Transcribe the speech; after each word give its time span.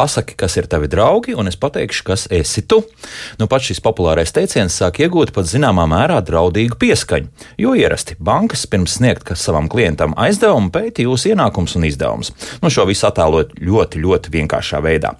Pasaki, 0.00 0.32
kas 0.32 0.54
ir 0.56 0.64
tavi 0.64 0.88
draugi, 0.88 1.34
un 1.36 1.50
es 1.50 1.58
pateikšu, 1.60 2.04
kas 2.06 2.22
esi 2.32 2.62
tu. 2.64 2.78
Nu, 3.36 3.44
pats 3.52 3.66
šis 3.68 3.82
populārais 3.84 4.30
teiciens 4.32 4.72
sāk 4.80 5.02
iegūt 5.04 5.34
pat 5.36 5.44
zināmā 5.44 5.82
mērā 5.90 6.22
draudīgu 6.24 6.78
pieskaņu, 6.80 7.26
jo 7.60 7.74
ierasti 7.76 8.14
bankas 8.16 8.62
pirms 8.72 8.94
sniegt 8.96 9.28
savam 9.36 9.66
klientam 9.68 10.14
aizdevumu 10.16 10.72
pēta 10.72 11.04
jūsu 11.04 11.34
ienākums 11.34 11.76
un 11.76 11.84
izdevums. 11.84 12.30
Nu, 12.62 12.70
šo 12.72 12.86
visu 12.88 13.04
attēlot 13.10 13.52
ļoti, 13.60 14.00
ļoti 14.00 14.32
vienkāršā 14.38 14.80
veidā. 14.86 15.10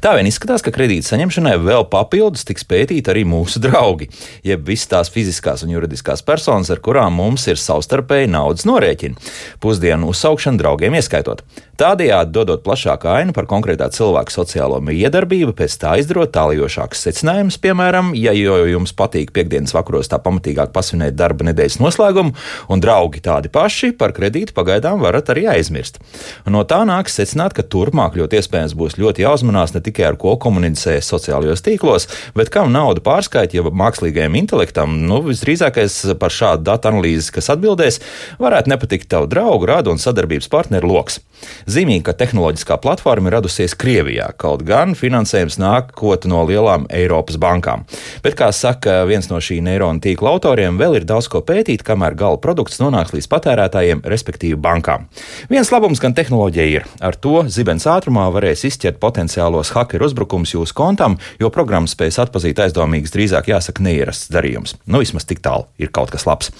Tā 0.00 0.14
vien 0.16 0.30
izskatās, 0.30 0.64
ka 0.64 0.72
kredīta 0.72 1.10
saņemšanai 1.10 1.58
vēl 1.66 1.84
papildus 1.92 2.48
tiks 2.48 2.64
pētīti 2.70 3.12
arī 3.12 3.26
mūsu 3.28 3.60
draugi, 3.60 4.08
jeb 4.48 4.64
visas 4.64 4.88
tās 4.94 5.12
fiziskās 5.12 5.66
un 5.66 5.74
juridiskās 5.74 6.24
personas, 6.24 6.72
ar 6.72 6.80
kurām 6.80 7.20
mums 7.20 7.44
ir 7.52 7.60
savstarpēji 7.60 8.32
naudas 8.32 8.64
norēķini. 8.64 9.28
Pusdienu 9.60 10.08
uzsaukšana 10.14 10.64
draugiem 10.64 10.96
ieskaitot. 10.96 11.44
Tādējādi 11.80 12.34
dodot 12.34 12.60
plašāku 12.60 13.08
ainu 13.08 13.32
par 13.32 13.46
konkrētā 13.48 13.86
cilvēka 13.94 14.34
sociālo 14.34 14.76
miedarbību, 14.84 15.54
pēc 15.56 15.78
tā 15.80 15.94
izdarot 16.02 16.28
tālajošākus 16.34 17.00
secinājumus, 17.06 17.56
piemēram, 17.64 18.10
ja 18.12 18.34
jau 18.36 18.58
jums 18.68 18.92
patīk 18.92 19.30
piekdienas 19.32 19.72
vakaros 19.72 20.12
tā 20.12 20.18
pamatīgāk 20.20 20.68
pasvinēt 20.74 21.16
darba 21.16 21.46
nedēļas 21.48 21.78
noslēgumu, 21.80 22.34
un 22.68 22.82
draugi 22.84 23.22
tādi 23.24 23.48
paši 23.52 23.94
par 23.96 24.12
kredītu 24.12 24.52
pagaidām 24.52 25.00
varat 25.00 25.32
arī 25.32 25.46
aizmirst. 25.54 25.96
No 26.44 26.60
tā 26.68 26.82
nāks 26.84 27.16
secināt, 27.16 27.56
ka 27.56 27.64
turpmāk 27.64 28.20
ļoti 28.20 28.42
iespējams 28.42 28.76
būs 28.76 28.98
ļoti 29.00 29.24
jāuzmanās 29.24 29.72
ne 29.72 29.80
tikai 29.88 30.10
ar 30.10 30.20
ko 30.20 30.36
komunicē 30.36 30.98
sociālajos 31.00 31.64
tīklos, 31.64 32.08
bet 32.36 32.52
kam 32.52 32.68
naudu 32.76 33.00
pārskaitīt, 33.00 33.56
ja 33.56 33.64
mākslīgajam 33.64 34.36
intelektam, 34.42 35.00
nu, 35.08 35.22
visdrīzākais 35.24 36.02
par 36.20 36.36
šādu 36.36 36.68
datu 36.68 36.92
analīzi, 36.92 37.32
kas 37.32 37.48
atbildēs, 37.56 38.02
varētu 38.44 38.76
nepatikt 38.76 39.08
tavu 39.16 39.32
draugu, 39.32 39.72
rādu 39.72 39.96
un 39.96 40.04
sadarbības 40.04 40.52
partneru 40.52 40.92
lokus. 40.92 41.22
Zīmīgi, 41.70 42.02
ka 42.08 42.14
tehnoloģiskā 42.18 42.78
platforma 42.82 43.30
ir 43.30 43.36
radusies 43.36 43.74
Krievijā, 43.78 44.30
kaut 44.40 44.64
gan 44.66 44.96
finansējums 44.98 45.58
nākot 45.62 46.26
no 46.30 46.42
lielām 46.48 46.88
Eiropas 46.90 47.38
bankām. 47.40 47.84
Bet, 48.24 48.36
kā 48.38 48.50
saka 48.56 49.02
viens 49.08 49.28
no 49.30 49.38
šī 49.42 49.60
neironu 49.64 50.02
tīkla 50.02 50.34
autoriem, 50.34 50.78
vēl 50.80 50.98
ir 51.00 51.06
daudz 51.08 51.28
ko 51.32 51.42
pētīt, 51.46 51.84
kamēr 51.86 52.16
gala 52.18 52.40
produkts 52.42 52.80
nonāks 52.82 53.14
līdz 53.14 53.28
patērētājiem, 53.32 54.02
respektīvi 54.10 54.58
bankām. 54.58 55.06
Viens 55.52 55.70
labums 55.72 56.02
gan 56.02 56.16
tehnoloģija 56.18 56.66
ir. 56.72 56.88
Ar 57.02 57.16
to 57.18 57.44
zibens 57.52 57.86
ātrumā 57.90 58.26
varēs 58.34 58.66
izķert 58.68 59.00
potenciālos 59.02 59.72
hakeru 59.76 60.08
uzbrukumus 60.08 60.54
jūsu 60.56 60.76
kontam, 60.76 61.18
jo 61.40 61.50
programma 61.54 61.90
spēs 61.90 62.18
atpazīt 62.22 62.60
aizdomīgus, 62.62 63.14
drīzāk 63.14 63.52
jāsaka, 63.52 63.84
neierasts 63.86 64.30
darījums. 64.32 64.76
Nu, 64.86 65.02
vismaz 65.02 65.26
tik 65.28 65.42
tālu 65.44 65.68
ir 65.82 65.92
kaut 65.94 66.12
kas 66.14 66.26
labs. 66.28 66.52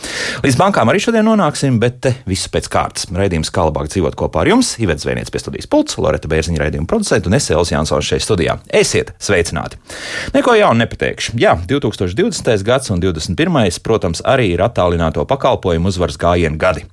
Līdz 0.45 0.59
bankām 0.61 0.91
arī 0.93 1.03
šodien 1.03 1.27
nonāksim, 1.27 1.79
bet 1.83 2.09
visu 2.29 2.51
pēc 2.53 2.69
kārtas. 2.73 3.09
Raidījums 3.13 3.53
kā 3.55 3.67
labāk 3.69 3.91
dzīvot 3.93 4.17
kopā 4.19 4.43
ar 4.45 4.53
jums. 4.53 4.75
Ivets 4.93 5.07
Zvēniec 5.07 5.31
pie 5.33 5.41
studijas 5.41 5.69
pults, 5.73 5.97
Loreta 5.97 6.29
Bērziņa 6.29 6.61
raidījuma 6.61 6.89
producenta 6.91 7.31
un 7.31 7.37
es 7.39 7.47
Elsijas 7.49 7.71
Jansons 7.73 8.05
šeit 8.05 8.25
studijā. 8.25 8.59
Esiet 8.69 9.15
sveicināti! 9.23 9.79
Neko 10.35 10.53
jaunu 10.59 10.83
nepateikšu. 10.83 11.33
Jā, 11.41 11.55
2020. 11.69 12.51
gads 12.67 12.93
un 12.93 13.01
2021. 13.01 13.81
protams, 13.81 14.21
arī 14.29 14.51
ir 14.53 14.61
attālināto 14.61 15.25
pakalpojumu 15.29 15.89
uzvaras 15.89 16.19
gājienu 16.21 16.61
gadi. 16.61 16.85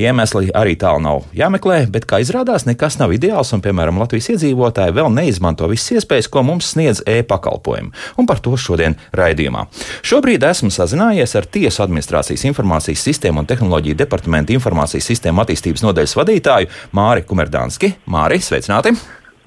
Iemesli 0.00 0.48
arī 0.56 0.78
tālu 0.80 1.02
nav 1.04 1.26
jāmeklē, 1.36 1.82
bet, 1.92 2.06
kā 2.08 2.22
izrādās, 2.24 2.64
nekas 2.64 2.96
nav 3.02 3.12
ideāls 3.12 3.52
un, 3.52 3.60
piemēram, 3.64 4.00
Latvijas 4.00 4.30
iedzīvotāji 4.32 4.96
vēl 4.96 5.12
neizmanto 5.12 5.68
visas 5.68 5.98
iespējas, 5.98 6.30
ko 6.32 6.46
mums 6.48 6.72
sniedz 6.72 7.04
e-pakalpojumi. 7.04 7.92
Un 8.16 8.30
par 8.30 8.40
to 8.40 8.56
šodien 8.56 8.96
raidījumā. 9.12 9.66
Šobrīd 10.00 10.48
esmu 10.48 10.72
sazinājies 10.72 11.36
ar 11.36 11.50
Tiesu 11.52 11.84
administrācijas 11.84 12.46
informācijas 12.48 13.04
sistēmu 13.04 13.44
un 13.44 13.52
tehnoloģiju 13.52 14.00
departamenta 14.00 14.56
informācijas 14.56 15.12
sistēmu 15.12 15.44
attīstības 15.44 15.84
nodaļas 15.84 16.16
vadītāju 16.16 16.72
Māri 16.96 17.26
Kumerdu. 17.28 17.41
Berdanski. 17.42 17.96
Māri, 18.10 18.38
sveicināti! 18.42 18.94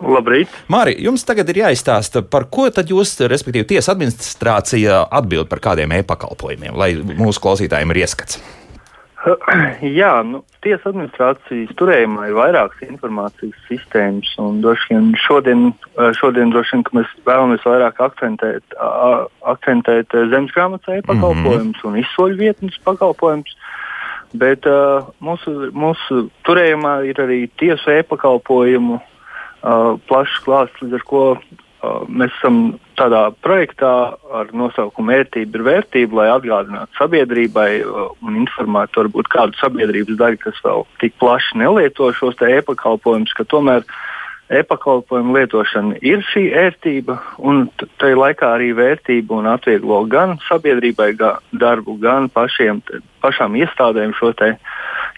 Labrīt! 0.04 0.52
Māri, 0.72 0.98
jums 1.06 1.24
tagad 1.24 1.48
ir 1.54 1.62
jāizstāsta, 1.64 2.26
par 2.28 2.50
ko 2.52 2.68
tad 2.74 2.92
jūs, 2.92 3.16
respektīvi, 3.32 3.70
tiesa 3.76 3.94
administrācija 3.96 5.06
atbild 5.22 5.48
par 5.52 5.64
kādiem 5.64 5.96
e-pakalpojumiem, 6.02 6.76
lai 6.76 6.92
mūsu 7.00 7.44
klausītājiem 7.46 7.96
ir 7.96 8.02
ieskats. 8.04 8.42
Jā, 10.00 10.12
nu, 10.28 10.44
tiesa 10.62 10.92
administrācijas 10.92 11.72
turējumā 11.80 12.28
ir 12.30 12.36
vairākas 12.38 12.84
informācijas 12.86 13.56
sistēmas, 13.70 14.34
un 14.42 14.60
vien 14.92 15.08
šodien, 15.24 15.64
šodien 16.20 16.52
droši 16.54 16.78
vien 16.78 16.86
mēs 17.00 17.16
vēlamies 17.26 17.66
vairāk 17.66 18.04
akcentēt, 18.06 18.78
akcentēt 19.56 20.14
zemesgrāmatas 20.34 21.00
e-pakalpojumus 21.00 21.80
mm 21.80 21.82
-hmm. 21.82 21.90
un 21.90 22.04
izsoļu 22.04 22.38
vietnes 22.44 22.78
pakalpojumus. 22.86 23.58
Bet 24.40 24.68
uh, 24.70 25.10
mūsu, 25.24 25.70
mūsu 25.76 26.26
turējumā 26.48 26.98
ir 27.10 27.20
arī 27.24 27.46
tiesu 27.60 27.94
e-pakalpojumu 27.96 28.98
uh, 29.00 29.96
plašs 30.10 30.42
klāsts, 30.46 30.82
līdz 30.84 30.98
ar 31.00 31.06
ko 31.10 31.22
uh, 31.36 32.02
mēs 32.08 32.34
esam 32.40 32.60
tādā 33.00 33.28
projektā 33.46 33.92
ar 34.40 34.52
nosaukumu 34.56 35.14
Vērtība 35.14 35.60
ir 35.60 35.66
vērtība, 35.68 36.20
lai 36.22 36.28
atgādinātu 36.34 37.00
sabiedrībai 37.00 37.70
uh, 37.84 38.10
un 38.26 38.42
informētu 38.44 39.04
varbūt 39.04 39.32
kādu 39.36 39.62
sabiedrības 39.62 40.20
daļu, 40.22 40.42
kas 40.48 40.60
vēl 40.66 40.86
tik 41.04 41.16
plaši 41.24 41.64
nelieto 41.64 42.12
šos 42.18 42.40
e-pakalpojumus, 42.50 43.36
ka 43.38 43.48
tomēr 43.52 43.84
uh, 43.84 44.04
e-pakalpojumu 44.50 45.34
lietošana 45.36 46.00
ir 46.06 46.22
šī 46.30 46.46
ērtība, 46.54 47.18
un 47.42 47.66
tai 48.02 48.14
laikā 48.18 48.52
arī 48.58 48.72
vērtība 48.78 49.40
un 49.40 49.50
atvieglo 49.50 50.04
gan 50.10 50.38
sabiedrībai 50.48 51.12
gan 51.18 51.42
darbu, 51.52 51.98
gan 52.02 52.30
pašiem, 52.30 52.84
pašām 53.26 53.58
iestādēm 53.62 54.14
šo 54.18 54.34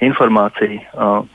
informāciju 0.05 0.79
uh, 0.93 1.25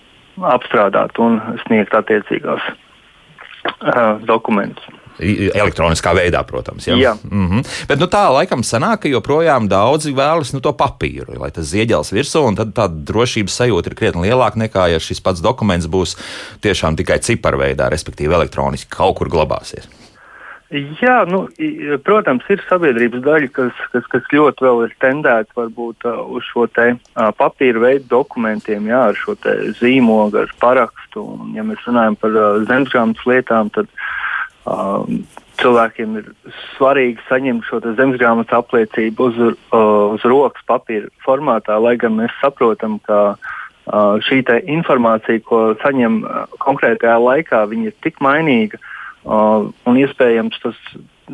apstrādāt 0.54 1.18
un 1.18 1.40
sniegt 1.66 1.94
attiecīgās 1.94 2.62
uh, 2.72 4.18
dokumentus. 4.24 5.01
Elektroniskā 5.20 6.14
veidā, 6.16 6.42
protams. 6.48 6.86
Ja? 6.88 6.96
Jā. 6.96 7.12
Mm 7.30 7.48
-hmm. 7.48 7.86
Bet 7.88 7.98
nu, 7.98 8.06
tā 8.06 8.24
laikam 8.32 8.62
sanāk, 8.62 9.02
ka 9.02 9.08
joprojām 9.08 9.68
daudzi 9.68 10.12
vēlas 10.12 10.52
nu, 10.54 10.60
to 10.60 10.72
papīru, 10.72 11.38
lai 11.38 11.50
tas 11.50 11.72
zieģels 11.72 12.12
virsū, 12.12 12.46
un 12.48 12.56
tad 12.56 12.72
tā 12.74 12.88
drošības 12.88 13.56
sajūta 13.60 13.90
ir 13.90 13.94
krietni 13.94 14.28
lielāka 14.28 14.56
nekā, 14.56 14.88
ja 14.90 14.98
šis 14.98 15.20
pats 15.20 15.42
dokuments 15.42 15.86
būs 15.86 16.16
tiešām 16.60 16.96
tikai 16.96 17.18
ciparveidā, 17.18 17.88
respektīvi 17.90 18.34
elektroniski 18.34 18.90
kaut 18.90 19.16
kur 19.18 19.28
glabāsies. 19.28 19.88
Jā, 20.72 21.26
nu, 21.28 21.48
protams, 22.04 22.44
ir 22.48 22.62
sabiedrības 22.68 23.20
daļa, 23.20 23.48
kas, 23.52 23.72
kas, 23.92 24.06
kas 24.08 24.22
ļoti 24.32 24.64
vēl 24.64 24.84
ir 24.86 24.94
tendēta 25.04 25.52
varbūt 25.54 26.06
uz 26.32 26.42
šo 26.48 26.64
te 26.66 26.96
papīra 27.36 27.78
veidu 27.78 28.08
dokumentiem, 28.08 28.86
jā, 28.88 29.02
ar 29.12 29.14
šo 29.14 29.36
zīmogu, 29.80 30.38
ar 30.38 30.54
parakstu. 30.60 31.20
Un, 31.20 31.52
ja 31.52 31.62
mēs 31.62 31.84
runājam 31.84 32.16
par 32.16 32.30
zemesgrāmatas 32.64 33.26
lietām, 33.28 33.68
tad 33.68 33.84
uh, 33.84 34.00
Um, 34.62 35.24
cilvēkiem 35.58 36.20
ir 36.20 36.28
svarīgi 36.76 37.18
saņemt 37.26 37.66
šo 37.66 37.80
zemesgrāmatas 37.82 38.60
apliecību 38.60 39.26
uz, 39.26 39.40
uh, 39.74 40.14
uz 40.14 40.22
rokas 40.22 40.62
papīra 40.70 41.10
formātā, 41.24 41.80
lai 41.82 41.96
gan 41.98 42.14
mēs 42.20 42.34
saprotam, 42.38 43.00
ka 43.02 43.34
uh, 43.34 44.20
šī 44.22 44.44
informācija, 44.70 45.42
ko 45.48 45.74
saņem 45.82 46.22
uh, 46.22 46.44
konkrētajā 46.62 47.18
laikā, 47.18 47.64
ir 47.90 47.96
tik 48.06 48.22
mainīga 48.22 48.78
uh, 48.78 49.66
un 49.66 49.98
iespējams 49.98 50.62
tas 50.62 50.78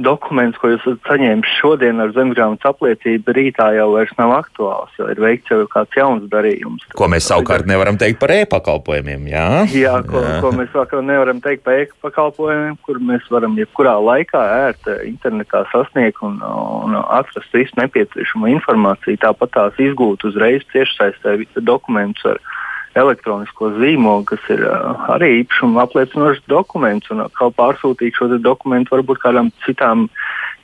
dokuments, 0.05 0.59
ko 0.61 0.71
jūs 0.73 0.85
saņēmat 1.07 1.49
šodien 1.59 2.03
ar 2.03 2.13
zemesgrāmatas 2.17 2.71
apliecību, 2.71 3.35
rītā 3.37 3.69
jau 3.77 3.89
vairs 3.95 4.13
nav 4.19 4.35
aktuāls, 4.37 4.93
jo 4.99 5.09
ir 5.13 5.21
veikts 5.23 5.53
jau 5.53 5.61
kāds 5.71 5.99
jauns 5.99 6.29
darījums. 6.33 6.87
Ko 6.99 7.09
mēs 7.11 7.29
savukārt 7.31 7.69
nevaram 7.69 7.99
teikt 8.01 8.21
par 8.23 8.33
e-pakalpojumiem, 8.37 9.29
jā? 9.33 9.49
Jā, 9.75 9.97
ko, 10.07 10.23
jā. 10.25 10.39
ko 10.45 10.53
mēs 10.57 10.75
vēl 10.75 11.05
nevaram 11.09 11.43
teikt 11.45 11.65
par 11.67 11.83
e-pakalpojumiem, 11.83 12.79
kur 12.87 13.01
mēs 13.11 13.27
varam 13.33 13.59
jebkurā 13.59 13.97
laikā 14.11 14.45
ērt 14.69 14.91
eh, 14.93 15.03
internetā 15.11 15.65
sasniegt 15.73 16.23
un, 16.27 16.39
un 16.43 16.99
atrast 17.01 17.55
visu 17.57 17.79
nepieciešamo 17.81 18.51
informāciju, 18.59 19.21
tāpat 19.25 19.55
tās 19.57 19.83
izgūt 19.83 20.27
uzreiz 20.29 20.67
tiešsaistē 20.73 21.39
dokumentus 21.67 22.27
ar 22.35 22.43
elektronisko 22.99 23.73
zīmogu, 23.79 24.27
kas 24.33 24.51
ir 24.55 24.65
uh, 24.67 25.07
arī 25.15 25.31
īpašuma 25.43 25.87
apliecinošs 25.87 26.45
dokuments, 26.51 27.11
un 27.15 27.25
atkal 27.27 27.55
pārsūtīt 27.55 28.19
šo 28.19 28.31
dokumentu 28.43 28.97
varbūt 28.97 29.23
kādam 29.25 29.53
citam 29.67 30.09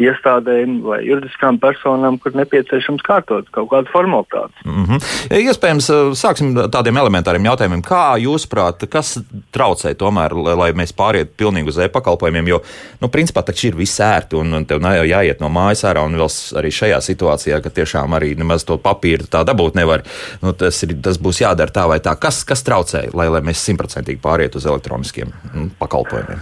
iestādēm 0.02 0.80
vai 0.82 0.98
juridiskām 1.06 1.58
personām, 1.62 2.16
kur 2.18 2.34
nepieciešams 2.34 3.02
kārtot 3.06 3.46
kaut 3.54 3.68
kādu 3.70 3.90
formalitāti. 3.92 4.64
Mm 4.66 4.84
-hmm. 4.84 5.04
Iespējams, 5.38 5.90
sāksim 6.18 6.54
tādiem 6.70 6.98
elementāriem 6.98 7.46
jautājumiem. 7.46 7.82
Kā 7.82 8.18
jūsuprāt, 8.18 8.86
kas 8.90 9.18
traucē 9.54 9.94
tomēr, 9.94 10.34
lai, 10.56 10.72
mēs 10.72 10.92
pārietu 10.92 11.30
pilnīgi 11.36 11.68
uz 11.68 11.78
e-pakalpojumiem? 11.78 12.48
Jo, 12.48 12.60
nu, 13.00 13.08
principā 13.08 13.44
taču 13.44 13.66
ir 13.66 13.76
viss 13.76 14.00
ērti 14.00 14.36
un, 14.36 14.64
tev 14.66 14.80
nav 14.80 15.04
jāiet 15.06 15.40
no 15.40 15.48
mājas 15.48 15.84
ārā, 15.84 16.04
un 16.04 16.16
vēl 16.16 16.30
arī 16.58 16.70
šajā 16.70 17.00
situācijā, 17.00 17.62
ka 17.62 17.70
tiešām 17.70 18.14
arī 18.14 18.34
nemaz 18.36 18.64
to 18.64 18.78
papīru 18.78 19.30
tā 19.30 19.44
dabūt 19.44 19.74
nevar. 19.74 20.02
Nu, 20.42 20.52
tas, 20.52 20.82
ir, 20.82 20.96
tas 21.02 21.18
būs 21.18 21.40
jādara 21.40 21.70
tā 21.70 21.86
vai 21.88 22.00
tā. 22.00 22.16
Kas, 22.24 22.40
kas 22.48 22.64
traucē, 22.64 23.10
lai, 23.12 23.28
lai 23.28 23.42
mēs 23.44 23.60
simtprocentīgi 23.66 24.22
pārietu 24.24 24.56
uz 24.56 24.64
elektroniskiem 24.64 25.32
nu, 25.52 25.66
pakalpojumiem? 25.76 26.40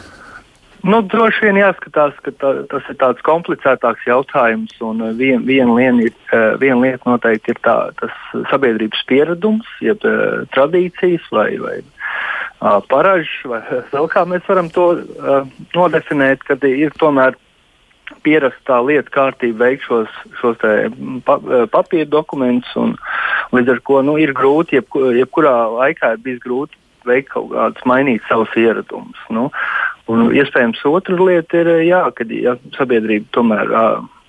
Nu, 0.82 0.98
droši 1.06 1.46
vien 1.46 1.58
jāskatās, 1.60 2.14
ka 2.22 2.32
tā, 2.42 2.52
tas 2.70 2.86
ir 2.90 2.98
tāds 2.98 3.22
komplicētāks 3.26 4.06
jautājums. 4.06 4.74
Uh, 4.82 5.10
Viena 5.18 5.42
vien 5.46 5.70
lien 5.74 6.00
ir, 6.02 6.14
uh, 6.34 6.54
vien 6.58 6.78
lieta 6.82 7.10
noteikti 7.10 7.54
ir 7.54 7.60
tā, 7.66 7.76
tas 7.98 8.14
sabiedrības 8.50 9.02
pieredums, 9.10 9.68
jeb 9.82 10.02
uh, 10.06 10.42
tradīcijas 10.54 11.26
vai, 11.34 11.50
vai 11.62 11.76
paražs, 12.90 13.30
vai 13.50 13.62
vēl 13.94 14.10
kā 14.10 14.26
mēs 14.30 14.46
varam 14.50 14.70
to 14.74 14.88
nodefinēt, 15.74 16.46
kad 16.46 16.66
ir 16.66 16.94
tomēr 16.98 17.38
pierastā 18.24 18.78
lieta 18.86 19.12
kārtība 19.14 19.66
veikt 19.66 19.88
šos, 19.88 20.20
šos 20.40 20.62
pa, 21.26 21.38
papīra 21.72 22.08
dokumentus. 22.10 22.72
Un, 22.78 22.96
līdz 23.52 23.74
ar 23.74 23.82
to 23.88 23.98
nu, 24.06 24.16
ir 24.20 24.32
grūti, 24.36 24.78
jeb, 24.78 24.88
jebkurā 25.18 25.56
laikā 25.76 26.14
ir 26.14 26.24
bijis 26.24 26.40
grūti 26.44 26.78
veikt 27.08 27.32
kaut 27.32 27.50
kādus, 27.52 27.84
mainīt 27.88 28.24
savus 28.28 28.52
ieradumus. 28.58 29.18
Nu, 29.34 29.48
un, 30.10 30.28
iespējams, 30.36 30.82
otra 30.88 31.18
lieta 31.18 31.62
ir, 31.62 31.70
jā, 31.88 32.02
kad 32.16 32.30
ja 32.34 32.56
sabiedrība 32.76 33.30
tomēr 33.34 33.72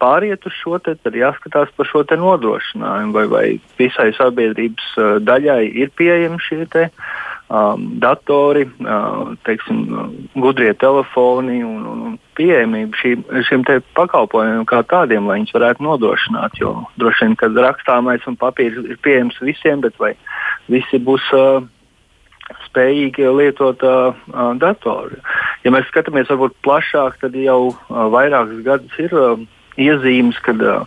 pāriet 0.04 0.46
uz 0.50 0.56
šo, 0.58 0.80
te, 0.84 0.96
tad 1.00 1.16
jāskatās 1.16 1.72
par 1.78 1.88
šo 1.88 2.04
nodrošinājumu, 2.04 3.14
vai, 3.16 3.26
vai 3.32 3.46
visai 3.80 4.10
sabiedrības 4.18 4.90
daļai 5.24 5.62
ir 5.70 5.94
pieejami 5.96 6.42
šie 6.44 6.66
te, 6.74 6.90
um, 7.54 7.86
datori, 8.02 8.66
uh, 8.82 9.34
teiksim, 9.46 9.84
gudrie 10.34 10.74
telefoni 10.82 11.62
un, 11.66 11.86
un, 11.90 12.02
un 12.08 12.18
pieejamība 12.38 12.98
šīm, 12.98 13.24
šiem 13.50 13.66
pakalpojumiem 13.98 14.66
kā 14.70 14.82
tādiem, 14.90 15.30
lai 15.30 15.40
viņus 15.40 15.56
varētu 15.58 15.86
nodrošināt. 15.86 16.58
Jo 16.62 16.76
droši 17.02 17.28
vien, 17.28 17.38
kad 17.40 17.62
rakstāmais 17.68 18.26
un 18.30 18.40
papīrs 18.42 18.82
ir 18.82 19.00
pieejams 19.06 19.40
visiem, 19.46 19.84
bet 19.86 20.00
vai 20.02 20.16
visi 20.72 21.00
būs 21.00 21.30
uh, 21.38 21.62
spējīgi 22.68 23.30
lietot 23.38 23.84
uh, 23.88 24.16
datoru. 24.60 25.22
Ja 25.64 25.72
mēs 25.74 25.88
skatāmies 25.92 26.32
varbūt 26.32 26.58
plašāk, 26.66 27.20
tad 27.22 27.38
jau 27.38 27.60
uh, 27.72 28.06
vairākus 28.14 28.64
gadus 28.66 28.98
ir 29.00 29.14
uh, 29.16 29.38
iezīmes, 29.80 30.40
kad 30.46 30.62
uh, 30.62 30.84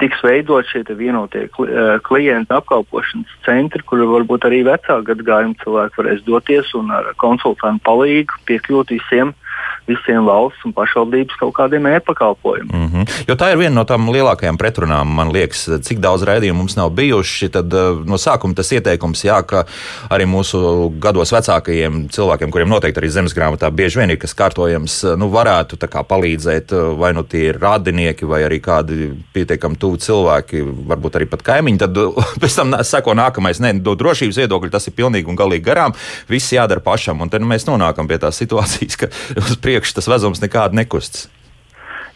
tiks 0.00 0.22
veidot 0.24 0.66
šie 0.70 0.84
vienotie 0.98 1.46
kli, 1.54 1.68
uh, 1.72 1.96
klientu 2.06 2.56
apkalpošanas 2.58 3.34
centri, 3.46 3.82
kur 3.82 4.04
varbūt 4.14 4.46
arī 4.48 4.62
vecāku 4.68 5.10
gadagājumu 5.10 5.58
cilvēki 5.64 6.02
varēs 6.02 6.24
doties 6.26 6.72
un 6.78 6.94
ar 6.94 7.12
konsultantu 7.20 7.84
palīdzību 7.88 8.42
piekļūt 8.48 8.96
visiem 8.96 9.34
uh, 9.34 9.47
visiem 9.88 10.26
valsts 10.28 10.64
un 10.68 10.74
pašvaldības 10.76 11.38
kaut 11.40 11.54
kādiem 11.56 11.86
e-pakalpojumiem. 11.94 12.76
Mm 12.76 12.88
-hmm. 12.92 13.24
Jo 13.28 13.34
tā 13.34 13.50
ir 13.52 13.58
viena 13.58 13.74
no 13.74 13.84
tām 13.84 14.08
lielākajām 14.12 14.58
pretrunām, 14.60 15.04
man 15.04 15.32
liekas, 15.32 15.68
cik 15.82 15.98
daudz 15.98 16.22
raidījumu 16.22 16.58
mums 16.58 16.76
nav 16.76 16.90
bijuši. 16.90 17.48
Tad 17.48 17.74
eh, 17.74 18.02
no 18.04 18.18
sākuma 18.20 18.54
tas 18.54 18.72
ieteikums, 18.72 19.24
jā, 19.24 19.42
ka 19.42 19.64
arī 20.10 20.26
mūsu 20.26 20.58
gados 21.00 21.32
vecākajiem 21.32 22.08
cilvēkiem, 22.08 22.50
kuriem 22.50 22.68
noteikti 22.68 23.00
arī 23.00 23.08
zemes 23.08 23.34
grāmatā 23.34 23.70
bieži 23.70 23.98
vien 23.98 24.10
ir 24.10 24.18
kas 24.18 24.34
kārtojams, 24.34 25.04
eh, 25.04 25.16
nu, 25.16 25.30
varētu 25.30 25.78
kā, 25.88 26.04
palīdzēt, 26.04 26.72
eh, 26.72 26.98
vai 26.98 27.12
nu 27.12 27.22
tie 27.22 27.48
ir 27.48 27.58
radinieki, 27.60 28.26
vai 28.26 28.42
arī 28.42 28.60
kādi 28.60 29.14
pietiekami 29.32 29.76
tuvi 29.76 29.98
cilvēki, 29.98 30.64
varbūt 30.86 31.16
arī 31.16 31.26
pat 31.30 31.42
kaimiņi. 31.42 31.78
Tad 31.78 31.94
pēc 32.42 32.56
tam 32.56 32.74
seko 32.82 33.14
nākamais, 33.14 33.60
ne, 33.60 33.72
no 33.72 33.94
drošības 33.94 34.36
viedokļa 34.36 34.70
tas 34.70 34.86
ir 34.86 34.92
pilnīgi 34.92 35.28
un 35.28 35.36
galīgi 35.36 35.64
garām. 35.64 35.94
Viss 36.28 36.52
jādara 36.52 36.80
pašam, 36.80 37.20
un 37.20 37.28
tad 37.28 37.40
mēs 37.40 37.66
nonākam 37.66 38.08
pie 38.08 38.18
tās 38.18 38.36
situācijas, 38.36 38.96
ka 38.96 39.06
uz 39.54 39.60
priekšu 39.62 39.98
tas 39.98 40.08
vezums 40.10 40.42
nekādi 40.44 40.80
nekustas. 40.80 41.28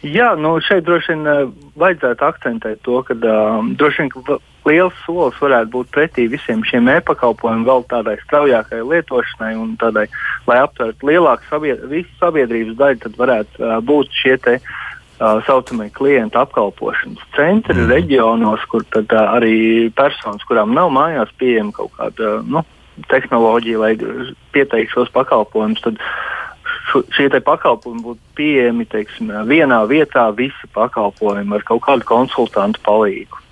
Jā, 0.03 0.33
nu 0.35 0.57
šeit 0.59 0.83
droši 0.83 1.13
vien 1.13 1.27
uh, 1.31 1.51
vajadzētu 1.79 2.25
akcentēt 2.27 2.81
to, 2.83 2.97
ka 3.07 3.15
uh, 3.15 3.61
droši 3.79 4.03
vien 4.03 4.39
liels 4.67 4.97
solis 5.05 5.37
varētu 5.39 5.71
būt 5.71 5.91
pretī 5.95 6.25
visiem 6.31 6.63
šiem 6.67 6.89
e-pakalpojumiem, 6.91 7.63
vēl 7.67 7.85
tādai 7.91 8.17
straujākai 8.25 8.81
lietošanai 8.83 9.53
un 9.59 9.77
tādai, 9.79 10.09
lai 10.47 10.59
aptvertu 10.59 11.07
lielāku 11.07 11.47
sabied 11.47 11.85
visu 11.91 12.11
sabiedrības 12.19 12.75
daļu, 12.81 12.99
tad 13.05 13.15
varētu 13.21 13.63
uh, 13.63 13.77
būt 13.79 14.19
šie 14.19 14.35
te 14.43 14.57
tā 15.21 15.31
saucamie 15.47 15.87
klientu 15.95 16.41
apkalpošanas 16.41 17.23
centri 17.37 17.77
mm. 17.77 17.87
reģionos, 17.95 18.67
kur 18.67 18.83
tad, 18.91 19.07
uh, 19.15 19.37
arī 19.37 19.87
personas, 19.95 20.43
kurām 20.49 20.75
nav 20.75 20.91
mājās 20.91 21.31
pieejama 21.39 21.71
kaut 21.79 21.95
kāda 21.95 22.41
nu, 22.43 22.65
tehnoloģija, 23.07 23.79
lai 23.79 23.95
pieteiktu 24.51 24.99
šos 24.99 25.15
pakalpojumus, 25.15 25.79
tad 25.87 26.03
šie 27.15 27.29
pakalpojumi 27.43 28.03
būtu 28.05 28.35
pieejami 28.37 28.85
teiksim, 28.91 29.31
vienā 29.49 29.83
vietā, 29.89 30.27
visi 30.35 30.69
pakalpojumi 30.75 31.57
ar 31.59 31.65
kaut 31.69 31.85
kādu 31.87 32.09
konsultantu 32.09 32.83
palīdzību 32.85 33.42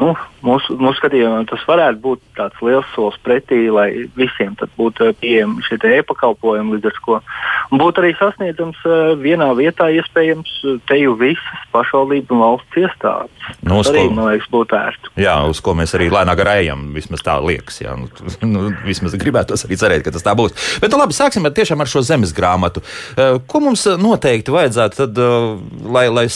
nu, 0.00 0.12
mūsu, 0.44 0.76
mūsu 0.80 1.00
skatījumā 1.00 1.42
tas 1.50 1.62
varētu 1.68 2.00
būt 2.02 2.22
tāds 2.36 2.60
liels 2.64 2.88
solis 2.94 3.16
pretī, 3.24 3.66
lai 3.72 4.06
visiem 4.18 4.54
būtu 4.76 5.10
pieejami 5.20 5.64
šie 5.66 5.78
e-pakalpojumi, 5.98 6.76
līdz 6.76 6.90
ar 6.90 6.98
to 7.06 7.18
būtu 7.80 8.02
arī 8.02 8.12
sasniedzams 8.18 8.82
uh, 8.86 9.14
vienā 9.20 9.48
vietā, 9.58 9.88
iespējams, 9.94 10.52
te 10.88 10.98
jau 11.00 11.16
visas 11.18 11.64
pašvaldību 11.74 12.36
un 12.36 12.42
valsts 12.44 12.80
iestādes. 12.82 13.48
Nu, 13.62 13.80
tas 13.80 13.90
arī, 13.92 14.04
ko, 14.06 14.14
man 14.18 14.30
liekas, 14.30 14.50
būtu 14.52 14.78
ērti. 14.78 15.12
Jā, 15.24 15.36
uz 15.50 15.62
ko 15.64 15.76
mēs 15.78 15.96
arī 15.98 16.10
lēnāk 16.12 16.44
ejam, 16.56 16.86
vismaz 16.94 17.24
tā 17.26 17.38
liekas. 17.42 17.80
Jā. 17.82 17.96
Nu, 17.98 18.10
nu, 18.54 18.68
vismaz 18.86 19.16
gribētu 19.18 19.58
arī 19.58 19.80
cerēt, 19.80 20.06
ka 20.06 20.14
tas 20.14 20.26
tā 20.26 20.36
būs. 20.38 20.54
Bet 20.82 20.92
nu, 20.92 21.00
labi, 21.02 21.16
sāksim 21.16 21.48
ar, 21.48 21.56
ar 21.56 21.90
šo 21.90 22.04
zemes 22.06 22.34
grāmatu. 22.36 22.84
Ko 23.50 23.64
mums 23.64 23.86
noteikti 24.00 24.54
vajadzētu, 24.54 25.02
tad, 25.02 25.20
lai, 25.90 26.08
lai, 26.12 26.26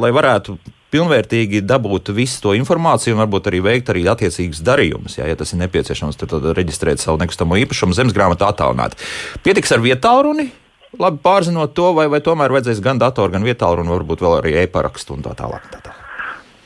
lai 0.00 0.14
varētu 0.16 0.58
pilnvērtīgi 0.92 1.62
dabūt 1.66 2.12
visu 2.16 2.40
to 2.44 2.54
informāciju 2.58 3.16
un 3.16 3.22
varbūt 3.24 3.50
arī 3.50 3.60
veikt 3.66 3.92
arī 3.92 4.06
attiecīgus 4.10 4.62
darījumus. 4.66 5.18
Jā, 5.20 5.28
ja 5.30 5.38
tas 5.38 5.54
ir 5.54 5.62
nepieciešams, 5.62 6.18
tad, 6.20 6.32
tad 6.34 6.50
reģistrēt 6.58 7.02
savu 7.02 7.20
nekustamo 7.22 7.58
īpašumu 7.62 7.96
zemes 7.96 8.16
grāmatā 8.16 8.50
attālināt. 8.50 8.98
Pietiks 9.46 9.72
ar 9.76 9.84
vietālruni. 9.84 10.50
Labi 10.98 11.20
pārzinot 11.22 11.70
to, 11.78 11.92
vai, 11.94 12.08
vai 12.10 12.18
tomēr 12.18 12.50
vajadzēs 12.50 12.82
gan 12.82 12.98
datoru, 12.98 13.30
gan 13.36 13.46
vietālu, 13.46 13.86
varbūt 13.86 14.24
vēl 14.24 14.40
arī 14.40 14.56
e-parakstu 14.64 15.14
un 15.14 15.22
tā 15.22 15.36
tālāk. 15.38 15.68
Tā 15.70 15.78
tālāk. 15.84 16.00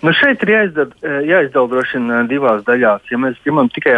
Nu 0.05 0.13
šeit 0.17 0.41
ir 0.45 0.53
jāizdara, 0.53 1.13
jāizdala 1.25 1.69
droši 1.69 2.01
vien 2.01 2.29
divās 2.29 2.65
daļās. 2.65 3.05
Ja 3.13 3.21
mēs 3.21 3.37
gribam 3.45 3.69
tikai 3.73 3.95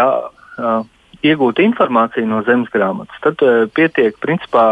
iegūt 1.27 1.61
informāciju 1.65 2.29
no 2.31 2.43
zemes 2.47 2.71
grāmatas, 2.75 3.19
tad 3.25 3.43
uh, 3.45 3.65
pietiek, 3.75 4.17
principā, 4.23 4.65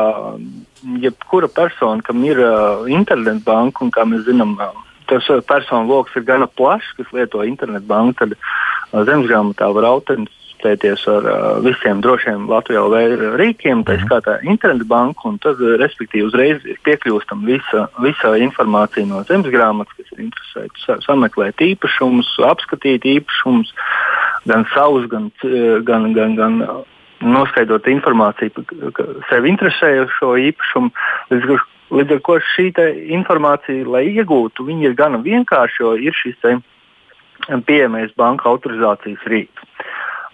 jebkura 1.00 1.48
persona, 1.48 2.02
kam 2.04 2.22
ir 2.26 2.40
uh, 2.42 2.84
internetbanka 2.90 3.86
un, 3.86 3.92
kā 3.94 4.04
mēs 4.08 4.26
zinām, 4.28 4.56
tas 5.10 5.26
uh, 5.30 5.42
personu 5.46 5.88
lokus 5.90 6.16
ir 6.16 6.24
gana 6.28 6.46
plašs, 6.46 6.94
kas 6.98 7.12
lieto 7.16 7.44
internetu 7.46 7.86
banku, 7.90 8.16
tad 8.20 8.34
uh, 8.36 9.04
zemesgrāmatā 9.06 9.68
var 9.76 9.88
autenticēties 9.90 11.04
ar 11.12 11.28
uh, 11.28 11.42
visiem 11.64 12.00
drošiem 12.04 12.46
Latvijas 12.50 13.18
rīkiem, 13.40 13.84
tā 13.86 13.98
mhm. 13.98 14.06
skaitā 14.06 14.38
internetu 14.42 14.88
banku, 14.90 15.28
un 15.32 15.38
tad, 15.42 15.60
respektīvi, 15.82 16.26
uzreiz 16.28 16.64
ir 16.68 16.80
piekļūstama 16.86 17.48
visa, 17.48 17.86
visa 18.04 18.34
informācija 18.46 19.08
no 19.10 19.22
zemesgrāmatas, 19.28 19.98
kas 19.98 20.16
ir 20.16 20.26
interesēta 20.28 20.98
sameklēt 21.06 21.62
īpašumus, 21.72 22.34
apskatīt 22.50 23.06
īpašumus, 23.18 23.74
gan 24.50 24.66
savus, 24.74 25.08
gan, 25.12 25.30
gan, 25.88 26.12
gan, 26.16 26.36
gan 26.40 26.60
noskaidrot 27.24 27.86
informāciju, 27.88 28.64
ka 28.96 29.06
sev 29.30 29.46
interesējošo 29.48 30.34
īpašumu, 30.50 30.92
līdz 31.32 31.48
Līdz 31.94 32.16
ar 32.16 32.22
to 32.26 32.38
šī 32.54 32.70
informācija, 33.14 33.86
lai 33.86 34.06
iegūtu, 34.10 34.66
ir 34.82 34.96
gana 34.98 35.20
vienkārša, 35.22 35.82
jo 35.82 35.94
ir 35.96 36.16
šis 36.18 36.40
pieejamais 37.66 38.14
banka 38.16 38.48
autorizācijas 38.50 39.22
rīks. 39.30 39.68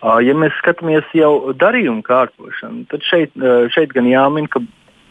Ja 0.00 0.32
mēs 0.32 0.56
skatāmies 0.62 1.04
jau 1.12 1.52
darījumu 1.52 2.02
kārtošanu, 2.06 2.86
tad 2.88 3.04
šeit, 3.04 3.34
šeit 3.74 3.92
gan 3.92 4.08
jāmin, 4.08 4.46
ka 4.48 4.62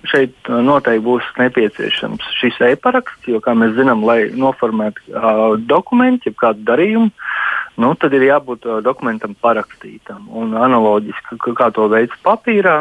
šeit 0.09 0.49
noteikti 0.49 1.03
būs 1.05 1.27
nepieciešams 1.37 2.31
šis 2.39 2.59
e-paraksts, 2.71 3.27
jo, 3.27 3.41
kā 3.43 3.53
mēs 3.57 3.75
zinām, 3.77 4.01
lai 4.07 4.31
noformētu 4.31 5.11
uh, 5.11 5.57
dokumentu, 5.59 6.29
jeb 6.29 6.37
kādu 6.39 6.63
darījumu, 6.67 7.11
nu, 7.79 7.91
tad 7.99 8.13
ir 8.17 8.27
jābūt 8.27 8.67
dokumentam 8.85 9.35
parakstītam. 9.39 10.27
Un 10.35 10.55
analoģiski, 10.59 11.39
kā 11.57 11.69
to 11.75 11.87
veids 11.91 12.15
papīrā, 12.25 12.77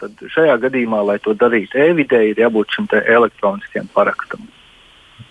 tad 0.00 0.28
šajā 0.34 0.58
gadījumā, 0.66 1.02
lai 1.12 1.18
to 1.22 1.36
darītu 1.38 1.80
e-vidē, 1.88 2.24
ir 2.30 2.46
jābūt 2.46 2.78
šim 2.78 2.88
elektroniskiem 2.98 3.90
parakstam. 3.94 4.48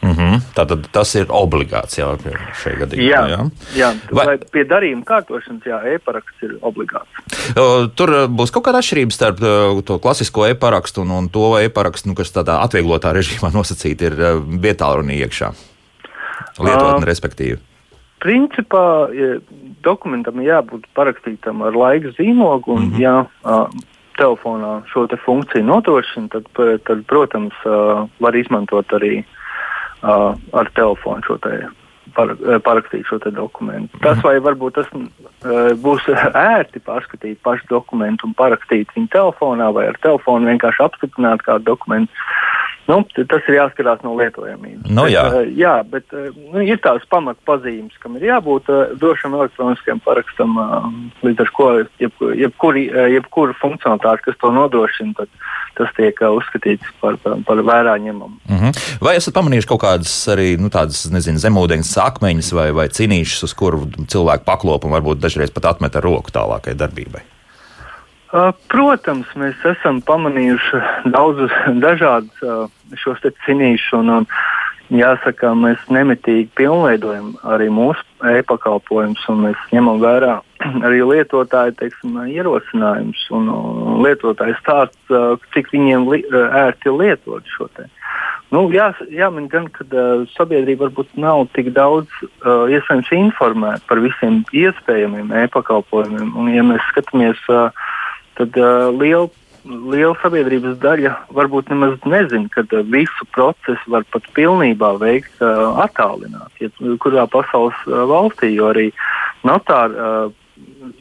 Mm 0.01 0.12
-hmm. 0.12 0.41
Tātad 0.55 0.86
tas 0.91 1.15
ir 1.15 1.25
obligāts 1.29 1.97
jau 1.97 2.17
šajā 2.63 2.77
gadījumā. 2.79 3.09
Jā, 3.09 3.21
jā. 3.27 3.50
jā. 3.75 3.89
Vai 4.12 4.38
pie 4.38 4.63
darījuma 4.63 5.03
kārtošanas, 5.03 5.65
jā, 5.65 5.79
e-paraksts 5.95 6.43
ir 6.43 6.57
obligāts. 6.62 7.09
Tur 7.95 8.09
būs 8.29 8.51
kaut 8.51 8.65
kāda 8.67 8.77
atšķirība 8.77 9.12
starp 9.12 9.39
to 9.86 10.00
klasisko 10.00 10.45
e-parakstu 10.47 11.01
un, 11.01 11.12
un 11.12 11.29
to 11.29 11.57
e-parakstu, 11.59 12.09
nu, 12.09 12.15
kas 12.15 12.31
tādā 12.31 12.62
atvieglotā 12.62 13.13
režīmā 13.13 13.50
nosacīta 13.59 14.05
ir 14.05 14.15
vietā 14.62 14.93
runī 14.95 15.17
iekšā. 15.25 15.51
Lietotne, 16.59 17.01
uh, 17.01 17.05
respektīvi. 17.05 17.57
Principā 18.24 19.09
dokumentam 19.86 20.41
jābūt 20.41 20.88
parakstītam 20.97 21.62
ar 21.62 21.77
laika 21.77 22.13
zīmogu, 22.17 22.74
un, 22.74 22.88
mm 22.88 22.91
-hmm. 22.91 23.01
ja 23.01 23.25
uh, 23.45 23.67
telefonā 24.17 24.81
šo 24.91 25.07
funkciju 25.25 25.63
nodrošina, 25.63 26.27
tad, 26.27 26.45
tad, 26.83 27.05
protams, 27.07 27.53
uh, 27.65 28.07
var 28.19 28.36
izmantot 28.36 28.88
arī 28.97 29.19
uh, 29.21 30.33
ar 30.53 30.71
telefonu 30.74 31.21
šo 31.27 31.38
te. 31.38 31.67
Par, 32.15 32.31
parakstīt 32.63 33.05
šo 33.05 33.17
dokumentu. 33.19 33.93
Mm 33.93 34.00
-hmm. 34.00 34.03
Tas 34.03 34.24
vai 34.24 34.39
varbūt 34.39 34.74
tas 34.74 34.88
uh, 34.93 35.75
būs 35.83 36.07
ērti 36.33 36.79
paskatīt 36.79 37.38
pašu 37.43 37.65
dokumentu 37.69 38.27
un 38.27 38.33
parakstīt 38.33 38.88
viņu 38.95 39.07
telefonā, 39.07 39.74
vai 39.74 39.88
ar 39.88 39.97
telefonu 40.01 40.47
vienkārši 40.47 40.83
apstiprināt 40.83 41.43
kādu 41.43 41.63
dokumentu. 41.63 42.12
Nu, 42.88 43.01
tas 43.27 43.48
ir 43.50 43.58
jāskatās 43.58 44.03
no 44.06 44.13
lietojamības. 44.15 44.88
Nu, 44.88 45.08
jā. 45.12 45.25
bet, 45.34 45.51
jā, 45.60 45.75
bet 45.91 46.13
nu, 46.53 46.62
ir 46.63 46.79
tās 46.84 47.03
pamatpazīmes, 47.12 47.98
kam 48.00 48.15
ir 48.15 48.29
jābūt 48.29 48.72
drošam 49.01 49.36
elektroniskam 49.36 50.00
parakstam, 50.06 50.56
līdz 51.25 51.44
ar 51.44 51.51
ko 51.58 51.70
jebkura 52.00 52.79
jeb, 52.79 53.12
jeb 53.12 53.27
jeb 53.27 53.60
funkcionalitāte, 53.62 54.24
kas 54.25 54.39
to 54.41 54.51
nodrošina, 54.56 55.13
tad 55.17 55.29
tas 55.77 55.94
tiek 55.98 56.20
uzskatīts 56.25 56.96
par, 57.01 57.20
par, 57.22 57.38
par 57.46 57.62
vērā 57.62 57.98
ņemamu. 58.01 58.39
Mm 58.50 58.58
-hmm. 58.58 58.98
Vai 59.01 59.15
esat 59.17 59.36
pamanījuši 59.36 59.67
kaut 59.67 59.82
kādas 59.84 60.13
arī 60.34 60.58
nu, 60.60 60.70
tādas, 60.74 61.06
nezinu, 61.12 61.38
zemūdens 61.38 61.94
akmeņus 62.01 62.51
vai, 62.53 62.72
vai 62.72 62.88
cinīšus, 62.88 63.44
uz 63.44 63.53
kuru 63.53 63.88
cilvēku 64.08 64.44
paklopu 64.46 64.88
un 64.88 64.94
varbūt 64.94 65.22
dažreiz 65.22 65.51
pat 65.51 65.65
atmet 65.65 65.96
ar 65.96 66.03
roku 66.03 66.32
tālākai 66.32 66.74
darbībai? 66.74 67.37
Protams, 68.72 69.29
mēs 69.39 69.62
esam 69.63 70.01
pamanījuši 70.03 70.81
daudzus 71.13 71.53
dažādus 71.79 72.72
šos 73.00 73.24
cinīšus, 73.46 73.93
un, 74.01 74.10
un 74.17 74.27
jāsaka, 75.00 75.53
mēs 75.55 75.79
nemitīgi 75.91 76.50
pilnveidojam 76.60 77.34
arī 77.48 77.69
mūsu 77.72 78.03
e-pakalpojumus, 78.27 79.24
un 79.31 79.46
mēs 79.48 79.63
ņemam 79.72 80.01
vērā 80.03 80.38
arī 80.88 81.03
lietotāju 81.07 81.77
teiksim, 81.79 82.19
ierosinājumus 82.27 83.27
un, 83.36 83.51
lietotāju 84.03 84.57
stāsts, 84.60 85.19
cik 85.55 85.72
viņiem 85.75 86.10
li, 86.12 86.24
ērti 86.34 86.91
lietot 86.91 87.48
šo 87.55 87.69
te. 87.75 87.88
Nu, 88.51 88.62
jā, 88.72 88.93
jāmin 89.12 89.50
gan, 89.51 89.65
ka 89.75 89.84
uh, 89.91 90.24
sabiedrība 90.38 90.86
varbūt 90.86 91.17
nav 91.19 91.50
tik 91.55 91.74
daudz 91.75 92.07
uh, 92.24 92.63
iespējams 92.72 93.10
informēta 93.17 93.84
par 93.89 94.00
visiem 94.00 94.39
iespējamiem 94.55 95.34
e-pakalpojumiem. 95.43 96.31
Un, 96.31 96.53
ja 96.55 96.63
mēs 96.63 96.86
skatāmies 96.93 97.41
uh, 97.51 97.67
tad 98.38 98.58
uh, 98.62 98.88
liela, 98.96 99.27
liela 99.65 100.15
sabiedrības 100.22 100.77
daļa 100.84 101.13
varbūt 101.38 101.72
nemaz 101.74 101.98
nezina, 102.08 102.50
ka 102.53 102.65
uh, 102.70 102.84
visu 102.88 103.27
procesu 103.36 103.94
var 103.94 104.08
pat 104.13 104.27
pilnībā 104.38 104.94
veikt 105.01 105.41
uh, 105.44 105.77
attālināti, 105.86 106.67
ja, 106.67 106.98
kurā 107.03 107.27
pasaules 107.32 107.77
uh, 107.89 108.06
valstī, 108.10 108.53
jo 108.56 108.72
arī 108.74 108.91
notāri. 109.48 109.98
Uh, 109.98 110.44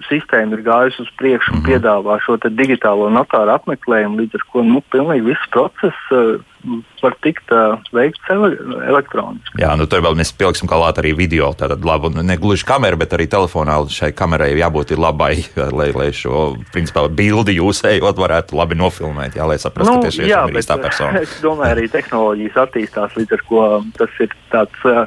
sistēma 0.09 0.57
ir 0.57 0.65
gājusi 0.67 1.05
uz 1.05 1.13
priekšu 1.21 1.55
un 1.55 1.61
mhm. 1.61 1.69
piedāvā 1.69 2.19
šo 2.25 2.39
digitālo 2.47 3.09
notāru 3.13 3.55
apmeklējumu, 3.57 4.23
līdz 4.23 4.39
ar 4.39 4.45
to 4.53 4.67
nu, 4.67 4.83
pilnīgi 4.93 5.27
viss 5.31 5.51
process 5.55 6.13
uh, 6.15 6.37
var 7.03 7.15
tikt 7.23 7.53
uh, 7.55 7.77
veikts 7.95 8.31
elektroniski. 8.31 9.61
Jā, 9.61 9.75
nu 9.79 9.87
tur 9.91 10.03
vēl 10.05 10.17
mēs 10.19 10.33
pieliksim 10.37 10.71
klāt 10.71 10.99
arī 11.03 11.13
video. 11.17 11.53
Tātad 11.57 11.85
labu, 11.87 12.11
ne 12.11 12.39
gluži 12.41 12.67
kamera, 12.67 12.99
bet 12.99 13.15
arī 13.17 13.29
telefonā 13.31 13.79
šai 13.93 14.11
kamerai 14.17 14.53
jābūt 14.57 14.97
labai, 14.99 15.35
lai, 15.57 15.91
lai 15.97 16.11
šo 16.17 16.57
principā, 16.75 17.07
bildi 17.13 17.59
jūs 17.59 17.85
ejot 17.87 18.19
varētu 18.21 18.59
labi 18.59 18.79
nofilmēt, 18.79 19.39
jā, 19.39 19.47
lai 19.49 19.61
saprastu, 19.63 19.99
nu, 19.99 20.03
ka 20.03 20.11
tieši 20.11 20.31
jā, 20.31 20.45
ir 20.51 20.63
īstā 20.63 20.81
persona. 20.83 21.23
Es 21.27 21.39
domāju, 21.43 21.77
arī 21.77 21.89
tehnoloģijas 21.91 22.63
attīstās, 22.67 23.17
līdz 23.19 23.37
ar 23.37 23.47
ko 23.49 23.67
tas 23.99 24.23
ir 24.23 24.35
tāds. 24.53 24.87
Uh, 24.87 25.07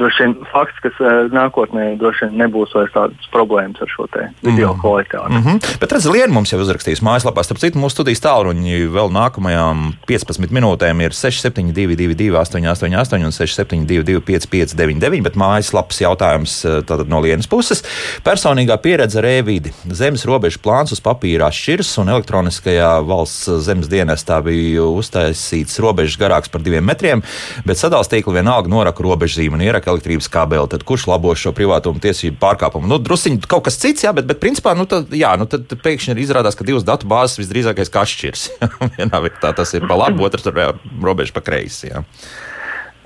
droši 0.00 0.24
vien 0.24 0.34
fakts, 0.52 0.80
kas 0.84 0.96
nākotnē 1.34 1.94
droši 2.00 2.28
vien 2.28 2.40
nebūs 2.44 2.72
vairs 2.76 2.94
tādas 2.94 3.30
problēmas 3.34 3.82
ar 3.84 3.92
šo 3.92 4.06
video 4.42 4.72
mm. 4.74 4.80
kvalitāti. 4.80 5.32
Mm 5.32 5.42
-hmm. 5.42 5.78
Bet 5.80 5.92
redziet, 5.92 6.12
Lienu 6.12 6.34
mums 6.34 6.52
jau 6.52 6.60
uzrakstījis 6.60 7.02
mājaslapā. 7.02 7.44
Starp 7.44 7.60
citu, 7.60 7.78
mūsu 7.78 8.00
studijas 8.00 8.20
tālruņi 8.24 8.88
vēl 8.90 9.12
nākamajām 9.14 9.92
15 10.06 10.50
minūtēm 10.50 11.00
ir 11.04 11.12
6722, 11.14 12.36
888 12.36 13.24
un 13.24 13.32
672, 13.32 14.20
559, 14.20 15.22
bet 15.22 15.36
mājaslapas 15.36 16.00
jautājums 16.00 16.60
tātad 16.64 17.08
no 17.08 17.20
Lienas 17.20 17.46
puses. 17.46 17.84
Personīgā 18.24 18.76
pieredze 18.82 19.18
ar 19.18 19.24
e-vidi. 19.24 19.72
Zemes 19.86 20.24
robežu 20.24 20.58
plāns 20.58 20.92
uz 20.92 21.00
papīra 21.00 21.48
atšķiras, 21.50 21.92
un 22.02 22.08
elektroniskajā 22.08 22.90
valsts 23.06 23.48
zemes 23.66 23.88
dienestā 23.88 24.40
bija 24.42 24.82
uztaisīts 24.82 25.78
robežas 25.82 26.18
garāks 26.20 26.52
par 26.52 26.62
diviem 26.62 26.84
metriem, 26.84 27.22
bet 27.66 27.80
sadalstīkli 27.80 28.34
vienalga 28.40 28.68
noraka 28.68 29.02
robežzīme 29.02 29.58
un 29.58 29.64
ieraka 29.64 29.90
elektrības 29.90 30.28
kabeli, 30.32 30.68
tad 30.70 30.84
kurš 30.88 31.06
labo 31.10 31.34
šo 31.34 31.52
privātumu 31.56 32.02
tiesību 32.02 32.38
pārkāpumu? 32.40 32.88
Nu, 32.90 32.98
drusciņi 33.02 33.42
kaut 33.50 33.66
kas 33.68 33.78
cits, 33.80 33.99
jā, 34.04 34.12
bet, 34.16 34.28
bet 34.28 34.40
principā, 34.42 34.74
nu, 34.78 34.86
tad, 34.90 35.10
jā, 35.16 35.32
nu, 35.40 35.46
tad 35.50 35.70
pēkšņi 35.70 36.14
ir 36.14 36.22
izrādās, 36.22 36.56
ka 36.58 36.66
divas 36.66 36.86
datu 36.86 37.08
bāzes 37.10 37.40
visdrīzākais 37.40 37.92
atšķirs. 38.02 38.46
Vienā 38.98 39.24
vietā 39.26 39.52
tas 39.56 39.74
ir 39.76 39.88
pa 39.90 39.98
labi, 39.98 40.22
otrs 40.26 40.46
tur 40.46 40.62
robeža 41.02 41.36
pa 41.36 41.44
kreisi. 41.44 41.90
Jā. 41.92 42.04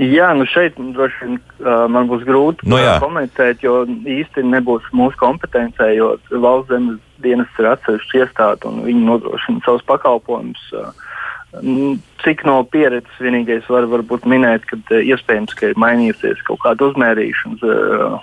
Jā, 0.02 0.32
nu 0.34 0.42
šeit 0.50 0.74
droši 0.74 1.20
vien 1.22 1.36
uh, 1.38 1.84
man 1.86 2.08
būs 2.10 2.24
grūti 2.26 2.66
nu, 2.66 2.80
jā. 2.82 2.96
komentēt, 3.02 3.62
jo 3.62 3.84
īsti 3.86 4.42
nebūs 4.42 4.88
mūsu 4.90 5.14
kompetencē, 5.20 5.92
jo 5.94 6.16
valsts 6.32 6.72
zemes 6.72 6.98
dienas 7.22 7.60
ir 7.62 7.68
atsevišķa 7.70 8.24
iestāde 8.24 8.66
un 8.66 8.82
viņi 8.88 9.04
nodrošina 9.06 9.62
savus 9.66 9.86
pakalpojumus. 9.86 10.64
Uh, 10.74 10.90
Cik 12.24 12.40
no 12.48 12.56
pieredzes 12.66 13.20
vienīgais 13.22 13.68
var 13.70 13.86
varbūt 13.86 14.26
minēt, 14.26 14.66
ka 14.66 14.80
uh, 14.80 14.98
iespējams, 14.98 15.54
ka 15.54 15.70
ir 15.70 15.78
mainījusies 15.78 16.42
kaut 16.48 16.64
kāda 16.64 16.88
uzmērīšanas 16.90 17.62
uh, 17.62 18.18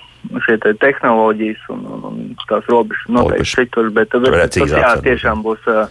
šie 0.45 0.57
te 0.61 0.73
tehnoloģijas 0.81 1.69
un, 1.73 1.85
un, 1.85 2.03
un 2.11 2.19
tās 2.49 2.67
robežas 2.71 3.07
noteikti 3.11 3.63
citur, 3.63 3.89
bet, 3.95 4.13
bet 4.25 4.55
tas 4.55 4.75
jā, 4.75 4.91
tiešām 5.05 5.43
būs. 5.45 5.65
Uh, 5.69 5.87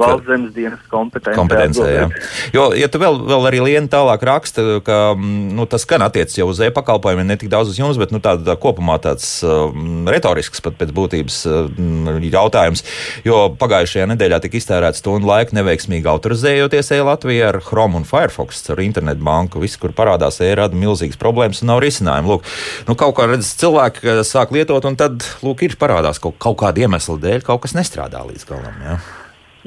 valsts 0.00 0.28
zemes 0.28 0.52
dienas 0.56 0.82
kompetencē. 0.92 1.36
kompetencē 1.38 1.88
jā. 1.90 2.06
Jo, 2.54 2.68
ja 2.76 2.88
tu 2.92 3.00
vēl, 3.02 3.18
vēl 3.28 3.48
arī 3.50 3.62
lieni 3.66 3.90
tālāk 3.92 4.24
raksta, 4.26 4.64
ka 4.86 4.98
mm, 5.16 5.52
nu, 5.56 5.66
tas 5.70 5.86
gan 5.88 6.04
attiecas 6.06 6.38
jau 6.38 6.48
uz 6.50 6.60
e-pakalpojumiem, 6.64 7.28
ne 7.32 7.38
tik 7.40 7.50
daudz 7.52 7.72
uz 7.72 7.80
jums, 7.80 8.00
bet 8.00 8.14
nu, 8.14 8.20
tā, 8.24 8.34
tā 8.40 8.56
kopumā 8.60 8.98
tāds 9.02 9.28
um, 9.46 10.08
retorisks 10.10 10.62
pat 10.64 10.78
pēc 10.80 10.92
būtības 10.96 11.38
um, 11.50 12.10
jautājums. 12.22 12.84
Jo 13.26 13.44
pagājušajā 13.60 14.08
nedēļā 14.12 14.42
tika 14.44 14.58
iztērēts 14.60 15.02
stundu 15.02 15.28
laika 15.28 15.56
neveiksmīgi 15.58 16.10
autorizējoties 16.12 16.92
e-Latvijā 16.98 17.52
ar 17.52 17.60
Chrome 17.64 18.00
un 18.00 18.06
Firefox, 18.08 18.64
ar 18.72 18.82
internetu 18.84 19.24
banku. 19.26 19.62
Viss, 19.62 19.80
kur 19.80 19.94
parādās 19.96 20.40
e-rada 20.44 20.78
milzīgas 20.78 21.20
problēmas 21.20 21.62
un 21.62 21.72
nav 21.72 21.82
risinājumu. 21.84 22.36
Lūk, 22.36 22.52
nu, 22.88 22.98
kaut 22.98 23.16
kā 23.18 23.28
redz, 23.30 23.54
cilvēki 23.62 24.20
sāk 24.28 24.54
lietot, 24.54 24.86
un 24.88 24.98
tad 24.98 25.26
lūk, 25.44 25.66
ir 25.66 25.78
parādās 25.80 26.22
kaut, 26.22 26.38
kaut 26.42 26.60
kāda 26.62 26.86
iemesla 26.86 27.18
dēļ, 27.22 27.44
kaut 27.46 27.64
kas 27.66 27.76
nestrādā 27.78 28.24
līdz 28.28 28.48
galam. 28.48 28.80
Ja? 28.86 29.00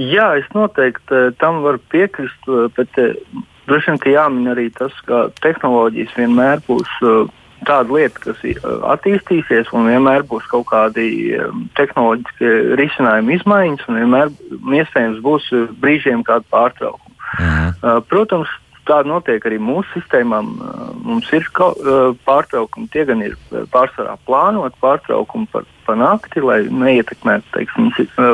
Jā, 0.02 0.34
es 0.40 0.48
noteikti 0.56 1.16
eh, 1.16 1.32
tam 1.40 1.62
varu 1.64 1.80
piekrist, 1.92 2.50
eh, 2.52 2.68
bet 2.76 3.00
eh, 3.00 3.16
droši 3.70 3.96
vien 3.96 4.16
jāmin 4.18 4.52
arī 4.52 4.68
tas, 4.76 4.94
ka 5.08 5.30
tehnoloģijas 5.44 6.16
vienmēr 6.20 6.62
būs 6.68 6.92
tāda 7.66 7.96
lieta, 7.96 8.20
kas 8.22 8.44
attīstīsies, 8.94 9.72
un 9.74 9.88
vienmēr 9.90 10.26
būs 10.30 10.46
kaut 10.52 10.68
kādi 10.70 11.08
tehnoloģiski 11.80 12.52
risinājumi, 12.78 13.40
izmaiņas, 13.40 13.88
un 13.90 13.98
vienmēr 14.04 14.34
iespējams 14.84 15.24
būs 15.26 15.48
brīžiem 15.82 16.22
kāda 16.28 16.46
pārtraukuma. 16.52 17.16
Mhm. 17.40 18.04
Protams, 18.12 18.52
tāda 18.88 19.10
notiek 19.10 19.46
arī 19.48 19.60
mūsu 19.62 19.88
sistēmām. 19.96 20.52
Mums 21.06 21.30
ir 21.36 21.48
pārtraukumi, 22.26 22.90
tie 22.94 23.06
gan 23.10 23.24
ir 23.26 23.38
pārsvarā 23.74 24.18
plānoti 24.28 24.82
pārtraukumi 24.84 25.50
par 25.54 25.68
pa 25.86 25.96
nakti, 26.00 26.42
lai 26.42 26.64
neietekmētu 26.66 27.52
teiksim, 27.54 27.92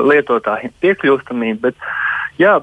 lietotāju 0.08 0.72
piekļūstamību. 0.84 1.60
Bet, 1.66 1.90
jā, 2.40 2.54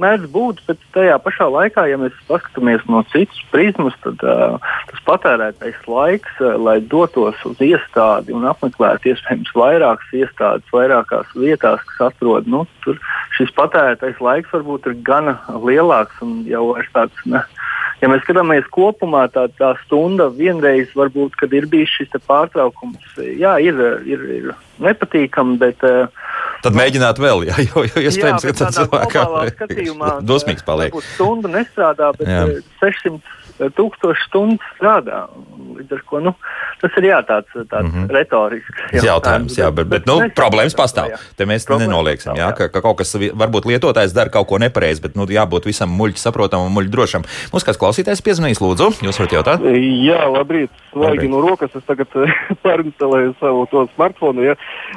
mēdz 0.00 0.28
būt, 0.32 0.62
bet 0.68 0.80
tajā 0.94 1.16
pašā 1.22 1.48
laikā, 1.52 1.84
ja 1.90 1.98
mēs 2.00 2.16
paskatāmies 2.28 2.84
no 2.90 3.02
citas 3.12 3.38
prizmas, 3.52 3.96
tad 4.04 4.22
uh, 4.24 4.56
tas 4.90 5.04
patērētais 5.08 5.80
laiks, 5.90 6.40
uh, 6.42 6.56
lai 6.60 6.78
dotos 6.80 7.40
uz 7.48 7.60
iestādi 7.64 8.34
un 8.36 8.48
apmeklētu 8.48 9.12
iespējams 9.12 9.52
vairākas 9.58 10.16
iestādes, 10.22 10.72
vairākās 10.74 11.34
vietās, 11.36 11.84
kas 11.92 12.12
atrodas, 12.12 12.48
nu, 12.50 12.64
tur 12.86 13.00
šis 13.36 13.52
patērētais 13.58 14.20
laiks 14.24 14.54
varbūt 14.54 14.90
ir 14.90 14.98
gana 15.06 15.38
lielāks 15.64 16.24
un 16.24 16.42
jau 16.48 16.70
tāds. 16.94 17.24
Ne, 17.28 17.42
ja 18.02 18.10
mēs 18.10 18.22
skatāmies 18.24 18.68
kopumā, 18.74 19.26
tā, 19.34 19.46
tā 19.58 19.72
stunda 19.84 20.28
vienreiz, 20.34 20.90
varbūt, 20.98 21.36
kad 21.40 21.54
ir 21.56 21.68
bijis 21.70 21.94
šis 21.96 22.14
pārtraukums, 22.28 23.18
jā, 23.18 23.56
ir, 23.64 23.80
ir, 24.08 24.24
ir 24.38 24.52
nepatīkami, 24.84 25.58
bet. 25.60 25.82
Eh, 25.86 26.06
Tad 26.64 26.78
mēģināt 26.78 27.20
vēl, 27.22 27.46
jā, 27.48 27.58
jo, 27.68 27.84
jo 27.86 28.04
iespējams, 28.04 28.46
ka 28.48 28.54
tas 28.62 28.78
cilvēkam 28.78 30.22
dosmīgs 30.26 30.66
paliek. 30.66 30.94
Stunda 31.14 31.50
nestrādā, 31.52 32.12
bet 32.18 32.30
jā. 32.30 32.46
600 32.82 33.18
eh, 33.18 33.37
tūkstoši 33.58 34.26
stundu 34.28 34.62
strādā. 34.76 35.24
Līdz 35.78 35.94
ar 35.96 36.02
to 36.10 36.20
nu, 36.22 36.32
tas 36.82 36.98
ir 37.00 37.08
jā, 37.10 37.18
tāds, 37.26 37.50
tāds 37.70 37.88
mm 37.88 37.94
-hmm. 37.94 38.12
retorisks 38.16 38.70
jautājums. 38.92 39.06
jautājums 39.06 39.58
jā, 39.58 39.70
bet, 39.70 39.88
bet, 39.88 40.04
bet 40.04 40.06
nu, 40.06 40.30
problēmas 40.34 40.76
pastāv. 40.78 41.10
Jā. 41.12 41.18
Te 41.36 41.46
mēs 41.46 41.66
problēmas 41.66 41.88
nenolieksim, 41.88 42.32
pastāv, 42.32 42.44
jā, 42.44 42.56
ka, 42.56 42.68
ka 42.68 42.82
kaut 42.82 42.98
kas 42.98 43.14
varbūt 43.14 43.68
lietotājs 43.70 44.14
dara 44.14 44.30
kaut 44.30 44.48
ko 44.48 44.58
nepareizi, 44.58 45.02
bet 45.02 45.16
nu, 45.16 45.26
jābūt 45.26 45.66
visam 45.66 45.90
muļķi 45.90 46.22
saprotamam 46.22 46.66
un 46.66 46.74
muļķi 46.76 46.94
drošam. 46.94 47.22
Mums 47.52 47.64
kāds 47.64 47.78
klausītājs 47.78 48.22
piezvanīs, 48.22 48.62
lūdzu, 48.62 49.02
jūs 49.02 49.18
varat 49.18 49.32
jautāt? 49.32 49.60
Jā, 50.04 50.22
labrīt. 50.30 50.70
Svaigi 50.92 51.28
no 51.28 51.40
rokas 51.40 51.74
es 51.76 51.84
tagad 51.86 52.08
pārinstalēju 52.64 53.34
savu 53.40 53.66
to 53.70 53.86
smartphonu. 53.94 54.42
Ja. 54.42 54.54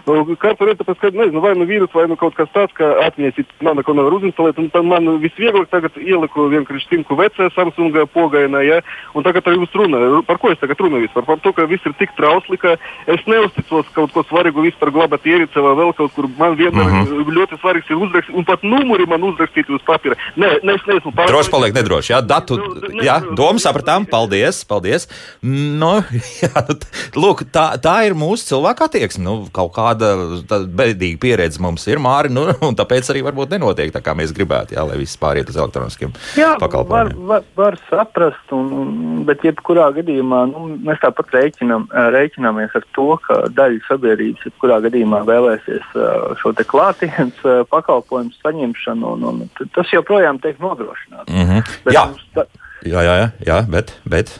Nu, 0.07 0.35
Katru 0.41 0.69
reizi, 0.69 0.81
tāpēc, 0.81 0.99
ka 1.01 1.11
nezinu, 1.13 1.41
vai 1.43 1.53
nu 1.57 1.67
vīrus, 1.69 1.93
vai 1.93 2.07
nu 2.09 2.17
kaut 2.19 2.35
kas 2.37 2.49
tāds, 2.55 2.73
ka 2.77 2.93
atmiesi, 3.05 3.45
nav 3.61 3.77
neko 3.79 3.95
nevar 3.97 4.17
uzinstalēt. 4.19 4.59
Un 4.61 4.87
man 4.89 5.09
visvieglāk 5.23 5.69
tagad 5.73 5.97
ieliku 5.99 6.47
vienkārši 6.51 6.89
simku 6.89 7.17
vecē 7.19 7.49
Samsung 7.55 7.97
pogai 8.15 8.47
Ukrainā. 8.51 8.61
Ja? 8.65 8.81
Un 9.13 9.23
tagad 9.23 9.47
ar 9.47 9.55
jums 9.55 9.73
runa, 9.73 10.21
par 10.27 10.37
ko 10.39 10.51
es 10.51 10.59
tagad 10.59 10.79
runāju? 10.79 11.09
Par, 11.13 11.25
par 11.25 11.39
to, 11.43 11.53
ka 11.53 11.65
viss 11.69 11.85
ir 11.85 11.93
tik 11.99 12.13
trausli, 12.17 12.57
ka 12.57 12.75
es 13.07 13.21
neuzticos 13.27 13.89
kaut 13.95 14.11
ko 14.13 14.23
svarīgu 14.27 14.63
vispār 14.65 14.91
glabāt 14.91 15.25
ierīcē 15.25 15.61
vai 15.61 15.75
vēl 15.79 15.93
kaut 15.97 16.13
kur. 16.15 16.27
Man 16.37 16.55
vienmēr 16.55 16.85
mm 16.85 17.05
-hmm. 17.07 17.33
ļoti 17.37 17.59
svarīgs 17.61 17.89
ir 17.89 17.97
uzrakstīt, 17.97 18.35
un 18.35 18.45
pat 18.45 18.63
numuri 18.63 19.05
man 19.07 19.23
uzrakstīt 19.23 19.69
uz 19.69 19.81
papīra. 19.87 20.15
Nē, 20.35 20.63
ne, 20.63 20.73
es 20.73 20.85
neesmu 20.87 21.11
pārāk. 21.11 21.27
Droši 21.27 21.51
paliek 21.51 21.73
nedroši. 21.73 22.13
Jā, 22.13 22.21
datu, 22.21 22.57
ne, 22.89 23.03
jā, 23.03 23.19
domu 23.35 23.59
sapratām. 23.59 24.05
Paldies, 24.05 24.63
paldies. 24.65 25.07
No, 25.41 26.03
jā, 26.43 26.65
nu, 26.69 26.75
lūk, 27.15 27.43
tā, 27.51 27.77
tā 27.81 28.05
ir 28.07 28.13
mūsu 28.13 28.47
cilvēka 28.47 28.85
attieksme. 28.85 29.23
Nu, 29.23 29.47
kaut 29.51 29.73
kāda 29.75 30.15
bēdīga 30.49 31.19
pieredze 31.19 31.61
mums 31.61 31.87
ir, 31.87 31.99
Māri, 31.99 32.29
nu, 32.29 32.47
un 32.67 32.75
tāpēc 32.75 33.11
arī 33.11 33.21
varbūt 33.23 33.51
nenotiek 33.51 33.91
tā, 33.91 34.01
kā 34.01 34.15
mēs 34.15 34.33
gribētu, 34.33 34.75
jā, 34.75 34.83
lai 34.87 34.97
viss 34.97 35.19
pāriet 35.19 35.49
uz 35.49 35.55
elektroniskiem 35.55 36.11
pakalpojumiem. 36.59 37.27
Var, 37.27 37.27
var, 37.31 37.43
var 37.55 37.77
saprast, 37.89 38.40
un, 38.55 39.23
bet 39.27 39.43
jebkurā 39.45 39.87
gadījumā 39.95 40.41
nu, 40.51 40.65
mēs 40.87 41.01
tāpat 41.03 41.33
rēķinam, 41.35 41.87
rēķināmies 42.15 42.75
ar 42.77 42.85
to, 42.97 43.07
ka 43.25 43.39
daļa 43.57 43.85
sabiedrības 43.87 44.45
jebkurā 44.49 44.81
gadījumā 44.87 45.23
vēlēsies 45.27 45.97
šo 46.41 46.53
te 46.57 46.67
klātienes 46.67 47.41
pakalpojumu 47.71 48.33
saņemšanu, 48.41 49.15
un, 49.15 49.27
un 49.31 49.71
tas 49.75 49.93
joprojām 49.93 50.41
tiek 50.43 50.59
nodrošināts. 50.59 51.31
Mm 51.31 51.49
-hmm. 51.49 51.93
jā. 51.93 52.07
Tā... 52.35 52.47
jā, 52.85 53.03
jā, 53.09 53.17
jā, 53.23 53.27
jā, 53.47 53.59
bet. 53.69 53.99
bet... 54.05 54.39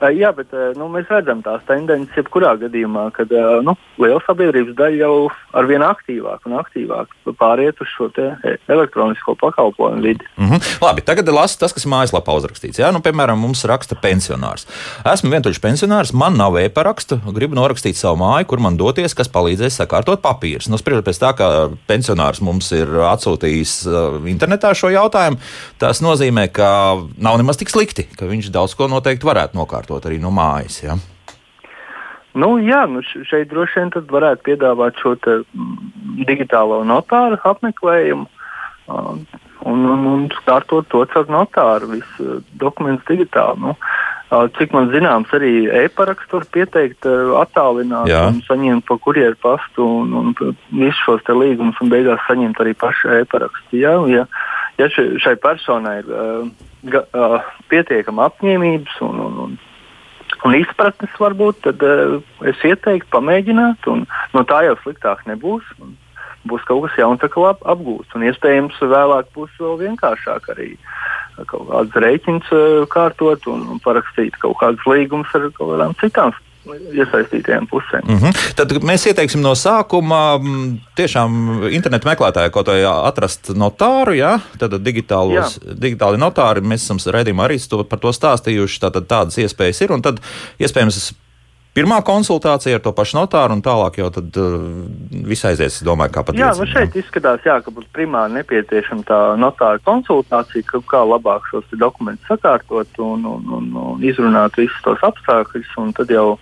Jā, 0.00 0.30
bet 0.32 0.52
nu, 0.80 0.86
mēs 0.88 1.10
redzam 1.12 1.42
tās 1.44 1.60
tendences, 1.68 2.14
jebkurā 2.16 2.54
gadījumā, 2.62 3.10
kad 3.12 3.32
nu, 3.66 3.74
liela 4.00 4.20
sabiedrības 4.24 4.72
daļa 4.78 4.96
jau 4.96 5.14
ar 5.52 5.66
vien 5.68 5.82
aktīvāk 5.84 6.46
un 6.48 6.56
aktīvāk 6.56 7.12
pāriet 7.36 7.82
uz 7.84 7.90
šo 7.92 8.08
elektronisko 8.70 9.34
pakalpojumu 9.40 10.02
vidi. 10.02 10.24
Mm 10.38 10.48
-hmm. 10.48 10.70
Labi, 10.80 11.04
tagad 11.04 11.28
lasu 11.28 11.58
tas, 11.60 11.74
kas 11.76 11.84
mājaslapā 11.84 12.32
uzrakstīts. 12.38 12.80
Jā, 12.80 12.92
nu, 12.92 13.02
piemēram, 13.04 13.36
mums 13.36 13.64
raksta 13.64 13.94
pensionārs. 13.94 14.66
Esmu 15.04 15.30
vientuļš 15.30 15.60
pensionārs, 15.60 16.12
man 16.12 16.36
nav 16.36 16.56
e-paraksta, 16.58 17.20
gribu 17.34 17.54
norakstīt 17.54 17.96
savu 17.96 18.16
māju, 18.16 18.46
kur 18.46 18.58
man 18.58 18.76
doties, 18.76 19.14
kas 19.14 19.28
palīdzēs 19.28 19.76
sakārtot 19.82 20.22
papīrus. 20.22 20.70
Nu, 20.70 20.78
spriežot 20.78 21.04
pēc 21.04 21.20
tā, 21.20 21.36
ka 21.36 21.70
pensionārs 21.86 22.40
mums 22.40 22.72
ir 22.72 22.88
atsūtījis 22.88 23.84
internetā 24.24 24.74
šo 24.74 24.88
jautājumu, 24.88 25.36
tas 25.78 26.00
nozīmē, 26.00 26.48
ka 26.48 26.96
nav 27.18 27.36
nemaz 27.36 27.56
tik 27.56 27.68
slikti, 27.68 28.08
ka 28.16 28.24
viņš 28.24 28.50
daudz 28.50 28.74
ko 28.74 28.88
noteikti 28.88 29.26
varētu 29.26 29.56
nokārtot 29.56 29.89
arī 29.98 30.20
no 30.22 30.30
mājas. 30.34 30.82
Ja? 30.84 30.98
Nu, 32.38 32.54
jā, 32.62 32.84
nu 32.86 33.02
šeit 33.02 33.50
droši 33.50 33.80
vien 33.80 34.10
varētu 34.10 34.46
piedāvāt 34.46 35.00
šo 35.02 35.16
digitālo 36.28 36.84
notāru 36.86 37.40
apmeklējumu 37.50 38.28
un, 38.90 39.26
un, 39.88 40.06
un 40.12 40.28
kārtot 40.46 40.86
to 40.90 41.02
caur 41.10 41.28
notāru, 41.30 41.90
visu 41.96 42.38
dokumentus 42.60 43.06
digitāli. 43.10 43.58
Nu, 43.64 43.74
cik 44.30 44.74
man 44.76 44.90
zināms, 44.94 45.32
arī 45.34 45.66
e-parakstu 45.82 46.38
var 46.38 46.46
pieteikt, 46.54 47.08
attālināt 47.40 48.10
jā. 48.10 48.22
un 48.30 48.38
saņemt 48.46 48.86
pa 48.86 48.98
kurjeru 49.02 49.38
pastu 49.42 49.86
un, 50.02 50.14
un 50.20 50.34
visus 50.70 51.02
šos 51.02 51.26
līgumus 51.34 51.80
un 51.82 51.90
beigās 51.90 52.22
saņemt 52.28 52.62
arī 52.62 52.76
pašu 52.78 53.10
e-parakstu. 53.20 53.80
Jā, 53.82 53.96
ja, 54.12 54.26
ja 54.78 54.90
šai 54.94 55.34
personai 55.42 55.98
ir 56.04 56.14
uh, 56.14 56.46
uh, 56.94 57.50
pietiekama 57.72 58.30
apņēmības 58.30 59.02
un, 59.08 59.18
un, 59.26 59.42
un 59.48 59.58
un 60.46 60.56
izpratnes 60.58 61.16
varbūt, 61.20 61.62
tad 61.66 61.82
uh, 61.86 62.18
es 62.48 62.60
ieteiktu 62.66 63.10
pamēģināt, 63.14 63.88
un 63.92 64.06
no 64.34 64.44
tā 64.48 64.64
jau 64.68 64.76
sliktāk 64.82 65.26
nebūs. 65.30 65.66
Būs 66.48 66.62
kaut 66.64 66.86
kas 66.86 66.94
jauns, 66.96 67.24
ko 67.34 67.50
ap, 67.50 67.60
apgūst, 67.68 68.14
un 68.16 68.24
iespējams 68.24 68.78
vēlāk 68.80 69.28
būs 69.36 69.58
vēl 69.60 69.76
vienkāršāk 69.82 70.46
arī 70.54 70.70
kaut 71.50 71.66
kādas 71.68 71.98
rēķins 72.04 72.48
uh, 72.56 72.86
kārtot 72.92 73.44
un, 73.52 73.66
un 73.74 73.82
parakstīt 73.84 74.38
kaut 74.40 74.56
kādus 74.62 74.86
līgumus 74.88 75.34
ar 75.36 75.50
kaut 75.56 75.74
kādām 75.74 75.96
citām 76.00 76.32
iesaistītajām 76.68 77.66
pusēm. 77.70 78.04
Mm 78.04 78.18
-hmm. 78.18 78.52
Tad 78.56 78.72
mēs 78.84 79.06
ieteiksim 79.08 79.40
no 79.40 79.54
sākuma 79.54 80.40
tiešām 80.96 81.62
internetu 81.70 82.08
meklētāju 82.08 82.50
kaut 82.50 82.68
kā 82.68 82.92
atrast 83.08 83.52
notāru, 83.54 84.12
ja? 84.16 84.38
tad 84.58 84.76
digitālos, 84.84 85.58
digitāli 85.64 86.20
notāri, 86.20 86.60
mēs 86.60 86.84
esam 86.84 86.98
redzējuši 86.98 87.40
arī 87.46 87.58
to, 87.68 87.84
par 87.84 87.98
to 87.98 88.12
stāstījuši, 88.12 88.80
tātad 88.80 89.06
tādas 89.06 89.38
iespējas 89.38 89.80
ir, 89.80 89.92
un 89.92 90.02
tad 90.02 90.20
iespējams 90.58 91.12
pirmā 91.76 92.00
konsultācija 92.06 92.78
ar 92.78 92.84
to 92.84 92.92
pašu 92.96 93.18
notāru, 93.20 93.56
un 93.56 93.64
tālāk 93.64 94.00
jau 94.00 94.10
tad 94.14 94.38
uh, 94.40 94.62
viss 95.30 95.46
aizies. 95.48 95.80
Es 95.80 95.86
domāju, 95.86 96.14
kā 96.14 96.24
pat. 96.26 96.38
Jā, 96.38 96.50
nu 96.58 96.68
šeit 96.70 96.96
izskatās, 96.98 97.44
jā, 97.46 97.58
ka 97.64 97.74
būs 97.74 97.88
primāri 97.94 98.38
nepieciešama 98.38 99.06
tā 99.08 99.20
notāra 99.40 99.82
konsultācija, 99.86 100.66
ka, 100.70 100.82
kā 100.90 101.04
labāk 101.06 101.46
šos 101.52 101.68
dokumentus 101.80 102.26
sakārtot 102.30 103.02
un, 103.04 103.26
un, 103.36 103.52
un, 103.58 103.70
un 103.94 104.06
izrunāt 104.06 104.58
visus 104.60 104.82
tos 104.86 105.02
apstākļus, 105.10 105.76
un 105.82 105.94
tad 105.96 106.12
jau 106.14 106.34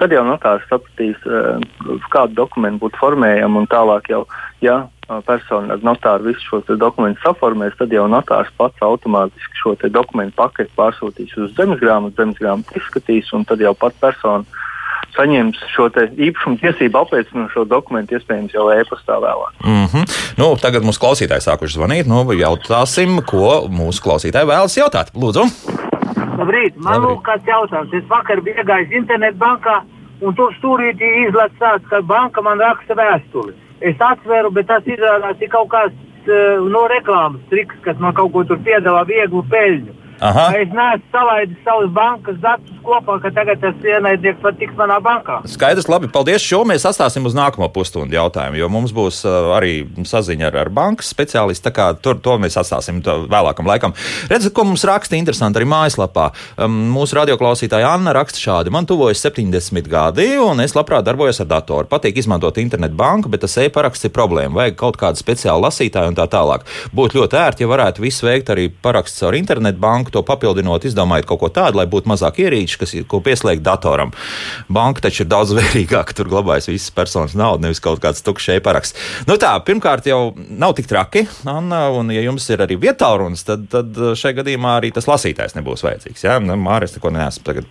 tad 0.00 0.12
jau 0.14 0.22
notārs 0.26 0.64
sapratīs, 0.70 1.20
eh, 1.26 2.00
kādu 2.12 2.36
dokumentu 2.38 2.86
būtu 2.86 3.00
formējama 3.00 3.62
un 3.62 3.68
tālāk 3.70 4.08
jau, 4.10 4.22
ja 4.64 4.78
eh, 4.86 5.20
persona 5.26 5.76
ar 5.76 5.84
notāru 5.86 6.30
visus 6.30 6.46
šos 6.48 6.72
dokumentus 6.80 7.22
saformēs, 7.26 7.76
tad 7.78 7.92
jau 7.94 8.08
notārs 8.10 8.50
pats 8.58 8.82
automātiski 8.82 9.60
šo 9.62 9.76
dokumentu 9.88 10.36
paketi 10.40 10.72
pārsūtīs 10.78 11.36
uz 11.38 11.54
zemesgrāmatu, 11.58 12.16
zemesgrāmatu 12.18 12.80
izskatīs 12.80 13.32
un 13.36 13.46
tad 13.48 13.62
jau 13.62 13.74
pat 13.78 13.98
persona 14.00 14.61
saņems 15.16 15.60
šo 15.74 15.88
īpašumu 15.92 16.58
tiesību 16.62 17.00
apliecinošo 17.02 17.64
dokumentu, 17.68 18.16
iespējams, 18.16 18.54
jau 18.56 18.68
e-pastā 18.72 19.18
vēlāk. 19.22 19.54
Mm 19.64 19.86
-hmm. 19.92 20.18
nu, 20.40 20.50
tagad 20.62 20.84
mums 20.86 21.00
klausītāji 21.02 21.46
sākuši 21.46 21.78
zvanīt. 21.78 22.10
Nu, 22.10 22.24
jautāsim, 22.32 23.20
ko 23.26 23.68
mūsu 23.68 24.02
klausītāji 24.04 24.48
vēlas 24.48 24.76
jautāt. 24.76 25.12
Lūdzu! 25.14 25.48
Labrīt, 26.38 26.76
man 26.76 27.02
lūk 27.04 27.22
kāds 27.28 27.46
jautājums. 27.46 27.92
Es 27.92 28.08
vakar 28.08 28.40
biju 28.40 28.56
iegājis 28.62 28.94
internetbankā 29.00 29.82
un 30.22 30.34
tur 30.38 30.54
stūrītī 30.58 31.08
izlaiž 31.26 31.52
tāds, 31.58 31.84
ka 31.90 32.00
banka 32.02 32.42
man 32.42 32.62
raksta 32.62 32.96
vēstuli. 32.98 33.54
Es 33.80 33.98
atveru, 33.98 34.50
bet 34.50 34.68
tas 34.70 34.86
izrādās 34.86 35.40
ir 35.42 35.50
kaut 35.50 35.68
kāds 35.72 35.94
uh, 36.30 36.62
no 36.74 36.86
reklāmas 36.92 37.42
triks, 37.50 37.76
kas 37.82 37.98
man 37.98 38.14
kaut 38.14 38.32
ko 38.32 38.44
tur 38.44 38.60
piedāvā 38.62 39.02
vieglu 39.08 39.42
peļņu. 39.50 40.01
Aha. 40.22 40.44
Es 40.54 40.70
neesmu 40.70 41.08
salaidis 41.10 41.58
savus 41.66 41.90
bankas 41.94 42.36
datus 42.42 42.76
kopā, 42.86 43.16
ka 43.22 43.30
tagad 43.34 43.58
tas 43.62 43.86
ienaidnieks 43.86 44.42
var 44.44 44.54
tikt 44.58 44.76
manā 44.78 44.98
bankā. 45.02 45.40
Skaidrs, 45.50 45.88
labi, 45.90 46.10
paldies. 46.12 46.44
Šo 46.46 46.60
mēs 46.68 46.86
atstāsim 46.86 47.26
uz 47.26 47.34
nākamo 47.34 47.66
pusstundu 47.74 48.14
jautājumu, 48.14 48.60
jo 48.60 48.68
mums 48.70 48.94
būs 48.94 49.22
uh, 49.26 49.50
arī 49.56 49.82
saziņa 50.06 50.48
ar, 50.50 50.58
ar 50.64 50.70
bankas 50.74 51.10
speciālistu. 51.10 51.72
Tur 52.04 52.20
to 52.22 52.36
mēs 52.42 52.58
atstāsim 52.60 53.00
vēlākam 53.02 53.66
laikam. 53.66 53.96
Redziet, 54.30 54.52
ko 54.54 54.66
mums 54.68 54.84
raksta 54.86 55.18
interesanti 55.18 55.58
arī 55.58 55.66
mājaslapā. 55.72 56.28
Um, 56.62 56.78
mūsu 56.94 57.18
radioklausītāja 57.18 57.90
Anna 57.90 58.14
raksta 58.14 58.42
šādi: 58.42 58.74
Man 58.74 58.86
tuvojas 58.86 59.24
70 59.26 59.90
gadi, 59.90 60.28
un 60.42 60.62
es 60.62 60.76
labprāt 60.78 61.06
darbojos 61.06 61.42
ar 61.42 61.50
datoru. 61.56 61.90
Patīk 61.90 62.22
izmantot 62.22 62.62
internetu 62.62 62.98
banku, 62.98 63.32
bet 63.32 63.42
tas 63.46 63.58
e-paraksts 63.62 64.06
ir 64.06 64.14
problēma. 64.14 64.60
Vajag 64.60 64.78
kaut 64.78 65.00
kādu 65.02 65.18
speciālu 65.18 65.66
lasītāju 65.66 66.14
un 66.14 66.18
tā 66.18 66.28
tālāk. 66.30 66.66
Būtu 66.94 67.22
ļoti 67.22 67.40
ērti, 67.42 67.66
ja 67.66 67.72
varētu 67.74 68.06
visu 68.06 68.28
veikt 68.28 68.54
arī 68.54 68.68
paraksts 68.70 69.26
ar 69.26 69.38
internetu 69.38 69.82
banku 69.82 70.11
to 70.12 70.22
papildinot, 70.26 70.86
izdomājot 70.88 71.28
kaut 71.30 71.42
ko 71.42 71.50
tādu, 71.52 71.80
lai 71.80 71.86
būtu 71.90 72.10
mazāk 72.12 72.42
ierīču, 72.44 72.80
kas, 72.82 72.94
ko 73.08 73.22
pieslēgt 73.24 73.64
datoram. 73.66 74.14
Banka 74.72 75.06
taču 75.08 75.24
ir 75.24 75.30
daudz 75.32 75.54
vērīgāka, 75.58 76.16
tur 76.16 76.30
glabājas 76.32 76.70
visas 76.70 76.94
personas 76.94 77.36
nauda, 77.38 77.66
nevis 77.66 77.82
kaut 77.82 78.02
kāds 78.02 78.24
tukšs 78.24 78.56
e-paraksts. 78.56 78.98
Nu 79.28 79.38
tā, 79.40 79.52
pirmkārt, 79.66 80.08
jau 80.10 80.32
nav 80.36 80.76
tik 80.78 80.90
traki, 80.90 81.26
Anna, 81.48 81.84
un 81.96 82.12
ja 82.14 82.24
jums 82.24 82.48
ir 82.52 82.64
arī 82.64 82.78
vietā 82.80 83.12
runas, 83.18 83.44
tad, 83.48 83.68
tad 83.72 83.96
šajā 84.18 84.42
gadījumā 84.42 84.76
arī 84.78 84.92
tas 84.94 85.08
lasītājs 85.10 85.56
nebūs 85.58 85.84
vajadzīgs. 85.86 86.26
Ja? 86.26 86.38
Nu, 86.42 86.58
Mārcis 86.60 86.98
neko 86.98 87.12
neesmu 87.14 87.62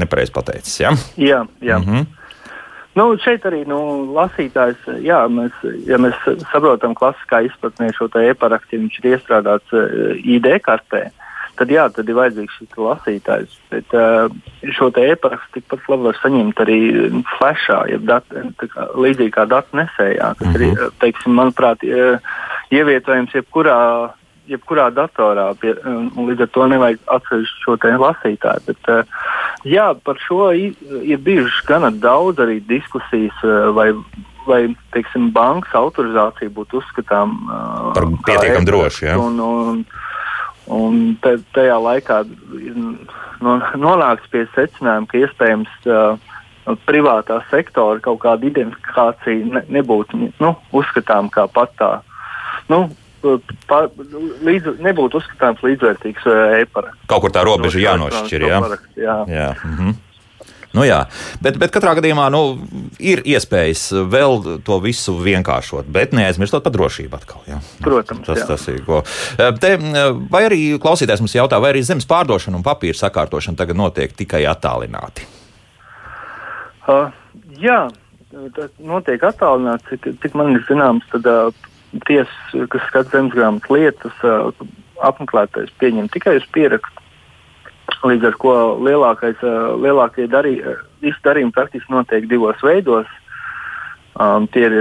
nepareizi 0.00 0.34
pateicis. 0.34 0.80
Ja? 0.80 0.94
Jā, 1.16 1.44
jā. 1.60 1.78
Mm 1.78 1.86
-hmm. 1.86 2.08
Nu, 2.98 3.12
šeit 3.22 3.44
arī 3.46 3.62
nu, 3.70 3.78
lasītājs, 4.16 4.88
jā, 5.06 5.20
mēs, 5.30 5.54
ja 5.86 5.98
mēs 6.02 6.16
saprotam 6.50 6.96
klasiskā 6.98 7.44
izpratnē 7.46 7.92
šo 7.94 8.08
e-parakstu, 8.18 8.80
viņš 8.82 8.98
ir 8.98 9.06
iestrādāts 9.12 9.76
uh, 9.76 10.16
ID 10.18 10.58
kartē, 10.64 11.04
tad 11.60 11.72
jā, 11.72 11.86
tad 11.94 12.08
ir 12.08 12.16
vajadzīgs 12.18 12.56
šis 12.58 12.78
lasītājs. 12.80 13.56
Bet 13.72 13.96
uh, 13.96 14.30
šo 14.76 14.88
e-parakstu 15.02 15.58
tikpat 15.58 15.90
labi 15.92 16.08
var 16.08 16.20
saņemt 16.22 16.62
arī 16.64 16.78
flashā, 17.34 17.82
jeb 17.92 18.06
dat, 18.08 18.26
kā, 18.62 18.86
līdzīgi 18.96 19.34
kā 19.36 19.44
datu 19.50 19.80
nesējā, 19.80 20.32
kas 20.38 20.48
mm 20.48 20.56
-hmm. 20.56 20.70
ir, 20.70 20.96
teiksim, 21.04 21.36
manuprāt, 21.36 21.84
ievietojams 22.70 23.34
jebkurā, 23.34 23.76
jebkurā 24.50 24.88
datorā. 24.94 25.50
Pie, 25.60 25.74
līdz 26.16 26.46
ar 26.46 26.50
to 26.54 26.66
nevajag 26.66 26.98
atsevišķu 27.06 27.62
šo 27.64 27.76
lasītāju. 28.06 28.66
Bet, 28.66 28.90
jā, 29.64 29.94
par 30.04 30.18
šo 30.26 30.50
ir 30.52 31.18
bijušas 31.18 31.66
gana 31.66 31.90
daudz 31.90 32.38
arī 32.38 32.60
diskusijas, 32.66 33.46
vai 33.76 33.92
vai 34.46 34.60
teiksim, 34.94 35.30
bankas 35.34 35.74
autorizācija 35.76 36.52
būtu 36.54 36.80
uzskatām 36.80 37.34
uh, 37.44 37.90
par 37.96 38.06
pietiekami 38.26 38.68
drošu. 38.68 39.06
Ja? 39.06 39.18
Un, 39.20 39.40
un, 39.40 39.82
Un 40.70 41.16
te, 41.22 41.34
tajā 41.56 41.76
laikā 41.82 42.20
ir 42.60 42.76
nonākts 43.42 44.30
pie 44.30 44.44
secinājuma, 44.54 45.08
ka 45.10 45.18
iespējams 45.24 45.88
uh, 45.90 46.30
privātā 46.86 47.40
sektora 47.50 48.02
kaut 48.04 48.20
kāda 48.22 48.46
identifikācija 48.46 49.50
ne, 49.50 49.64
nebūtu 49.80 50.20
nu, 50.40 50.52
uzskatām 50.76 51.30
kā 51.34 51.46
pat 51.50 51.74
tā. 51.80 51.90
Nu, 52.70 52.84
pa, 53.70 53.82
līdz, 54.46 54.76
nebūtu 54.84 55.20
uzskatāms 55.20 55.64
līdzvērtīgs 55.66 56.28
e-paraksts. 56.60 57.08
Kaut 57.10 57.24
kur 57.24 57.34
tā 57.34 57.44
robeža 57.46 57.82
jānošķir. 57.82 58.46
Jā, 58.46 58.62
jā. 59.00 59.18
jā. 59.32 59.50
Mhm. 59.64 59.98
Nu, 60.70 60.84
jā, 60.86 61.00
bet, 61.42 61.56
bet 61.58 61.72
katrā 61.74 61.96
gadījumā 61.98 62.28
nu, 62.30 62.42
ir 63.02 63.24
iespējas 63.26 63.88
vēl 64.10 64.60
to 64.66 64.76
visu 64.84 65.16
vienkāršot, 65.18 65.88
bet 65.90 66.14
neaizmirstot 66.14 66.62
par 66.62 66.74
drošību 66.76 67.18
atkal. 67.18 67.42
Jā. 67.50 67.58
Protams, 67.82 68.22
tas, 68.28 68.38
jā. 68.38 68.46
tas 68.52 68.66
ir. 68.70 68.78
Ko. 68.86 69.00
Te, 69.58 69.72
vai 70.30 70.44
arī 70.46 70.60
klausītājs 70.82 71.24
mums 71.24 71.34
jautā, 71.34 71.58
vai 71.62 71.72
arī 71.74 71.82
zemes 71.86 72.06
pārdošana 72.10 72.60
un 72.60 72.66
papīra 72.66 73.00
sakārtošana 73.00 73.58
tagad 73.58 73.80
notiek 73.80 74.14
tikai 74.14 74.44
attālināti? 74.50 75.26
Uh, 76.86 77.10
jā, 77.58 77.82
tas 78.54 78.70
notiek 78.78 79.26
attālināti, 79.26 79.96
cik, 79.96 80.08
cik 80.22 80.38
man 80.38 80.54
ir 80.54 80.62
zināms, 80.70 81.06
tad 81.10 81.26
uh, 81.26 81.50
tiesa, 82.06 82.64
kas 82.70 82.86
skata 82.92 83.16
zemes 83.16 83.34
grāmatas 83.34 83.74
lietas, 83.74 84.22
uh, 84.22 84.70
apmeklētājs 85.10 85.74
pieņem 85.82 86.10
tikai 86.14 86.38
uz 86.38 86.46
pierakstu. 86.54 87.06
Līdz 88.04 88.28
ar 88.30 88.36
to 88.40 88.56
lielākais, 88.86 89.42
lielākie 89.82 90.28
darī, 90.30 90.58
darījumi 91.24 91.52
praktiski 91.56 91.92
notiek 91.92 92.28
divos 92.30 92.60
veidos. 92.64 93.08
Um, 94.20 94.48
tie 94.52 94.66
ir 94.66 94.74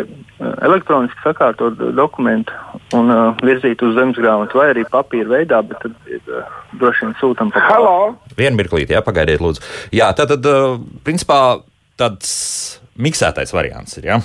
elektroniski 0.66 1.22
sakārtot 1.24 1.78
dokumenti 1.96 2.52
un 2.98 3.12
uh, 3.14 3.38
virzīt 3.46 3.80
uz 3.86 3.94
zemes 3.96 4.18
grāmatu, 4.20 4.58
vai 4.58 4.72
arī 4.74 4.84
papīra 4.90 5.30
veidā, 5.38 5.62
bet 5.64 5.80
tad 5.84 6.10
ir 6.12 6.34
uh, 6.34 6.50
droši 6.82 7.06
vien 7.06 7.14
sūtām 7.22 7.54
pa 7.54 7.62
Halo! 7.68 7.94
Vienu 8.40 8.58
mirklīti, 8.58 8.96
jā, 8.98 9.04
pagaidiet, 9.06 9.40
lūdzu. 9.44 9.64
Jā, 9.96 10.10
tad, 10.18 10.34
tad 10.34 10.50
uh, 10.50 10.82
principā 11.06 11.40
tāds 12.00 12.32
miksētais 13.00 13.54
variants 13.56 14.00
ir. 14.02 14.10
Jā? 14.10 14.20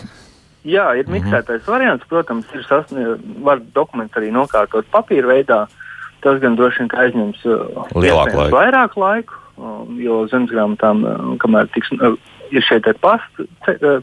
Jā, 0.65 0.87
ir 0.97 1.11
miksētais 1.13 1.61
mm 1.61 1.65
-hmm. 1.67 1.73
variants. 1.77 2.07
Protams, 2.09 2.47
ir 2.55 2.65
sasniegts, 2.65 3.23
var 3.45 3.61
dokumentus 3.75 4.17
arī 4.17 4.33
nokārtot 4.33 4.89
papīra 4.91 5.29
veidā. 5.29 5.67
Tas 6.25 6.39
gan 6.41 6.57
droši 6.57 6.85
vien 6.85 6.93
aizņems 7.05 7.43
lielāku 7.93 8.39
laiku. 8.39 8.55
vairāk 8.57 8.95
laiku, 8.97 9.41
jo 10.01 10.23
zemes 10.33 10.53
grāmatām, 10.53 11.05
kamēr 11.43 11.69
tiks, 11.75 11.93
ir 12.51 12.65
šeit 12.65 12.89
pasta, 13.03 13.47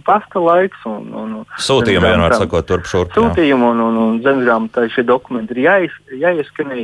pasta 0.05 0.41
laiks 0.41 0.85
un, 0.89 1.07
un 1.17 1.33
sūtījumu 1.57 2.05
vienmēr 2.07 2.37
sakot, 2.37 2.67
turp 2.69 2.89
šurp. 2.89 3.15
Sūtījumu 3.17 3.71
un, 3.73 3.85
un, 3.87 4.01
un 4.03 4.19
zemes 4.25 4.45
grāmatai 4.45 4.87
šie 4.93 5.05
dokumenti 5.07 5.57
ir 5.57 5.63
jāiz, 5.65 5.97
jāieskanē, 6.23 6.79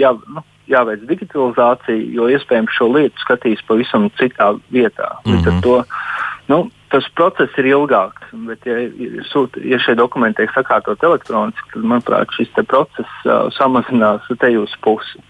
jā, 0.00 0.12
nu, 0.28 0.44
jāveic 0.70 1.04
digitalizācija, 1.08 2.06
jo 2.16 2.28
iespējams 2.32 2.76
šo 2.76 2.88
lietu 2.94 3.24
skatīs 3.24 3.64
pavisam 3.68 4.08
citā 4.20 4.54
vietā. 4.72 5.10
Mm 5.24 5.36
-hmm. 5.36 5.48
Ar 5.48 5.62
to 5.62 5.84
nu, 6.48 6.70
tas 6.94 7.06
process 7.18 7.58
ir 7.58 7.70
ilgāks. 7.72 8.30
Bet, 8.46 8.66
ja, 8.68 8.78
ja 9.66 9.80
šie 9.82 9.96
dokumenti 9.98 10.42
tiek 10.42 10.54
sakārtot 10.54 11.02
elektroniski, 11.02 11.70
tad, 11.74 11.86
manuprāt, 11.90 12.34
šis 12.38 12.52
process 12.70 13.26
uh, 13.26 13.48
samazinās 13.58 14.28
te 14.40 14.52
uz 14.58 14.74
pusi. 14.84 15.22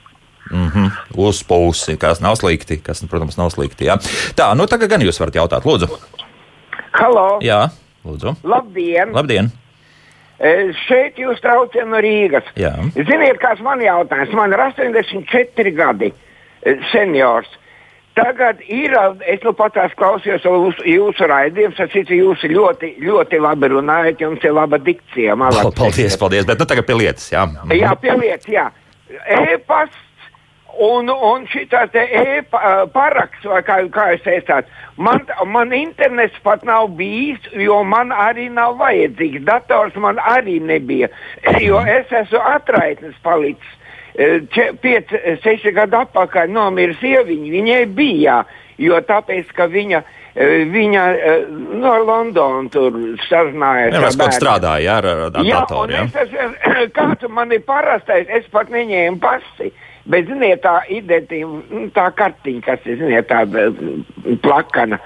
Mm 0.51 0.69
-hmm. 0.69 0.91
Uz 1.17 1.43
pusi, 1.49 1.97
kas 1.97 2.21
nav 2.21 2.37
slikti, 2.37 2.77
kas, 2.83 3.01
protams, 3.11 3.39
nav 3.41 3.51
slikti. 3.51 3.89
Jā. 3.89 3.97
Tā, 4.37 4.53
nu 4.57 4.67
tagad 4.67 4.91
gan 4.91 5.01
jūs 5.01 5.21
varat 5.21 5.35
jautāt, 5.35 5.65
lūdzu. 5.65 5.89
Halo! 6.93 7.39
Jā, 7.43 7.69
lūdzu. 8.05 8.37
Labdien! 8.45 9.15
Labdien. 9.15 9.51
Šeit 10.87 11.17
jūs 11.17 11.41
traucat 11.41 11.87
no 11.89 11.97
Rīgas. 11.97 12.45
Jā. 12.59 12.75
Ziniet, 12.93 13.39
kāds 13.41 13.63
man 13.63 13.81
jautājums? 13.81 14.33
Man 14.35 14.53
ir 14.53 14.61
84 14.61 15.71
gadi, 15.71 16.13
seniors. 16.93 17.49
Tagad 18.15 18.61
ir, 18.71 18.95
es 19.27 19.43
nu 19.43 19.51
pat 19.59 19.75
klausījos 19.99 20.45
jūsu, 20.47 20.85
jūsu 20.87 21.27
raidījumus, 21.27 21.81
es 21.83 21.91
citu, 21.91 22.15
jūs 22.15 22.45
ļoti, 22.47 22.93
ļoti 23.03 23.41
labi 23.43 23.73
runājat, 23.73 24.23
jums 24.23 24.47
ir 24.47 24.55
laba 24.55 24.79
dikcija. 24.79 25.35
Malacis. 25.35 25.75
Paldies, 25.75 26.19
paldies, 26.21 26.47
bet 26.47 26.63
nu 26.63 26.69
tagad 26.71 26.87
pie 26.87 26.99
lietas, 27.01 27.27
jā. 27.35 27.43
Jā, 27.75 27.97
pie 27.99 28.15
lietas, 28.21 28.47
jā. 28.55 28.69
E-pasts 29.27 29.99
un, 30.79 31.11
un 31.11 31.47
šī 31.51 31.67
te 31.71 32.03
e-paraksts, 32.21 33.47
vai 33.51 33.63
kā, 33.67 33.79
kā 33.95 34.09
jūs 34.15 34.25
teicāt, 34.27 34.71
man, 34.97 35.23
man 35.47 35.75
internets 35.77 36.39
pat 36.47 36.65
nav 36.67 36.91
bijis, 36.99 37.43
jo 37.59 37.83
man 37.87 38.13
arī 38.15 38.49
nav 38.53 38.79
vajadzīgs. 38.83 39.45
Dators 39.47 39.97
man 40.01 40.21
arī 40.23 40.61
nebija, 40.63 41.11
jo 41.63 41.83
es 41.83 42.13
esmu 42.23 42.43
atraitnis 42.55 43.19
palicis. 43.27 43.81
5, 44.15 45.15
6 45.43 45.73
gadu 45.75 45.99
atpakaļ 46.05 46.53
nomira 46.55 46.95
sieviņa. 47.01 47.49
Viņai 47.51 47.81
bija, 47.97 48.43
jo 48.79 49.01
tāpēc, 49.09 49.51
ka 49.57 49.67
viņa, 49.71 50.03
viņa 50.71 51.07
no 51.81 51.95
Londonas 52.05 52.71
tur 52.75 52.95
sazinājās. 53.27 53.97
Jā, 53.97 54.13
kaut 54.21 54.37
strādāja 54.39 54.85
jā, 54.87 54.99
ar, 55.03 55.11
ar 55.27 55.41
jā, 55.43 55.65
datoru. 55.65 55.97
Jā, 55.97 56.05
es, 56.23 56.37
es, 56.47 56.93
kāds 56.99 57.27
man 57.29 57.55
ir 57.55 57.65
parastais, 57.67 58.31
es 58.31 58.47
pat 58.55 58.71
neņēmu 58.75 59.21
pasi. 59.23 59.73
Bet, 60.05 60.27
ziniet, 60.29 60.61
tā 60.61 60.83
identitāte, 60.93 61.87
tā 61.97 62.11
kartiņa, 62.13 62.65
kas 62.67 62.83
ir, 62.85 62.99
ziniet, 63.01 63.25
tāda 63.31 63.71
plakana. 64.45 64.99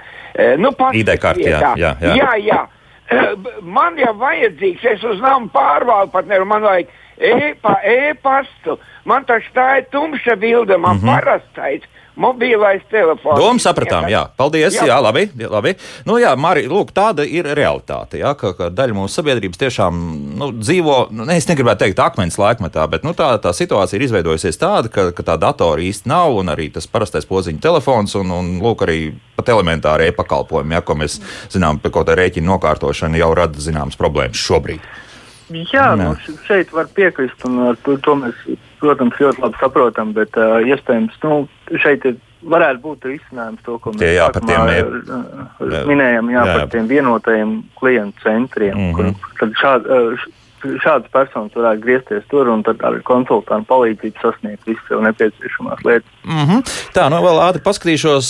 Nu, 0.59 0.73
ID 0.91 1.13
karti, 1.23 1.47
jā, 1.47 1.71
jā, 1.79 1.93
jā. 2.03 2.15
jā, 2.19 2.33
jā. 2.43 2.65
Man 3.75 3.97
jau 3.97 4.11
vajadzīgs, 4.19 4.83
es 4.91 5.05
uz 5.07 5.21
namu 5.23 5.49
pārvaldu 5.53 6.11
pat 6.13 6.27
nevaru, 6.29 6.45
man 6.51 6.65
vajag 6.67 6.91
e-pa, 7.19 7.75
e-pastu. 7.83 8.79
Man 9.05 9.25
taču 9.25 9.51
tā 9.55 9.69
ir 9.79 9.87
tumša 9.91 10.35
bilde, 10.35 10.77
man 10.77 10.97
mm 10.97 11.01
-hmm. 11.01 11.15
parastais 11.15 11.83
mobilais 12.19 12.83
telefons. 12.91 13.39
Domu 13.39 13.61
sapratām, 13.63 14.09
jā. 14.11 14.25
Paldies, 14.37 14.75
jā, 14.75 14.85
jā 14.89 14.97
labi. 15.01 15.29
labi. 15.39 15.73
Nu, 16.07 16.17
jā, 16.19 16.33
Mari, 16.39 16.65
lūk, 16.67 16.91
tāda 16.95 17.23
ir 17.23 17.47
realitāte, 17.55 18.19
jā, 18.19 18.33
ka, 18.39 18.51
ka 18.57 18.67
daļa 18.75 18.97
mūsu 18.97 19.21
sabiedrības 19.21 19.61
tiešām 19.61 20.01
nu, 20.39 20.51
dzīvo, 20.59 20.97
nu, 21.15 21.27
ne, 21.29 21.37
es 21.39 21.47
negribētu 21.49 21.85
teikt 21.85 22.03
akmens 22.03 22.37
laikmetā, 22.41 22.85
bet 22.91 23.07
nu, 23.07 23.15
tā, 23.17 23.31
tā 23.41 23.53
situācija 23.55 23.99
ir 23.99 24.07
izveidojusies 24.09 24.59
tāda, 24.59 24.91
ka, 24.91 25.09
ka 25.15 25.27
tā 25.31 25.39
datora 25.39 25.81
īsti 25.81 26.11
nav, 26.11 26.35
un 26.41 26.51
arī 26.51 26.67
tas 26.75 26.89
parastais 26.91 27.27
podziņa 27.29 27.63
telefons, 27.63 28.15
un, 28.19 28.35
un 28.35 28.55
lūk, 28.63 28.83
arī 28.87 28.99
pat 29.39 29.53
elementāri 29.55 30.11
e-pakalpojumi, 30.11 30.75
ja, 30.75 30.83
ko 30.83 30.99
mēs 30.99 31.21
zinām, 31.53 31.79
kaut 31.87 32.11
kā 32.11 32.19
rēķinu 32.19 32.51
nokārtošanu 32.51 33.21
jau 33.21 33.31
rada 33.37 33.63
zināmas 33.63 33.99
problēmas 33.99 34.43
šobrīd. 34.43 34.83
Jā, 35.49 35.95
nu, 35.97 36.13
šeit 36.45 36.71
var 36.73 36.89
piekrist, 36.93 37.45
un 37.47 37.75
to, 37.83 37.97
to 38.05 38.15
mēs, 38.19 38.41
protams, 38.81 39.17
ļoti 39.17 39.41
labi 39.41 39.61
saprotam, 39.61 40.11
bet 40.13 40.37
uh, 40.37 40.59
iespējams, 40.61 41.15
nu, 41.25 41.39
šeit 41.81 42.05
ir, 42.05 42.19
varētu 42.53 42.83
būt 42.83 43.07
risinājums 43.09 43.63
to, 43.65 43.77
ko 43.81 43.93
mēs 43.93 44.03
Tie, 44.03 44.11
jā, 44.15 44.27
tiem, 44.37 44.69
jā, 45.73 45.81
minējam, 45.89 46.29
jā, 46.31 46.43
jā, 46.45 46.53
par 46.53 46.69
tiem 46.75 46.91
vienotajiem 46.91 47.55
klientu 47.81 48.23
centriem, 48.23 48.77
mm 48.77 48.93
-hmm. 48.93 49.15
kur 49.39 49.49
uh, 49.49 50.29
šādas 50.83 51.09
personas 51.13 51.55
varētu 51.55 51.83
griezties 51.83 52.27
tur 52.31 52.49
un 52.51 52.63
tad 52.67 52.81
ar 52.85 52.97
konsultantu 53.07 53.69
palīdzību 53.69 54.23
sasniegt 54.23 54.67
visas 54.67 54.85
sev 54.89 55.03
nepieciešamās 55.05 55.83
lietas. 55.85 56.11
Mm 56.23 56.45
-hmm. 56.45 56.75
Tā, 56.95 57.09
nu 57.09 57.21
vēl 57.23 57.41
ātri 57.47 57.63
paskatīšos. 57.63 58.29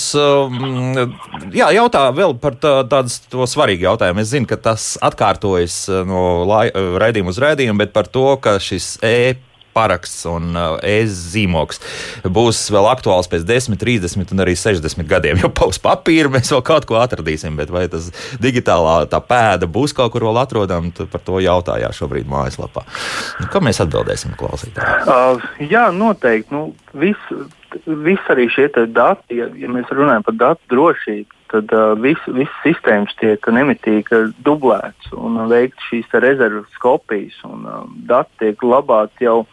Jā, 1.52 1.70
jautā 1.74 2.06
vēl 2.14 2.34
par 2.40 2.54
tā, 2.54 2.74
tādas 2.88 3.20
svarīgu 3.30 3.88
jautājumu. 3.88 4.20
Es 4.20 4.32
zinu, 4.32 4.46
ka 4.46 4.56
tas 4.56 4.98
atkārtojas 5.02 5.88
no 6.06 6.46
raidījuma 6.98 7.30
uz 7.30 7.38
raidījumu, 7.38 7.78
bet 7.78 7.92
par 7.92 8.06
to, 8.06 8.36
ka 8.36 8.58
šis 8.58 8.98
e 9.02 9.34
paraksts 9.76 10.24
un 10.30 10.50
uh, 10.54 10.78
e-zīmoks 10.82 11.80
būs 12.24 12.62
vēl 12.74 12.88
aktuāls 12.90 13.30
pēc 13.30 13.46
10, 13.48 13.78
30 13.80 14.34
un 14.34 14.44
arī 14.44 14.56
60 14.58 15.08
gadiem. 15.10 15.40
Jo 15.40 15.52
uz 15.66 15.80
papīra 15.82 16.32
mēs 16.32 16.52
vēl 16.52 16.64
kaut 16.66 16.88
ko 16.88 16.98
atradīsim, 17.00 17.56
bet 17.60 17.72
vai 17.72 17.86
tas 17.92 18.10
digitālā 18.42 19.04
tā 19.10 19.22
pēda 19.24 19.68
būs 19.70 19.94
kaut 19.96 20.12
kur 20.14 20.26
vēl 20.28 20.42
atrodama, 20.42 20.92
par 21.12 21.24
to 21.24 21.40
jautājā 21.42 21.92
šobrīd 21.96 22.28
mājaslapā. 22.30 22.84
Nu, 23.40 23.48
kā 23.52 23.62
mēs 23.64 23.80
atbildēsim 23.84 24.36
klausītājiem? 24.40 25.08
Uh, 25.08 25.48
jā, 25.70 25.88
noteikti. 25.94 26.54
Nu, 26.54 26.70
Viss 26.90 27.22
vis 27.86 28.30
arī 28.32 28.48
šie 28.50 28.68
dati, 28.90 29.36
ja, 29.38 29.46
ja 29.54 29.68
mēs 29.70 29.90
runājam 29.94 30.24
par 30.26 30.34
datu 30.34 30.72
drošību, 30.72 31.36
tad 31.50 31.72
uh, 31.74 31.94
visas 31.98 32.34
vis 32.34 32.50
sistēmas 32.64 33.14
tiek 33.20 33.46
nemitīgi 33.46 34.32
dublētas 34.46 35.14
un 35.16 35.38
uh, 35.38 35.48
veikts 35.50 35.88
šīs 35.90 36.10
rezerves 36.22 36.80
kopijas. 36.82 37.38
Un, 37.46 37.66
uh, 37.66 37.86
dati 38.10 38.30
tiek 38.42 38.58
glabāti 38.60 39.26
jau, 39.26 39.44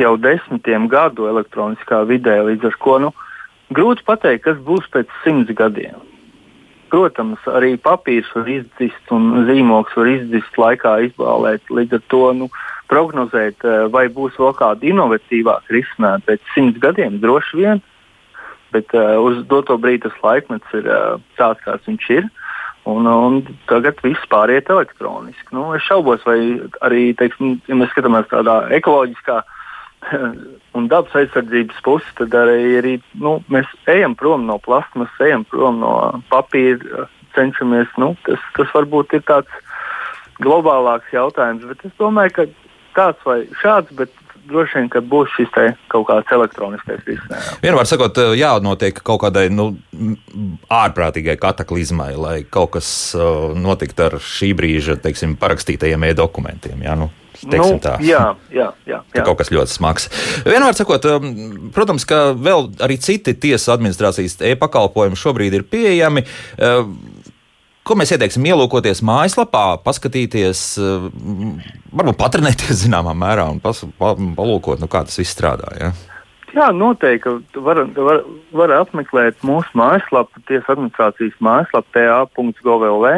jau 0.00 0.14
desmitiem 0.20 0.88
gadu 0.88 1.28
elektroniskā 1.30 2.02
vidē, 2.08 2.40
līdz 2.48 2.70
ar 2.70 2.76
to 2.84 2.98
nu, 3.06 3.12
grūti 3.76 4.04
pateikt, 4.06 4.44
kas 4.44 4.60
būs 4.64 4.88
pēc 4.94 5.10
simts 5.24 5.52
gadiem. 5.56 5.96
Protams, 6.92 7.40
arī 7.50 7.74
papīrs 7.80 8.28
var 8.36 8.48
izdzist 8.48 9.10
un 9.10 9.46
zīmoks 9.48 9.96
var 9.98 10.10
izdzist 10.12 10.58
laikā, 10.60 10.98
izbālēt. 11.08 11.64
Līdz 11.74 11.98
ar 11.98 12.04
to 12.12 12.22
nu, 12.38 12.48
prognozēt, 12.92 13.64
vai 13.90 14.06
būs 14.12 14.36
vēl 14.38 14.54
kāda 14.54 14.86
inovatīvāka 14.86 15.74
risinājuma 15.74 16.28
pēc 16.28 16.54
simts 16.54 16.78
gadiem, 16.84 17.18
droši 17.24 17.60
vien 17.62 17.82
bet 18.74 18.94
uh, 18.98 19.14
uz 19.22 19.44
doto 19.50 19.76
brīdi 19.78 20.04
tas 20.08 20.16
laikmets 20.24 20.74
ir 20.78 20.88
uh, 20.90 21.20
tāds, 21.38 21.62
kāds 21.66 21.86
viņš 21.88 22.08
ir. 22.18 22.26
Un, 22.84 23.06
un 23.08 23.40
tagad 23.68 24.00
viss 24.04 24.28
pāriet 24.28 24.68
elektroniski. 24.68 25.54
Nu, 25.56 25.70
es 25.76 25.84
šaubos, 25.86 26.24
vai 26.28 26.38
arī, 26.84 27.06
teiksim, 27.16 27.56
ja 27.68 27.78
mēs 27.80 27.94
skatāmies 27.94 28.28
tādā 28.28 28.58
ekoloģiskā 28.76 29.38
un 30.76 30.88
dabas 30.92 31.16
aizsardzības 31.16 31.80
pusi, 31.86 32.12
tad 32.20 32.36
arī, 32.36 32.58
arī 32.82 32.94
nu, 33.20 33.38
mēs 33.52 33.70
ejam 33.88 34.16
prom 34.20 34.44
no 34.48 34.58
plasmas, 34.60 35.12
ejam 35.24 35.46
prom 35.48 35.80
no 35.80 35.94
papīra, 36.32 37.08
cenšamies. 37.34 37.88
Nu, 38.00 38.12
tas, 38.28 38.42
tas 38.58 38.76
varbūt 38.76 39.16
ir 39.16 39.24
tāds 39.30 39.62
globālāks 40.44 41.14
jautājums, 41.14 41.64
bet 41.70 41.88
es 41.88 41.96
domāju, 42.00 42.36
ka 42.36 42.46
tāds 42.98 43.24
vai 43.26 43.40
šāds, 43.62 43.94
bet 43.96 44.12
droši 44.48 44.78
vien, 44.78 44.88
ka 44.92 45.02
būs 45.04 45.32
šis 45.36 45.52
kaut 45.92 46.06
kāds 46.10 46.32
elektroniskais 46.34 47.02
risinājums. 47.06 47.50
Vienmēr 47.64 47.88
sakot, 47.88 48.20
jānotiek 48.38 49.00
kaut 49.06 49.22
kādai 49.24 49.48
nu, 49.52 49.70
ārprātīgai 50.72 51.36
kataklizmai, 51.40 52.12
lai 52.18 52.36
kaut 52.44 52.74
kas 52.78 52.88
uh, 53.18 53.52
notiktu 53.58 54.08
ar 54.08 54.18
šī 54.22 54.54
brīža 54.58 54.98
teiksim, 55.02 55.38
parakstītajiem 55.40 56.10
e-dokumentiem. 56.10 56.82
Jā, 56.84 56.96
nu. 56.98 57.10
Nu, 57.44 57.64
jā, 58.00 58.20
jā, 58.54 58.68
jā, 58.88 59.00
jā. 59.12 59.24
Kaut 59.26 59.36
kas 59.40 59.50
ļoti 59.52 59.74
smags. 59.74 60.06
Vienmēr 60.46 60.76
sakot, 60.78 61.04
um, 61.10 61.26
protams, 61.74 62.06
ka 62.08 62.30
vēl 62.32 62.70
arī 62.84 62.96
citi 63.02 63.34
tiesas 63.36 63.74
administrācijas 63.74 64.38
e-pakalpojumi 64.52 65.18
šobrīd 65.18 65.58
ir 65.58 65.66
pieejami. 65.68 66.24
Uh, 66.56 66.86
ko 67.84 67.98
mēs 68.00 68.14
ieteiksim? 68.14 68.46
Ielūkoties 68.50 69.04
mājaslapā, 69.06 69.66
paskatīties, 69.84 70.64
uh, 70.80 71.06
varbūt 71.92 72.18
patrenēties 72.20 72.84
zināmā 72.86 73.14
mērā 73.18 73.46
un 73.52 73.60
pas, 73.64 73.84
pa, 74.00 74.14
palūkot, 74.16 74.82
nu, 74.82 74.90
kā 74.90 75.04
tas 75.06 75.20
viss 75.20 75.36
strādā. 75.36 75.70
Ja? 75.80 75.92
Jā, 76.54 76.68
noteikti. 76.70 77.32
Var, 77.66 77.80
var, 77.98 78.20
var 78.54 78.74
apmeklēt 78.80 79.40
mūsu 79.46 79.74
mājaslapu, 79.78 80.42
tiesas 80.48 80.70
administrācijas 80.76 81.40
mājaslapu, 81.42 81.90
TA.gov.lv 81.96 83.14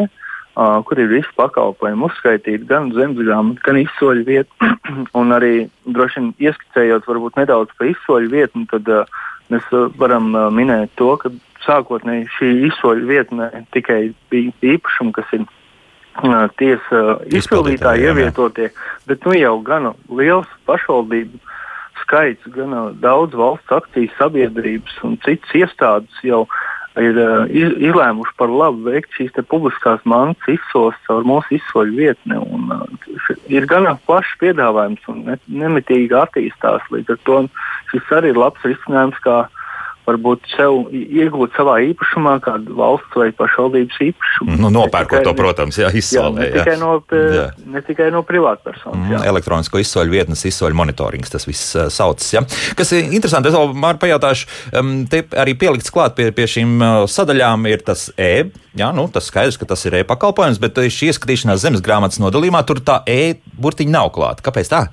uh, 0.57 0.83
kur 0.89 1.01
ir 1.01 1.11
visi 1.11 1.33
pakalpojumi 1.37 2.09
uzskaitīti 2.09 2.69
gan 2.69 2.91
zemesgrāmatā, 2.97 3.63
gan 3.67 3.81
izsoļu 3.83 4.25
vietā. 4.29 4.73
un 5.21 5.37
arī 5.37 5.55
droši 5.85 6.23
vien 6.23 6.33
ieskicējot 6.49 7.09
varbūt 7.11 7.41
nedaudz 7.43 7.77
par 7.77 7.91
izsoļu 7.93 8.33
vietu, 8.33 8.65
tad 8.73 8.89
uh, 8.93 9.21
mēs 9.53 9.69
varam 10.01 10.33
uh, 10.33 10.49
minēt 10.55 10.95
to, 11.01 11.13
ka 11.21 11.33
sākotnēji 11.67 12.29
šī 12.37 12.51
izsoļu 12.71 13.09
vieta 13.11 13.39
ne 13.39 13.51
tikai 13.75 14.01
bija 14.33 14.55
īpašuma, 14.77 15.15
kas 15.17 15.35
ir 15.37 15.45
uh, 15.47 16.47
tiesa 16.61 17.19
izpildītāji 17.29 18.09
ievietotie, 18.11 18.71
bet 19.09 19.27
nu 19.27 19.37
jau 19.37 19.59
gan 19.67 19.93
liels 20.09 20.49
pašvaldību 20.69 21.43
skaits, 22.03 22.47
gan 22.55 22.73
uh, 22.75 22.89
daudz 23.03 23.37
valsts 23.37 23.77
akciju 23.81 24.13
sabiedrības 24.17 25.03
un 25.07 25.19
citas 25.27 25.55
iestādes 25.59 26.25
jau 26.25 26.47
ir 26.97 27.19
uh, 27.21 27.45
izlēmuši 27.53 28.37
par 28.41 28.53
labu 28.53 28.87
veikt 28.89 29.13
šīs 29.17 29.35
publiskās 29.51 30.05
mantas 30.09 30.57
izsoles 30.57 30.97
caur 31.09 31.27
mūsu 31.29 31.59
izsoļu 31.59 31.99
vietni. 31.99 32.39
Un, 32.41 32.71
uh, 32.73 33.35
ir 33.53 33.69
gana 33.69 33.97
plašs 34.09 34.37
piedāvājums 34.41 35.05
un 35.13 35.25
ne, 35.29 35.39
nemitīgi 35.49 36.17
attīstās. 36.17 36.87
Līdz 36.95 37.17
ar 37.17 37.23
to 37.29 37.43
šis 37.93 38.17
arī 38.17 38.33
ir 38.33 38.41
labs 38.41 38.65
risinājums, 38.65 39.21
kā 39.25 39.45
varbūt 40.07 40.47
sev 40.55 40.87
iegūt 40.95 41.57
savā 41.59 41.79
īpašumā, 41.91 42.37
kādu 42.45 42.77
valsts 42.79 43.19
vai 43.19 43.29
pašvaldības 43.37 43.99
īpašumu. 44.09 44.59
Nu, 44.63 44.71
nopērkot 44.75 45.25
to, 45.27 45.35
protams, 45.39 45.79
jā, 45.81 45.91
izsolē. 45.97 46.47
Jā, 46.47 46.51
ne, 46.51 46.51
tikai 46.55 46.77
no, 46.81 46.91
jā. 47.37 47.47
ne 47.75 47.83
tikai 47.87 48.09
no 48.15 48.23
privātpersonas. 48.27 49.01
Mm, 49.03 49.25
elektronisko 49.33 49.83
izsoļu 49.83 50.15
vietnes, 50.15 50.45
izsoļu 50.49 50.79
monitorings, 50.79 51.33
tas 51.33 51.49
viss 51.49 51.75
uh, 51.77 51.89
saucas. 51.93 52.29
Ja? 52.37 52.45
Kas 52.79 52.95
ir 52.97 53.11
interesanti, 53.11 53.51
es 53.51 53.59
vēl 53.59 53.75
Māru 53.77 54.01
pajautāšu, 54.03 54.51
um, 54.79 54.95
te 55.11 55.25
arī 55.39 55.57
pielikts 55.59 55.93
klāt 55.95 56.17
pie, 56.19 56.31
pie 56.37 56.47
šīm 56.57 56.77
uh, 56.79 57.01
sadaļām 57.11 57.67
ir 57.73 57.83
tas 57.87 58.09
E. 58.17 58.49
Jā, 58.77 58.91
nu, 58.93 59.07
tas 59.13 59.31
skaidrs, 59.31 59.57
ka 59.57 59.69
tas 59.69 59.83
ir 59.89 59.97
e-pakalpojums, 60.03 60.61
bet 60.61 60.79
šī 60.93 61.11
ieskatīšanās 61.11 61.63
zemes 61.65 61.83
grāmatas 61.85 62.21
nodalījumā 62.21 62.61
tur 62.69 62.83
tā 62.85 63.01
e-burtiņa 63.09 63.95
nav 63.95 64.13
klāta. 64.15 64.45
Kāpēc 64.45 64.73
tā? 64.73 64.87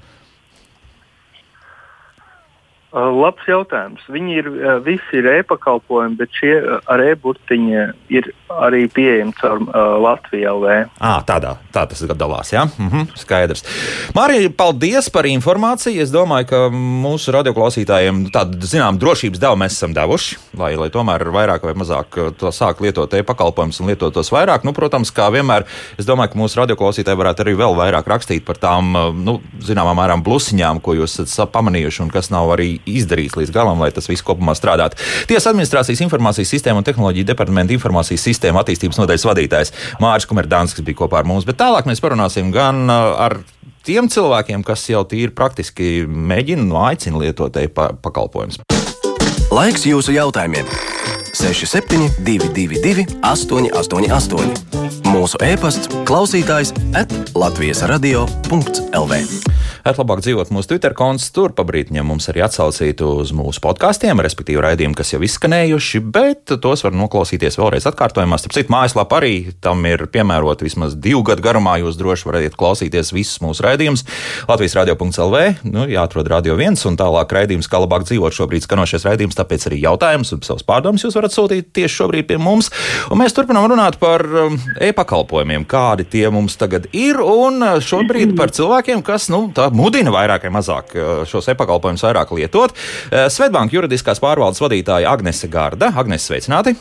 Uh, 2.93 3.07
labs 3.09 3.41
jautājums. 3.49 4.03
Viņi 4.13 4.35
ir 4.37 4.47
uh, 4.51 4.75
visi 4.85 5.17
ir 5.17 5.25
e-pakalpojumi, 5.39 6.13
bet 6.19 6.29
šie 6.37 6.51
uh, 6.59 6.75
ar 6.93 7.01
e-burtiņi 7.01 7.85
ir 8.13 8.27
arī 8.53 8.83
pieejami 8.85 9.33
caur 9.39 9.63
uh, 9.63 9.95
Latviju 10.03 10.51
LV. 10.59 10.75
À, 11.01 11.15
tādā 11.25 11.55
tā 11.73 11.87
tas 11.89 12.03
dalās. 12.05 12.51
Ja? 12.53 12.67
Mhm, 12.69 13.07
skaidrs. 13.17 13.65
Mārija, 14.13 14.51
paldies 14.53 15.09
par 15.09 15.25
informāciju. 15.25 16.03
Es 16.03 16.13
domāju, 16.13 16.51
ka 16.51 16.59
mūsu 16.73 17.33
radioklausītājiem 17.33 18.27
tādu 18.35 18.61
zinām 18.69 18.99
drošības 19.01 19.41
devu 19.41 19.57
mēs 19.63 19.79
esam 19.79 19.97
devuši, 19.97 20.37
lai, 20.61 20.75
lai 20.77 20.91
tomēr 20.93 21.25
vairāk 21.33 21.65
vai 21.65 21.73
mazāk 21.73 22.19
sāk 22.53 22.85
lietot 22.85 23.17
e-pakalpojumus 23.17 23.81
un 23.81 23.89
lietot 23.89 24.13
tos 24.13 24.29
vairāk. 24.35 24.67
Nu, 24.69 24.75
protams, 24.77 25.09
kā 25.09 25.31
vienmēr, 25.33 25.65
es 25.97 26.05
domāju, 26.05 26.35
ka 26.35 26.43
mūsu 26.43 26.61
radioklausītāji 26.61 27.21
varētu 27.23 27.47
arī 27.47 27.57
vēl 27.57 27.73
vairāk 27.81 28.13
rakstīt 28.13 28.45
par 28.45 28.61
tām, 28.61 28.93
nu, 29.25 29.39
zināmā 29.65 29.97
mērā, 29.97 30.21
blusiņām, 30.21 30.83
ko 30.85 30.93
jūs 31.01 31.23
esat 31.25 31.49
pamanījuši 31.57 32.05
un 32.05 32.13
kas 32.13 32.29
nav 32.29 32.53
arī 32.53 32.82
izdarīts 32.89 33.37
līdz 33.39 33.53
galam, 33.55 33.81
lai 33.83 33.91
tas 33.95 34.09
viss 34.09 34.25
kopumā 34.25 34.55
strādātu. 34.57 34.99
Tiesa 35.29 35.51
administrācijas 35.53 36.03
informācijas 36.05 36.53
sistēma 36.55 36.81
un 36.81 36.87
tehnoloģija 36.87 37.31
departamenta 37.33 37.75
informācijas 37.75 38.25
sistēma 38.27 38.63
attīstības 38.63 39.01
nodaļas 39.01 39.27
vadītājs 39.29 39.73
Mārcis 40.03 40.29
Kumerdāns, 40.29 40.75
kas 40.75 40.85
bija 40.85 41.03
kopā 41.03 41.21
ar 41.21 41.29
mums. 41.29 41.47
Bet 41.47 41.59
tālāk 41.61 41.89
mēs 41.89 42.03
parunāsim 42.03 42.51
gan 42.55 42.85
uh, 42.87 43.13
ar 43.25 43.39
tiem 43.87 44.09
cilvēkiem, 44.11 44.63
kas 44.67 44.87
jau 44.89 45.03
tīri 45.07 45.33
praktiski 45.35 46.03
mēģina 46.07 46.67
no 46.67 46.83
aicina 46.87 47.23
lietot 47.23 47.59
e-pakalpojumus. 47.63 48.61
Laiks 49.53 49.85
jūsu 49.85 50.15
jautājumiem! 50.15 50.69
6722, 51.33 53.05
888, 53.25 54.53
mūsu 55.09 55.39
e-pasts, 55.41 55.89
klausītājs 56.07 56.73
atlatvijas 56.97 57.81
radio.lv. 57.89 59.21
Labāk 59.83 60.21
dzīvot 60.23 60.47
mūsu 60.55 60.69
Twitter 60.71 60.93
konts, 60.95 61.25
tur 61.35 61.51
pabrīdņiem 61.57 62.07
mums 62.07 62.29
arī 62.31 62.39
atsaucīt 62.45 63.01
uz 63.03 63.33
mūsu 63.35 63.59
podkāstiem, 63.65 64.21
respektīvi 64.23 64.61
raidījumiem, 64.63 64.93
kas 64.95 65.09
jau 65.11 65.19
izskanējuši, 65.27 65.99
bet 66.07 66.53
tos 66.63 66.85
var 66.85 66.95
noklausīties 66.95 67.59
vēlreiz 67.59 67.83
atkārtojumā. 67.91 68.39
Starp 68.39 68.55
citu, 68.55 68.71
mājaslapā 68.71 69.19
arī 69.19 69.33
tam 69.59 69.83
ir 69.89 70.05
piemērota 70.13 70.63
vismaz 70.63 70.95
divu 70.95 71.25
gadu 71.27 71.43
garumā. 71.43 71.73
Jūs 71.81 71.99
droši 71.99 72.29
varat 72.29 72.55
klausīties 72.55 73.11
visus 73.11 73.41
mūsu 73.43 73.65
raidījumus 73.65 74.05
Latvijas 74.47 74.77
radio.lv, 74.79 75.41
nu, 75.67 75.83
jāatrod 75.91 76.31
radio 76.31 76.55
viens 76.55 76.87
un 76.87 76.95
tālāk 76.95 77.35
raidījums, 77.35 77.67
kā 77.67 77.83
labāk 77.83 78.07
dzīvot 78.07 78.39
šobrīd 78.39 78.63
skanošies 78.63 79.03
raidījums, 79.09 79.35
tāpēc 79.35 79.67
arī 79.67 79.81
jautājums 79.83 80.31
un 80.31 80.47
savus 80.47 80.63
pārdomus 80.63 81.03
jūs 81.03 81.19
varat 81.19 81.35
sūtīt 81.35 81.73
tieši 81.75 81.99
šobrīd 82.05 82.31
pie 82.31 82.39
mums. 82.39 82.71
Un 83.11 83.19
mēs 83.19 83.35
turpinām 83.35 83.67
runāt 83.67 83.99
par 83.99 84.23
um, 84.31 84.55
e-pakalpojumiem, 84.79 85.67
kādi 85.67 86.07
tie 86.07 86.25
mums 86.31 86.55
tagad 86.61 86.87
ir, 86.95 87.19
un 87.19 87.59
šobrīd 87.83 88.37
par 88.39 88.55
cilvēkiem, 88.55 89.03
kas, 89.03 89.27
nu, 89.33 89.49
tā 89.51 89.72
mudina 89.75 90.13
vairāk 90.13 90.47
vai 90.47 90.53
mazāk 90.55 90.97
uh, 90.97 91.13
šos 91.29 91.51
e-pakalpojumus 91.53 92.05
vairāk 92.07 92.33
lietot. 92.37 92.73
Uh, 92.73 93.27
Svetbanka 93.33 93.77
juridiskās 93.77 94.21
pārvaldes 94.23 94.61
vadītāja 94.63 95.11
Agnese 95.13 95.49
Gārda. 95.51 95.93
Agnese, 95.99 96.31
sveicināti! 96.31 96.77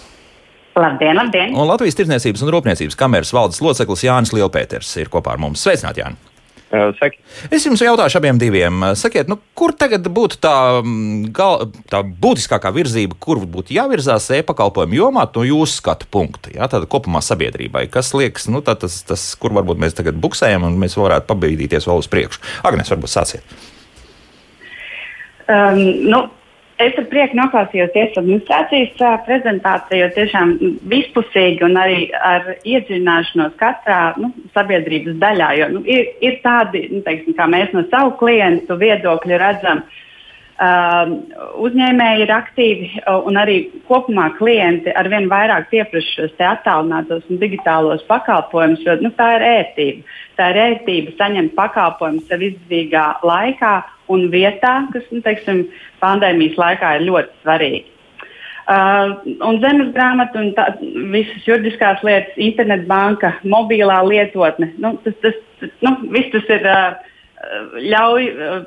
Labdien, 0.73 1.17
labdien! 1.19 1.53
Un 1.53 1.69
Latvijas 1.69 1.99
Tirdzniecības 1.99 2.47
un 2.47 2.53
Rūpniecības 2.55 2.97
kameras 2.97 3.33
valdes 3.37 3.61
loceklis 3.65 4.07
Jānis 4.09 4.33
Lielpēters 4.33 4.97
ir 5.03 5.13
kopā 5.13 5.37
ar 5.37 5.43
mums. 5.43 5.65
Sveicināti, 5.67 6.05
Jānis! 6.05 6.32
Saki. 6.73 7.19
Es 7.53 7.67
jums 7.67 7.83
jautāšu 7.85 8.17
abiem 8.17 8.39
diviem. 8.41 8.85
Sakiet, 8.97 9.29
nu, 9.29 9.37
kur 9.59 9.75
tagad 9.77 10.07
būtu 10.09 10.39
tā, 10.41 10.55
mm, 10.81 11.29
gal, 11.37 11.67
tā 11.93 12.01
būtiskākā 12.01 12.73
virzība, 12.73 13.19
kur 13.21 13.43
būtu 13.45 13.77
jāvirzās 13.77 14.31
e-pakalpojumu 14.39 14.97
jomā 14.97 15.27
no 15.35 15.45
jūsu 15.45 15.83
skatu 15.83 16.09
punkta? 16.09 16.55
Jā, 16.55 16.71
tāda 16.73 16.89
kopumā 16.89 17.21
sabiedrībai. 17.25 17.85
Kas 17.93 18.15
liekas, 18.17 18.49
nu, 18.49 18.65
tā, 18.65 18.77
tas, 18.81 19.03
tas, 19.05 19.27
kur 19.37 19.53
varbūt 19.53 19.83
mēs 19.85 19.99
tagad 19.99 20.17
buksējam 20.23 20.65
un 20.71 20.81
mēs 20.81 20.97
varētu 20.97 21.29
pabīdīties 21.29 21.89
vēl 21.91 22.01
uz 22.01 22.09
priekšu? 22.13 22.41
Agnēs, 22.65 22.93
varbūt 22.95 23.13
sāciet. 23.13 23.59
Um, 25.53 25.83
nu, 26.09 26.25
Es 26.83 26.99
ar 26.99 27.07
prieku 27.11 27.37
noklausījos 27.39 27.93
tiesas 27.95 28.19
administrācijas 28.19 29.03
uh, 29.03 29.17
prezentāciju, 29.27 30.01
jo 30.03 30.09
tiešām 30.17 30.53
vispusīgi 30.91 31.63
un 31.67 31.79
arī 31.79 31.99
ar 32.19 32.49
iedziļināšanos 32.59 33.59
katrā 33.61 34.01
nu, 34.23 34.33
sabiedrības 34.57 35.19
daļā. 35.23 35.51
Jo, 35.61 35.69
nu, 35.77 35.83
ir, 35.87 36.11
ir 36.25 36.41
tādi, 36.45 36.89
nu, 36.91 37.03
teiksim, 37.07 37.37
kā 37.39 37.47
mēs 37.51 37.75
no 37.77 37.85
savu 37.93 38.17
klientu 38.19 38.79
viedokļa 38.81 39.39
redzam, 39.45 39.85
uh, 39.87 40.03
uzņēmēji 41.63 42.27
ir 42.27 42.35
aktīvi 42.35 42.91
un 43.29 43.39
arī 43.41 43.57
kopumā 43.89 44.29
klienti 44.39 44.93
arvien 44.99 45.31
vairāk 45.31 45.71
pieprasa 45.71 46.17
šos 46.17 46.45
attālinātos 46.51 47.27
un 47.31 47.41
digitālos 47.43 48.05
pakalpojumus, 48.11 48.85
jo 48.87 48.99
nu, 49.03 49.15
tā 49.19 49.35
ir 49.39 49.49
ērtība. 49.53 50.21
Tā 50.39 50.53
ir 50.53 50.63
ērtība 50.67 51.17
saņemt 51.19 51.57
pakalpojumus 51.59 52.29
sev 52.31 52.47
izdevīgā 52.49 53.07
laikā 53.27 53.75
un 54.13 54.29
vietā, 54.33 54.75
kas 54.93 55.07
nu, 55.15 55.23
teiksim, 55.25 55.65
pandēmijas 56.03 56.59
laikā 56.61 56.97
ir 56.99 57.09
ļoti 57.09 57.43
svarīgi. 57.43 57.89
Uh, 58.63 59.17
un 59.43 59.59
zemes 59.59 59.89
grāmata 59.91 60.39
un 60.39 60.53
tā, 60.55 60.69
visas 61.11 61.49
juridiskās 61.49 62.03
lietas, 62.07 62.37
internetbanka, 62.39 63.33
mobilā 63.43 63.99
lietotne, 64.07 64.69
nu, 64.79 64.95
tas, 65.03 65.17
tas, 65.25 65.41
nu, 65.83 65.97
viss 66.15 66.31
tas 66.31 66.47
ir 66.55 66.69
uh, 66.71 66.95
ļauj 67.83 68.29
uh, 68.31 68.61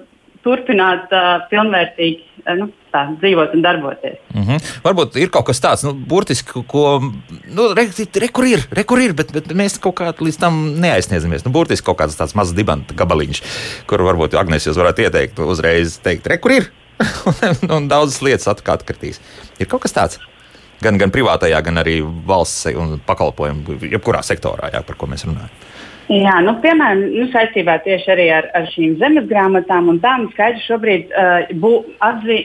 turpināt 0.43 1.15
uh, 1.15 1.45
pilnvērtīgi 1.47 2.43
uh, 2.43 2.57
nu, 2.59 2.67
tā, 2.95 3.03
dzīvot 3.21 3.55
un 3.57 3.65
darboties. 3.65 4.17
Mm 4.33 4.47
-hmm. 4.47 4.69
Varbūt 4.85 5.19
ir 5.19 5.31
kaut 5.33 5.47
kas 5.49 5.61
tāds, 5.61 5.83
nu, 5.87 5.93
burtiski, 5.93 6.63
ko, 6.67 6.85
nu, 7.45 7.67
re, 7.77 7.87
re, 8.21 8.27
kur 8.27 8.47
ir, 8.47 8.65
re, 8.71 8.83
kur 8.83 9.01
ir, 9.01 9.13
bet, 9.13 9.33
bet 9.35 9.51
mēs 9.53 9.79
kaut 9.79 9.99
kā 9.99 10.13
līdz 10.13 10.39
tam 10.39 10.63
neaizsniedzamies. 10.81 11.45
Nu, 11.45 11.51
burtiski 11.51 11.85
kaut 11.85 11.99
kāds 11.99 12.17
tāds 12.17 12.35
mazs 12.35 12.55
dibanta 12.55 12.95
gabaliņš, 12.95 13.43
kur 13.87 14.01
varbūt 14.01 14.39
Agnēs 14.39 14.67
jūs 14.67 14.79
varētu 14.79 15.07
ieteikt 15.07 15.39
uzreiz 15.39 15.99
teikt, 15.99 16.27
re, 16.27 16.37
kur 16.37 16.51
ir. 16.51 16.71
un 17.75 17.89
daudzas 17.91 18.21
lietas 18.21 18.47
atkritīs. 18.47 19.19
Ir 19.59 19.67
kaut 19.67 19.81
kas 19.81 19.93
tāds. 19.93 20.19
gan, 20.83 20.97
gan 20.97 21.11
privātajā, 21.11 21.61
gan 21.65 21.81
arī 21.81 22.01
valsts 22.27 22.67
un 22.75 22.99
pakalpojumu, 23.05 23.79
jebkurā 23.81 24.21
sektorā, 24.25 24.69
jā, 24.73 24.83
par 24.85 24.99
ko 24.99 25.07
mēs 25.07 25.25
runājam. 25.25 25.49
Jā, 26.11 26.35
nu, 26.45 26.53
piemēram, 26.61 27.01
nu, 27.15 27.25
saistībā 27.33 27.79
tieši 27.85 28.11
arī 28.13 28.27
ar, 28.35 28.49
ar 28.57 28.67
šīm 28.73 28.99
zemes 29.01 29.25
grāmatām 29.29 29.89
un 29.89 29.97
tām 30.03 30.27
skaidrs 30.35 30.67
šobrīd 30.69 31.09
uh, 31.09 31.49
bū, 31.61 31.79
atzi, 32.05 32.43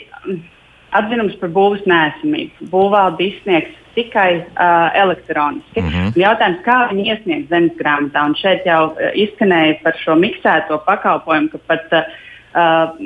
atzinums 0.96 1.36
par 1.42 1.52
būvniecības 1.52 1.90
nesamību. 1.92 2.70
Būvvalde 2.72 3.26
izsniegs 3.26 3.76
tikai 3.94 4.30
uh, 4.38 4.88
elektroniski. 4.96 5.82
Mm 5.82 5.92
-hmm. 5.92 6.16
Jautājums, 6.22 6.64
kā 6.64 6.78
viņi 6.92 7.06
iesniegs 7.10 7.48
zemes 7.50 7.76
grāmatā, 7.76 8.24
un 8.24 8.34
šeit 8.40 8.64
jau 8.66 8.82
uh, 8.94 9.12
izskanēja 9.14 9.80
par 9.84 9.98
šo 10.04 10.16
miksēto 10.16 10.80
pakalpojumu, 10.86 11.52
ka 11.52 11.58
pat 11.66 11.92
uh, 11.92 12.18
Uh, 12.50 12.96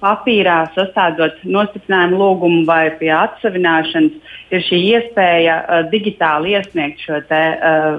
papīrā 0.00 0.70
sastādot 0.72 1.42
nostiprinājumu 1.44 2.16
lūgumu 2.16 2.62
vai 2.64 2.86
pie 2.96 3.10
atsevināšanas, 3.12 4.14
ir 4.48 4.62
šī 4.64 4.78
iespēja 4.94 5.56
uh, 5.60 5.82
digitāli 5.92 6.54
iesniegt 6.56 7.02
šo 7.04 7.18
te, 7.28 7.42
uh, 7.60 7.98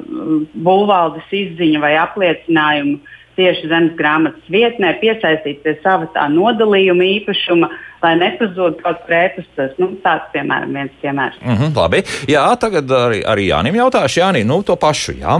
būvvaldes 0.65 1.29
izziņu 1.29 1.83
vai 1.83 1.91
apliecinājumu 2.01 2.97
tieši 3.38 3.69
zemes 3.69 3.93
grāmatas 3.97 4.49
vietnē, 4.49 4.95
piesaistīt 5.01 5.62
pie 5.62 5.75
sava 5.83 6.07
tā 6.15 6.25
nodalījuma 6.33 7.05
īpašuma, 7.05 7.69
lai 8.01 8.13
nepazūd 8.21 8.79
kaut 8.81 9.03
kur 9.05 9.17
ēpastos. 9.19 9.75
Nu, 9.81 9.91
tāds, 10.01 10.25
piemēram, 10.33 10.73
viens 10.73 10.95
piemērs. 11.03 11.38
Mm 11.43 11.60
-hmm, 11.60 11.75
labi. 11.77 12.01
Jā, 12.33 12.47
tagad 12.57 12.89
arī, 12.89 13.21
arī 13.21 13.51
Jānim 13.51 13.77
jautāšu, 13.77 14.23
Jāni, 14.23 14.43
nu 14.45 14.63
to 14.63 14.75
pašu, 14.75 15.19
jā. 15.21 15.38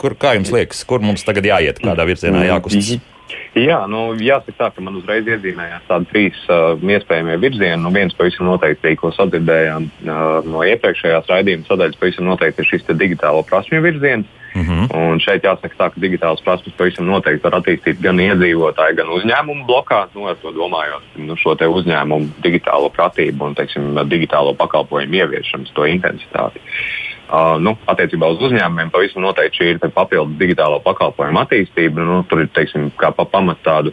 Kur, 0.00 0.16
kā 0.16 0.34
jums 0.36 0.52
liekas, 0.52 0.84
kur 0.84 1.00
mums 1.00 1.24
tagad 1.24 1.44
jāiet, 1.44 1.80
kādā 1.80 2.04
virzienā 2.08 2.44
jākustas? 2.48 3.00
Jā, 3.56 3.78
nu, 3.90 4.12
jāsaka 4.20 4.54
tā, 4.58 4.68
ka 4.74 4.84
man 4.84 4.98
uzreiz 5.00 5.26
iezīmējās 5.26 5.86
tādi 5.88 6.08
trīs 6.12 6.40
uh, 6.52 6.76
iespējamie 6.78 7.38
virzieni. 7.42 7.80
Nu, 7.82 7.90
viens 7.94 8.14
pavisam 8.14 8.46
noteikti, 8.50 8.94
ko 9.00 9.10
sadzirdējām 9.16 9.88
uh, 9.88 10.24
no 10.46 10.64
iepriekšējās 10.68 11.30
raidījuma 11.32 11.66
sadaļas, 11.68 12.00
pavisam 12.00 12.28
noteikti 12.28 12.62
ir 12.62 12.70
šis 12.70 12.90
digitālo 12.94 13.42
prasmju 13.48 13.82
virziens. 13.82 14.28
Uh 14.56 14.62
mhm. 14.62 14.84
-huh. 14.84 15.10
Un 15.12 15.18
šeit 15.20 15.44
jāsaka 15.44 15.74
tā, 15.76 15.88
ka 15.92 16.00
digitālas 16.00 16.40
prasmes 16.44 16.76
pavisam 16.76 17.06
noteikti 17.06 17.44
var 17.44 17.58
attīstīt 17.58 18.00
gan 18.00 18.20
iedzīvotāju, 18.20 18.96
gan 18.96 19.10
uzņēmumu 19.18 19.66
blokā, 19.68 20.06
nu, 20.14 20.28
ar 20.28 20.36
to 20.40 20.52
domājot 20.52 21.02
nu, 21.16 21.36
šo 21.36 21.52
uzņēmumu 21.52 22.40
digitālo 22.44 22.88
pratību 22.88 23.44
un 23.44 23.54
teiksim, 23.54 23.92
digitālo 24.08 24.54
pakalpojumu 24.54 25.14
ieviešanas, 25.14 25.74
to 25.74 25.84
intensitāti. 25.84 26.62
Uh, 26.62 27.05
Uh, 27.26 27.56
nu, 27.58 27.72
attiecībā 27.90 28.28
uz 28.30 28.42
uzņēmumiem 28.46 28.92
pavisam 28.94 29.24
noteikti 29.24 29.58
šī 29.58 29.66
ir 29.72 29.80
papildus 29.90 30.36
digitālo 30.38 30.76
pakalpojumu 30.84 31.40
attīstība. 31.40 32.04
Nu, 32.06 32.20
tur 32.30 32.44
ir 32.44 32.50
teiksim, 32.54 32.84
kā 33.00 33.10
pa 33.10 33.24
pamat 33.26 33.58
tādu 33.66 33.90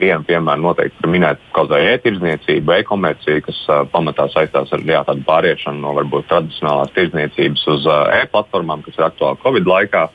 vienu 0.00 0.24
piemēru 0.24 0.64
noteikti 0.64 1.10
minēt 1.12 1.42
kaut 1.52 1.68
vai 1.68 1.82
e-tirdzniecība, 1.90 2.78
e-komercija, 2.80 3.42
kas 3.44 3.58
uh, 3.68 3.82
pamatā 3.92 4.30
saistās 4.32 4.72
ar 4.72 4.86
jā, 4.88 5.02
tādu 5.04 5.26
pāriešanu 5.28 5.84
no 5.84 5.92
varbūt 5.98 6.30
tradicionālās 6.30 6.94
tirdzniecības 6.96 7.66
uz 7.74 7.84
uh, 7.84 8.06
e-platformām, 8.22 8.86
kas 8.86 8.96
ir 8.96 9.10
aktuāli 9.10 9.42
Covid 9.44 9.68
laikā. 9.74 10.06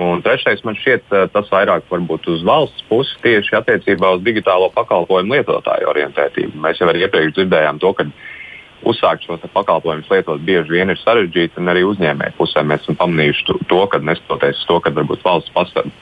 Un 0.00 0.22
trešais 0.24 0.64
man 0.64 0.74
šķiet 0.80 1.12
tas 1.30 1.50
vairāk 1.52 1.86
varbūt 1.92 2.26
uz 2.32 2.42
valsts 2.48 2.82
puses 2.88 3.14
tieši 3.22 3.58
attiecībā 3.58 4.14
uz 4.16 4.22
digitālo 4.24 4.70
pakalpojumu 4.72 5.36
lietotāju 5.36 5.90
orientētību. 5.92 6.56
Mēs 6.64 6.80
jau 6.80 6.88
arī 6.88 7.04
iepriekš 7.04 7.34
dzirdējām 7.36 7.82
to, 7.84 7.92
ka 7.98 8.08
uzsākt 8.86 9.26
šos 9.26 9.44
pakalpojumus 9.54 10.08
lietot 10.10 10.42
bieži 10.44 10.74
vien 10.76 10.92
ir 10.92 10.98
sarežģīti, 11.00 11.60
un 11.60 11.70
arī 11.72 11.84
uzņēmēju 11.88 12.36
pusē 12.38 12.64
mēs 12.66 12.84
esam 12.84 12.98
pamanījuši 13.00 13.58
to, 13.70 13.80
ka 13.92 14.00
neskatoties 14.04 14.60
uz 14.62 14.66
to, 14.68 14.80
ka 14.84 14.92
varbūt 14.96 15.24
valsts 15.26 15.54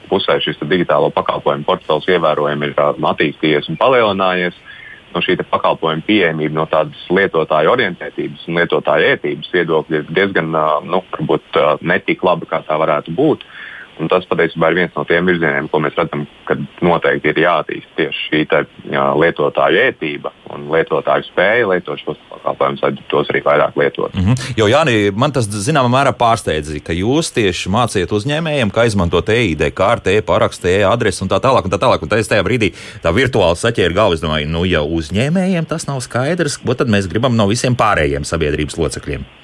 pusē 0.09 0.39
šis 0.43 0.61
digitālo 0.71 1.11
pakalpojumu 1.15 1.67
portfels 1.67 2.09
ievērojami 2.09 2.71
ir 2.71 2.75
attīstījies 2.79 3.71
un 3.71 3.79
palielinājies. 3.81 4.65
No 5.09 5.23
šī 5.25 5.39
pakalpojuma 5.41 6.05
pieejamība 6.05 6.53
no 6.53 6.67
tādas 6.69 6.99
lietotāju 7.09 7.71
orientētības 7.71 8.43
un 8.45 8.59
lietotāju 8.59 9.07
ētības 9.15 9.49
viedokļa 9.55 10.03
ir 10.03 10.11
diezgan 10.13 10.51
nu, 10.85 10.99
varbūt, 11.15 11.57
netik 11.81 12.21
laba, 12.21 12.45
kā 12.45 12.59
tā 12.67 12.77
varētu 12.77 13.15
būt. 13.17 13.41
Uh, 13.41 13.58
Un 13.99 14.07
tas 14.07 14.23
patiesībā 14.29 14.69
ir 14.71 14.77
viens 14.77 14.93
no 14.95 15.03
tiem 15.07 15.27
virzieniem, 15.27 15.67
ko 15.71 15.81
mēs 15.83 15.97
redzam, 15.99 16.23
ka 16.47 16.55
noteikti 16.85 17.33
ir 17.33 17.41
jāattīst 17.43 17.89
tieši 17.97 18.25
šī 18.29 18.43
te, 18.47 18.61
jā, 18.93 19.05
lietotāju 19.19 19.81
ētība 19.89 20.31
un 20.55 20.69
lietotāju 20.71 21.27
spēja 21.27 21.67
lietot 21.67 21.99
šos 21.99 22.19
pakalpojumus, 22.29 22.83
lai 22.85 22.91
tos 23.11 23.31
arī 23.33 23.41
vairāk 23.45 23.75
lietot. 23.79 24.13
Mm 24.15 24.25
-hmm. 24.25 24.53
Jo, 24.57 24.67
Jāni, 24.71 25.11
man 25.11 25.31
tas 25.31 25.49
zināmā 25.49 25.91
mērā 25.91 26.13
pārsteidza, 26.15 26.79
ka 26.83 26.93
jūs 26.93 27.33
tieši 27.35 27.69
māciet 27.69 28.11
uzņēmējiem, 28.11 28.71
kā 28.71 28.85
izmantot 28.87 29.29
e-ID 29.29 29.71
kārtu, 29.73 30.09
e-parakstu, 30.09 30.67
e-adresi 30.67 31.23
un 31.23 31.29
tā 31.29 31.39
tālāk. 31.39 31.65
Un 31.65 31.71
tā 31.71 31.79
tālāk. 31.79 32.03
Un 32.03 32.09
tā 32.09 32.19
es 32.19 32.27
tajā 32.27 32.43
brīdī 32.43 32.73
tā 33.03 33.13
virtuāli 33.13 33.55
saķēru 33.55 33.93
galvu. 33.93 34.13
Es 34.13 34.23
domāju, 34.23 34.47
nu, 34.47 34.65
ja 34.65 34.81
uzņēmējiem 34.81 35.65
tas 35.65 35.87
nav 35.87 35.99
skaidrs, 35.99 36.57
ko 36.57 36.73
tad 36.73 36.87
mēs 36.87 37.09
gribam 37.09 37.35
no 37.35 37.47
visiem 37.47 37.75
pārējiem 37.75 38.23
sabiedrības 38.23 38.77
locekļiem? 38.77 39.38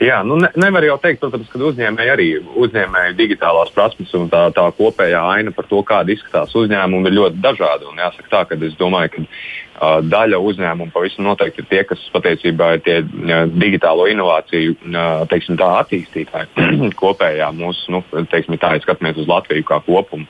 Jā, 0.00 0.22
nu 0.24 0.38
ne, 0.40 0.48
nevar 0.56 0.80
jau 0.86 0.94
teikt, 0.96 1.18
protams, 1.20 1.48
ka 1.52 1.58
uzņēmēji 1.60 2.10
arī 2.14 2.26
uzņēmēji 2.64 3.16
digitālās 3.18 3.68
prasmes 3.74 4.14
un 4.16 4.30
tā, 4.32 4.46
tā 4.56 4.64
kopējā 4.78 5.20
aina 5.34 5.52
par 5.52 5.68
to, 5.68 5.82
kāda 5.84 6.14
izskatās 6.14 6.54
uzņēmumi, 6.56 7.10
ir 7.10 7.16
ļoti 7.18 7.42
dažāda. 7.44 7.84
Un 7.90 8.00
jāsaka 8.00 8.32
tā, 8.32 8.40
ka 8.48 8.56
es 8.64 8.78
domāju, 8.80 9.12
ka 9.12 9.20
uh, 9.26 9.98
daļa 10.08 10.40
uzņēmumu 10.40 10.94
pavisam 10.96 11.28
noteikti 11.28 11.60
ir 11.60 11.68
tie, 11.68 11.82
kas 11.92 12.08
patiesībā 12.16 12.70
ir 12.78 12.84
tie 12.88 12.96
uh, 13.04 13.44
digitālo 13.52 14.08
inovāciju 14.08 14.78
uh, 14.78 15.28
teiksim, 15.28 15.60
tā, 15.60 15.68
attīstītāji 15.84 16.92
kopējā 17.02 17.52
mūsu, 17.60 17.92
nu, 17.92 18.00
teiksim, 18.32 18.56
tā, 18.56 18.78
ja 18.78 18.86
skatāmies 18.86 19.20
uz 19.20 19.28
Latviju 19.28 19.68
kā 19.68 19.82
kopumu. 19.84 20.24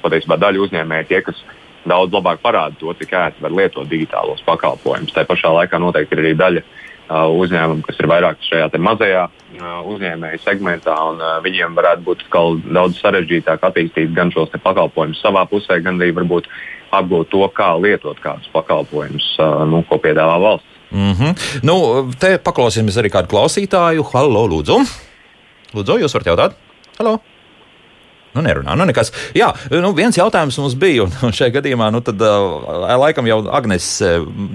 Patiesībā 0.00 0.40
daļa 0.40 0.64
uzņēmēji 0.64 1.12
tie, 1.12 1.20
kas 1.28 1.44
daudz 1.84 2.16
labāk 2.16 2.40
parāda 2.40 2.72
to, 2.80 2.88
cik 2.96 3.12
ērti 3.12 3.44
var 3.44 3.52
lietot 3.52 3.88
digitālos 3.88 4.40
pakalpojumus. 4.48 5.12
Tā 5.12 5.28
pašā 5.28 5.52
laikā 5.60 5.76
noteikti 5.76 6.16
ir 6.16 6.24
arī 6.24 6.38
daļa 6.40 6.64
Uh, 7.10 7.26
uzņēmumi, 7.42 7.82
kas 7.82 7.96
ir 7.98 8.06
vairāk 8.06 8.38
šajā 8.46 8.68
mazajā 8.78 9.24
uh, 9.26 9.70
uzņēmēju 9.90 10.38
segmentā, 10.44 10.94
un 11.10 11.18
uh, 11.18 11.40
viņiem 11.42 11.74
varētu 11.74 12.04
būt 12.06 12.20
daudz 12.70 13.00
sarežģītāk 13.02 13.64
attīstīt 13.66 14.12
gan 14.14 14.30
šos 14.30 14.52
pakalpojumus 14.62 15.18
savā 15.18 15.42
pusē, 15.50 15.80
gan 15.82 15.98
arī 15.98 16.12
varbūt 16.14 16.46
apgūt 16.94 17.32
to, 17.34 17.42
kā 17.50 17.72
lietot 17.82 18.20
kādus 18.22 18.46
pakalpojumus, 18.54 19.26
nu, 19.70 19.82
ko 19.90 19.98
piedāvā 19.98 20.38
valsts. 20.38 20.78
Mm 20.90 21.12
-hmm. 21.18 21.60
nu, 21.66 21.76
te 22.14 22.38
paklausīsimies 22.38 23.02
arī 23.02 23.10
kādu 23.10 23.30
klausītāju. 23.34 24.06
Halo, 24.12 24.46
lūdzu! 24.46 24.78
Lūdzu, 25.74 25.98
jūs 26.02 26.14
varat 26.14 26.30
jautāt? 26.30 26.54
Halo! 26.98 27.18
Nu, 28.30 28.44
nerunā. 28.46 28.76
Nu, 28.78 28.84
nekas. 28.86 29.10
Jā, 29.34 29.48
nu, 29.82 29.90
viens 29.96 30.14
jautājums 30.14 30.54
mums 30.60 30.76
bija, 30.78 31.08
un 31.26 31.34
šajā 31.34 31.56
gadījumā, 31.56 31.88
nu, 31.90 32.02
tad, 32.04 32.20
laikam 33.02 33.26
jau 33.26 33.40
Agnēs 33.58 33.88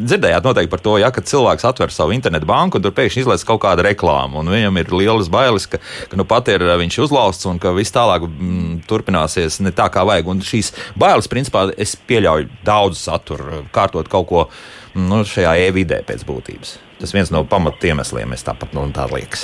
dzirdējāt 0.07 0.47
noteikti 0.47 0.71
par 0.71 0.83
to, 0.85 0.93
ja, 1.01 1.09
ka 1.11 1.23
cilvēks 1.25 1.67
atver 1.67 1.91
savu 1.91 2.15
internetu 2.15 2.47
banku, 2.47 2.79
un 2.79 2.85
tur 2.85 2.95
pēkšņi 2.95 3.25
izlaiž 3.25 3.43
kaut 3.47 3.59
kāda 3.65 3.83
reklāma, 3.83 4.39
un 4.39 4.53
viņam 4.53 4.79
ir 4.79 4.95
lielas 4.95 5.31
bailes, 5.33 5.67
ka, 5.67 5.81
ka 6.11 6.19
nu, 6.19 6.27
pat 6.29 6.53
ir 6.53 6.63
viņš 6.63 7.01
uzlausts, 7.07 7.49
un 7.51 7.59
ka 7.59 7.75
viss 7.75 7.95
tālāk 7.95 8.23
mm, 8.29 8.85
turpināsies 8.87 9.59
ne 9.65 9.75
tā, 9.75 9.89
kā 9.91 10.07
vajag. 10.07 10.31
Un 10.31 10.45
šīs 10.45 10.71
bailes, 10.99 11.27
principā, 11.31 11.67
es 11.75 11.97
pieļauju 12.07 12.47
daudz 12.65 13.03
satura, 13.09 13.65
kārtot 13.75 14.07
kaut 14.11 14.31
ko 14.31 14.47
nu, 14.95 15.23
šajā 15.27 15.57
e-vidē 15.67 15.99
pēc 16.07 16.23
būtības. 16.27 16.77
Tas 17.01 17.11
viens 17.11 17.31
no 17.33 17.43
pamatiemesliem, 17.43 18.31
es 18.37 18.47
tāpat 18.47 18.71
nu, 18.77 18.87
tā 18.95 19.09
liekas. 19.11 19.43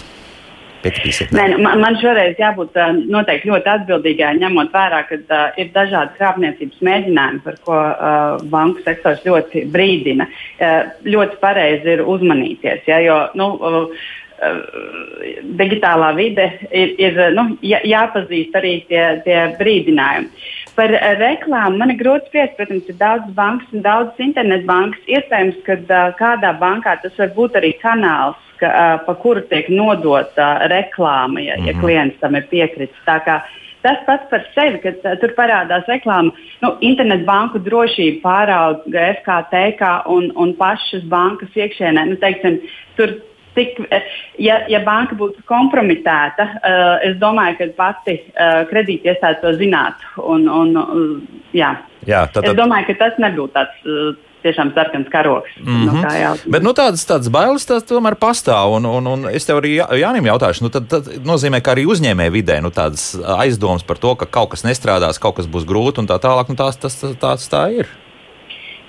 Nē, 0.82 1.48
nu, 1.54 1.58
man, 1.62 1.82
man 1.84 1.98
šoreiz 2.02 2.40
jābūt 2.42 2.78
noteikti 3.12 3.52
ļoti 3.52 3.70
atbildīgai, 3.76 4.32
ņemot 4.42 4.72
vērā, 4.74 5.04
ka 5.10 5.20
uh, 5.20 5.44
ir 5.62 5.70
dažādi 5.76 6.18
krāpniecības 6.18 6.82
mēģinājumi, 6.88 7.44
par 7.46 7.60
ko 7.68 7.78
uh, 7.78 8.48
banku 8.54 8.82
sektors 8.86 9.22
ļoti 9.28 9.68
brīdina. 9.74 10.28
Uh, 10.58 10.90
ļoti 11.06 11.38
pareizi 11.44 11.96
ir 11.96 12.04
uzmanīties. 12.08 12.88
Ja, 12.90 12.98
jo, 13.06 13.20
nu, 13.38 13.54
uh, 13.62 14.10
digitālā 15.62 16.12
vide 16.18 16.48
ir, 16.74 16.96
ir 16.98 17.20
nu, 17.38 17.46
jā, 17.62 17.82
jāpazīst 17.86 18.56
arī 18.58 18.74
tie, 18.90 19.04
tie 19.26 19.40
brīdinājumi. 19.60 20.48
Par 20.74 20.94
reklāmu 21.20 21.78
man 21.78 21.94
ir 21.94 22.00
grūti 22.00 22.32
spriest. 22.32 22.56
Protams, 22.58 22.88
ir 22.90 22.98
daudz 22.98 23.34
bankas 23.38 23.76
un 23.76 23.84
daudz 23.86 24.22
internetbankas. 24.24 25.04
Iespējams, 25.18 25.60
ka 25.68 25.78
uh, 25.84 26.14
kādā 26.18 26.56
bankā 26.62 26.98
tas 27.04 27.18
var 27.22 27.36
būt 27.38 27.60
arī 27.60 27.76
kanāls, 27.84 28.40
ka, 28.62 28.70
uh, 28.70 29.00
pa 29.08 29.18
kuru 29.22 29.44
tiek 29.50 29.70
nodota 29.74 30.54
reklāma, 30.72 31.42
ja, 31.44 31.58
ja 31.60 31.74
mhm. 31.74 31.82
klients 31.84 32.22
tam 32.22 32.38
ir 32.40 32.48
piekritis. 32.52 33.02
Tas 33.82 33.98
pats 34.06 34.28
par 34.30 34.44
sevi, 34.54 34.78
kad 34.84 35.02
tur 35.24 35.32
parādās 35.34 35.88
reklāma, 35.90 36.30
nu, 36.62 36.70
internetbanku 36.86 37.64
drošība 37.66 38.22
pārauga 38.22 39.08
FKT 39.18 39.82
un, 40.14 40.30
un 40.38 40.54
pašas 40.60 41.08
bankas 41.10 41.58
iekšēnē. 41.58 42.06
Nu, 42.12 42.22
teiksim, 42.22 42.62
tur 43.00 43.18
Tik, 43.52 43.82
ja, 44.40 44.62
ja 44.72 44.80
banka 44.86 45.16
būtu 45.20 45.42
kompromitēta, 45.50 46.46
uh, 46.56 46.94
es 47.04 47.18
domāju, 47.20 47.58
ka 47.58 47.66
pati 47.76 48.14
uh, 48.16 48.62
kredītiestāde 48.70 49.42
to 49.42 49.52
zinātu. 49.60 50.08
Un, 50.24 50.46
un, 50.48 50.72
uh, 50.80 51.42
jā. 51.52 51.74
Jā, 52.08 52.22
tad, 52.32 52.46
tad... 52.46 52.54
Es 52.54 52.56
domāju, 52.56 52.88
ka 52.88 52.96
tas 53.02 53.20
nebūtu 53.20 53.58
tāds. 53.58 53.82
Uh, 53.84 54.14
tiešām 54.44 54.74
sarkans 54.76 55.10
karoks. 55.12 55.52
Mm 55.60 55.88
-hmm. 55.88 56.02
no. 56.02 56.52
Bet 56.52 56.64
nu, 56.64 56.74
tādas, 56.74 57.06
tādas 57.08 57.30
bailes 57.32 57.66
tās 57.66 57.84
tomēr 57.88 58.16
pastāv. 58.20 58.76
Un, 58.78 58.86
un, 58.86 59.08
un 59.08 59.30
es 59.30 59.46
tev 59.46 59.62
arī 59.62 59.78
Jānim 60.02 60.26
jautāšu, 60.26 60.64
nu, 60.66 60.70
tad, 60.70 60.88
tad 60.88 61.08
nozīmē, 61.26 61.62
ka 61.62 61.76
arī 61.76 61.86
uzņēmēji 61.86 62.32
vidē 62.32 62.62
nu, 62.62 62.70
tādas 62.70 63.16
aizdomas 63.38 63.84
par 63.84 63.98
to, 63.98 64.16
ka 64.16 64.26
kaut 64.26 64.50
kas 64.50 64.64
nestrādās, 64.64 65.20
kaut 65.20 65.36
kas 65.36 65.48
būs 65.48 65.66
grūti 65.66 66.00
un 66.00 66.08
tā 66.08 66.20
tālāk. 66.20 66.50
Nu, 66.50 66.56
tās, 66.56 66.78
tas, 66.78 66.98
tās 67.20 67.50
tā 67.50 67.70
ir. 67.74 67.88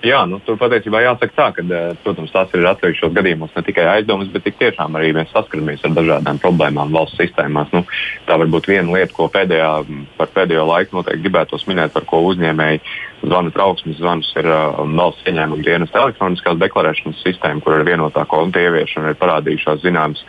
Jā, 0.02 0.24
nu, 0.26 0.40
tur 0.42 0.56
patiesībā 0.58 0.98
jāsaka 1.04 1.34
tā, 1.36 1.44
ka, 1.54 1.62
eh, 1.62 1.92
protams, 2.02 2.32
tās 2.34 2.50
ir 2.58 2.66
atsevišķos 2.66 3.12
gadījumos 3.14 3.52
ne 3.54 3.62
tikai 3.62 3.84
aizdomas, 3.86 4.32
bet 4.34 4.48
tiešām 4.58 4.98
arī 4.98 5.12
mēs 5.14 5.30
saskaramies 5.30 5.84
ar 5.86 5.94
dažādām 5.94 6.40
problēmām 6.42 6.90
valsts 6.90 7.20
sistēmās. 7.20 7.70
Nu, 7.70 7.84
tā 8.26 8.38
var 8.40 8.50
būt 8.50 8.66
viena 8.66 8.90
lieta, 8.90 9.14
ko 9.14 9.28
pēdējā, 9.30 9.70
par 10.18 10.32
pēdējo 10.34 10.66
laiku 10.66 10.98
noteikti 10.98 11.22
gribētos 11.22 11.68
minēt, 11.70 11.94
par 11.94 12.02
ko 12.10 12.24
uzņēmēji 12.32 12.82
zvanu 13.22 13.54
trauksmes 13.54 14.00
zvanus 14.02 14.32
ir 14.34 14.48
uh, 14.50 14.82
valsts 14.90 15.28
ieņēmuma 15.30 15.62
dienas 15.62 15.94
elektroniskās 15.94 16.58
deklarēšanas 16.58 17.22
sistēma, 17.22 17.62
kur 17.62 17.78
ar 17.78 17.86
vienotā 17.86 18.26
konta 18.26 18.58
ieviešanu 18.58 19.12
ir 19.12 19.20
parādījušās 19.22 19.84
zināmas 19.86 20.26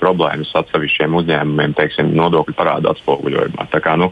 problēmas 0.00 0.52
atsevišķiem 0.54 1.14
uzņēmumiem, 1.20 1.74
teiksim, 1.78 2.12
nodokļu 2.16 2.54
parāda 2.56 2.92
atspoguļojumā. 2.94 3.66
Tā 3.72 3.80
kā, 3.84 3.96
nu, 4.00 4.10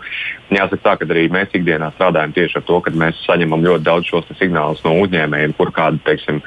jāsaka 0.50 0.82
tā, 0.82 0.94
ka 1.00 1.08
arī 1.08 1.28
mēs 1.32 1.54
ikdienā 1.54 1.92
strādājam 1.94 2.34
tieši 2.36 2.58
ar 2.60 2.66
to, 2.68 2.80
ka 2.84 2.92
mēs 3.02 3.20
saņemam 3.26 3.64
ļoti 3.64 3.86
daudz 3.86 4.10
šos 4.10 4.30
signālus 4.38 4.82
no 4.86 4.94
uzņēmējiem, 5.04 5.54
kur 5.58 5.72
kāda, 5.74 6.00
teiksim, 6.06 6.42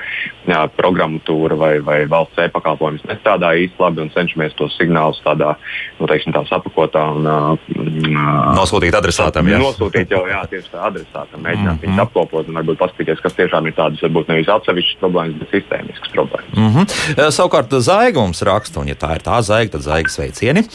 jā, 0.49 0.61
programmatūra 0.77 1.57
vai, 1.59 1.73
vai 1.85 1.99
valsts 2.11 2.43
e-pakalpojums 2.45 3.05
nestrādā 3.09 3.53
īsti 3.63 3.81
labi 3.81 4.03
un 4.05 4.11
cenšamies 4.15 4.57
tos 4.59 4.75
signālus 4.79 5.21
tādā, 5.25 5.55
nu, 5.99 6.09
teiksim, 6.11 6.35
tā 6.35 6.43
sapakotā 6.49 7.05
un 7.15 7.29
uh, 7.29 8.55
nosūtīt 8.55 8.97
adresātam. 8.97 9.49
Jā. 9.49 9.61
Nosūtīt 9.61 10.11
jau, 10.13 10.23
jā, 10.29 10.41
tieši 10.51 10.71
tā 10.73 10.85
adresātam, 10.89 11.41
mēģināt 11.41 11.71
mm 11.71 11.79
-hmm. 11.79 11.83
viņus 11.87 12.03
apkopot 12.05 12.49
un 12.49 12.59
varbūt 12.59 12.81
paskatīties, 12.83 13.23
kas 13.23 13.37
tiešām 13.39 13.67
ir 13.67 13.77
tādas, 13.77 14.03
varbūt 14.05 14.31
nevis 14.31 14.51
atsevišķas 14.51 15.01
problēmas, 15.01 15.39
bet 15.39 15.55
sistēmiskas 15.55 16.13
problēmas. 16.13 16.53
Mm 16.57 16.71
-hmm. 16.73 17.31
Savukārt, 17.31 17.73
Zaigums 17.85 18.41
raksta, 18.41 18.79
un 18.79 18.87
ja 18.87 18.95
tā 18.95 19.04
ir 19.13 19.23
tā 19.25 19.39
zaiga, 19.45 19.75
tad 19.75 19.85
zaigas 19.85 20.17
veicieni. 20.19 20.65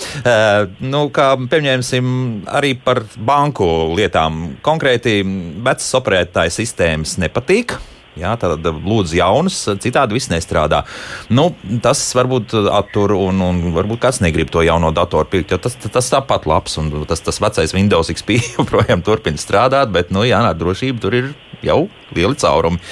Nu, 0.86 1.04
kā 1.14 1.32
pieņemsim 1.50 2.10
arī 2.46 2.74
par 2.84 3.02
banku 3.16 3.66
lietām. 3.98 4.56
Konkrēti, 4.64 5.20
vecas 5.66 5.90
operētāja 5.98 6.54
sistēmas 6.54 7.18
nepatīk. 7.22 7.76
Jā, 8.18 8.32
tad 8.40 8.64
lūdzu, 8.66 9.14
jaunas, 9.20 9.56
citādi 9.80 10.16
viss 10.16 10.28
nestrādā. 10.32 10.82
Nu, 11.30 11.50
tas 11.82 12.02
varbūt 12.18 12.56
attur, 12.74 13.14
un, 13.14 13.38
un 13.46 13.60
varbūt 13.76 14.02
kāds 14.02 14.18
negrib 14.24 14.50
to 14.50 14.64
jauno 14.66 14.90
datoru 14.94 15.30
pirkt, 15.30 15.54
tas, 15.62 15.78
tas 15.78 16.10
tāpat 16.10 16.48
labs, 16.50 16.74
un 16.82 16.90
tas, 17.08 17.22
tas 17.22 17.38
vecais 17.40 17.74
Windows 17.76 18.10
XP 18.12 18.40
joprojām 18.58 19.04
turpina 19.06 19.40
strādāt, 19.40 19.92
bet, 19.94 20.10
nu, 20.14 20.26
jā, 20.26 20.42
ar 20.42 20.58
drošību 20.58 21.04
tur 21.04 21.16
ir 21.16 21.30
jau 21.64 21.84
lieli 22.16 22.40
caurumi. 22.40 22.82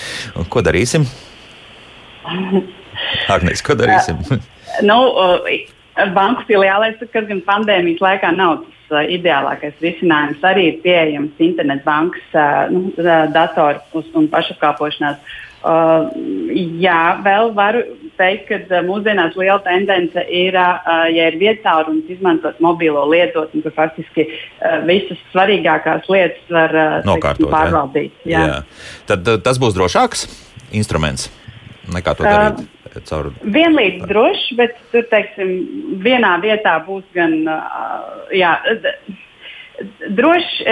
Ko 0.53 0.63
darīsim? 0.65 1.09
Agnēs, 3.35 3.65
ko 3.67 3.75
darīsim? 3.79 4.23
Nu, 4.87 4.99
banku 6.15 6.47
filiālēs, 6.49 7.01
kas 7.13 7.27
gan 7.29 7.43
pandēmijas 7.47 8.03
laikā 8.03 8.31
nav 8.37 8.63
tas 8.63 8.95
uh, 8.95 9.03
ideālākais 9.11 9.79
risinājums, 9.83 10.45
arī 10.47 10.71
ir 10.73 10.81
pieejams 10.85 11.43
internetbankas 11.43 12.35
uh, 12.37 12.71
nu, 12.73 12.93
datoru 13.35 14.05
un 14.19 14.29
pašapkalpošanās. 14.33 15.37
Uh, 15.59 16.13
jā, 16.79 17.19
vēl 17.25 17.51
varu 17.57 17.81
teikt, 18.19 18.47
ka 18.47 18.83
mūsdienās 18.87 19.35
liela 19.39 19.59
tendence 19.65 20.23
ir, 20.31 20.55
uh, 20.55 21.09
ja 21.11 21.27
ir 21.33 21.39
vietālrunis, 21.41 22.07
izmantot 22.15 22.61
mobilo 22.63 23.03
lietotni, 23.11 23.65
kur 23.65 23.75
faktiski 23.75 24.29
uh, 24.29 24.79
visas 24.87 25.19
svarīgākās 25.33 26.07
lietas 26.13 26.55
var 26.55 26.77
Nokārtot, 27.09 27.43
teiksim, 27.43 27.51
pārvaldīt. 27.57 28.23
Jā. 28.23 28.47
Jā. 28.47 28.63
Tad 29.11 29.35
tas 29.43 29.59
būs 29.59 29.75
drošāks 29.75 30.29
instruments 30.79 31.27
nekā 31.95 32.15
to 32.19 32.27
darīt. 32.27 32.65
Uh, 32.65 33.01
caur. 33.09 33.31
Vienlīdz 33.43 34.07
droši, 34.11 34.57
bet 34.59 34.77
tur, 34.93 35.07
teiksim, 35.13 35.53
vienā 36.05 36.37
vietā 36.43 36.79
būs 36.87 37.05
gan. 37.17 37.41
Jā, 38.35 38.57
Droši 40.11 40.65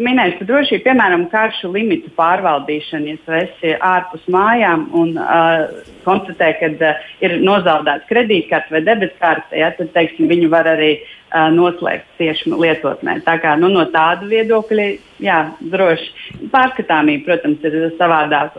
minēšu 0.00 0.38
par 0.38 0.48
drošību, 0.48 0.84
piemēram, 0.86 1.26
karšu 1.32 1.68
limitu 1.74 2.08
pārvaldīšanu. 2.16 3.10
Ja 3.10 3.18
tu 3.26 3.34
esi 3.36 3.74
ārpus 3.84 4.24
mājām 4.32 4.86
un 4.96 5.12
uh, 5.20 5.82
konstatē, 6.06 6.54
ka 6.60 6.70
uh, 6.72 7.04
ir 7.24 7.36
nozaudēta 7.44 8.08
kredītkarte 8.08 8.72
vai 8.72 8.82
debetkarte, 8.86 9.60
ja, 9.60 9.72
tad 9.76 9.92
teiksim, 9.96 10.30
viņu 10.32 10.48
var 10.52 10.70
arī 10.72 10.94
uh, 10.96 11.16
noslēgt 11.52 12.08
tieši 12.20 12.54
lietotnē. 12.54 13.18
Tā 13.26 13.36
kā, 13.42 13.56
nu, 13.60 13.68
no 13.72 13.84
tāda 13.92 14.24
viedokļa, 14.30 14.86
jā, 15.20 15.38
droši. 15.60 16.08
Pārskatāmība, 16.52 17.26
protams, 17.26 17.64
ir 17.66 17.90
savādāk 17.98 18.56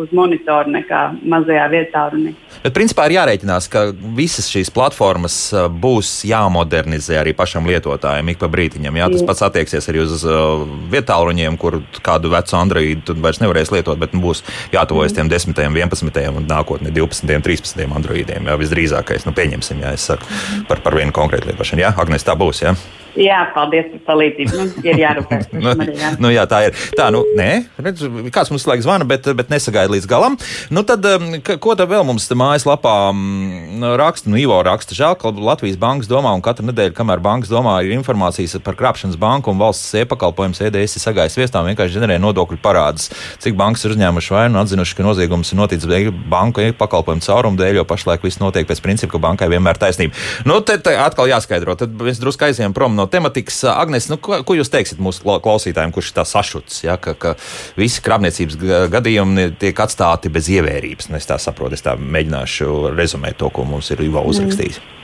uz 0.00 0.12
monitoru 0.16 0.72
nekā 0.76 1.02
mazajā 1.24 1.66
vietā. 1.72 2.06
Runī. 2.12 2.34
Bet, 2.60 2.74
principā, 2.76 3.06
ir 3.08 3.16
jārēķinās, 3.18 3.68
ka 3.72 3.86
visas 4.16 4.50
šīs 4.52 4.72
platformas 4.74 5.38
būs 5.80 6.12
jāmodernizē 6.28 7.20
arī 7.20 7.34
pašam 7.36 7.68
lietotājam 7.68 8.32
ik 8.32 8.40
pa 8.40 8.50
brītiņam. 8.52 9.00
Jā, 9.00 9.10
tas 9.14 9.26
pats 9.30 9.44
attieksies 9.46 9.88
arī 9.90 10.04
uz 10.04 10.24
uh, 10.26 10.66
vietāluņiem, 10.92 11.58
kur 11.60 11.80
kādu 12.04 12.32
vecu 12.34 12.58
Androidu 12.58 13.16
vairs 13.22 13.40
nevarēs 13.42 13.72
lietot, 13.74 13.98
bet 14.00 14.16
nu, 14.16 14.22
būs 14.26 14.44
jātuvojas 14.74 15.16
tiem 15.16 15.30
10, 15.32 15.56
11 15.56 16.22
un 16.34 16.48
nākotnē 16.50 16.94
12, 16.94 17.30
13 17.46 17.86
Androidiem. 18.00 18.50
Jā, 18.50 18.58
visdrīzākais, 18.60 19.28
nu, 19.28 19.36
pieņemsim, 19.36 19.84
jā, 19.86 19.94
es 19.96 20.08
saku 20.10 20.26
par, 20.68 20.82
par 20.84 20.98
vienu 20.98 21.14
konkrētu 21.16 21.52
lietošanu. 21.52 21.86
Jā, 21.86 21.94
Agnēs, 22.00 22.26
tā 22.26 22.36
būs. 22.38 22.64
Jā. 22.66 22.74
Jā, 23.18 23.40
paldies 23.54 23.88
par 23.94 24.02
palīdzību. 24.12 24.58
Nu, 24.60 24.66
ir 24.86 25.00
jārūpējas 25.00 25.48
par 25.52 25.80
nu, 25.80 25.86
jā. 25.98 26.10
nu, 26.22 26.30
jā, 26.32 26.44
tā 26.50 26.62
ir. 26.68 26.76
Tā, 26.98 27.08
nu, 27.14 27.22
nē, 27.38 27.48
redz, 27.82 28.04
kāds 28.34 28.52
mums 28.52 28.66
laiks 28.68 28.86
zvana, 28.86 29.06
bet, 29.08 29.26
bet 29.36 29.50
nesagaida 29.52 29.92
līdz 29.94 30.08
galam. 30.10 30.38
Nu, 30.70 30.84
tad, 30.86 31.06
um, 31.10 31.38
ko 31.42 31.74
tad 31.78 31.90
vēl 31.90 32.04
mums 32.06 32.28
te 32.30 32.38
mājaslapā 32.38 32.94
mm, 33.14 33.88
raksta? 34.00 34.30
Nu, 34.30 34.38
Ivo 34.40 34.60
raksta, 34.66 34.96
žēl, 34.96 35.16
ka 35.20 35.32
Latvijas 35.34 35.80
bankas 35.80 36.10
domā, 36.10 36.32
un 36.36 36.44
katru 36.44 36.68
nedēļu, 36.68 36.94
kamēr 36.96 37.22
bankas 37.24 37.50
domā, 37.52 37.80
ir 37.84 37.96
informācijas 37.96 38.58
par 38.64 38.78
krāpšanas 38.78 39.18
banku 39.20 39.52
un 39.52 39.60
valsts 39.60 39.94
e-pakalpojumu 40.02 40.58
EDS 40.70 40.98
ir 40.98 41.04
sagājis 41.04 41.38
viestām, 41.40 41.66
vienkārši 41.70 41.98
ģenerē 41.98 42.18
nodokļu 42.22 42.60
parādus. 42.62 43.10
Cik 43.42 43.56
bankas 43.58 43.84
ir 43.86 43.94
uzņēmuši 43.96 44.34
vainu 44.36 44.56
un 44.56 44.62
atzinuši, 44.62 44.96
ka 44.98 45.06
noziegums 45.06 45.52
ir 45.52 45.60
noticis 45.60 46.10
banku 46.30 46.62
e-pakalpojumu 46.64 47.24
caurumu 47.24 47.60
dēļ, 47.60 47.80
jo 47.80 47.86
pašlaik 47.88 48.24
viss 48.26 48.40
notiek 48.42 48.68
pēc 48.68 48.82
principa, 48.84 49.14
ka 49.16 49.22
bankai 49.22 49.50
vienmēr 49.52 49.80
taisnība. 49.80 50.16
Nu, 50.48 50.60
te, 50.66 50.76
te 50.82 50.94
atkal 51.00 51.30
jāskaidro, 51.30 51.76
tad 51.80 51.94
mēs 51.96 52.20
drusku 52.22 52.48
aizējām 52.48 52.76
prom 52.76 52.99
no 53.00 53.08
tematikas. 53.10 53.62
Agnes, 53.72 54.10
nu, 54.12 54.20
ko, 54.22 54.42
ko 54.46 54.58
jūs 54.58 54.72
teiksiet 54.72 55.02
mūsu 55.02 55.24
klausītājiem, 55.24 55.94
kurš 55.96 56.12
ir 56.12 56.20
tā 56.20 56.26
sašuts, 56.28 56.84
ja, 56.84 56.98
ka, 57.00 57.16
ka 57.18 57.34
visi 57.80 58.04
krāpniecības 58.04 58.60
gadījumi 58.92 59.50
tiek 59.60 59.84
atstāti 59.84 60.32
bez 60.32 60.52
ievērības? 60.52 61.10
Nu, 61.10 61.20
es 61.20 61.28
tā 61.28 61.40
saprotu, 61.42 61.78
es 61.78 61.86
tā 61.86 61.96
mēģināšu 61.98 62.94
rezumēt 62.94 63.40
to, 63.40 63.50
ko 63.54 63.66
mums 63.68 63.90
ir 63.94 64.04
Ivo 64.06 64.24
uzrakstījis. 64.30 64.80
Mm. 64.80 64.96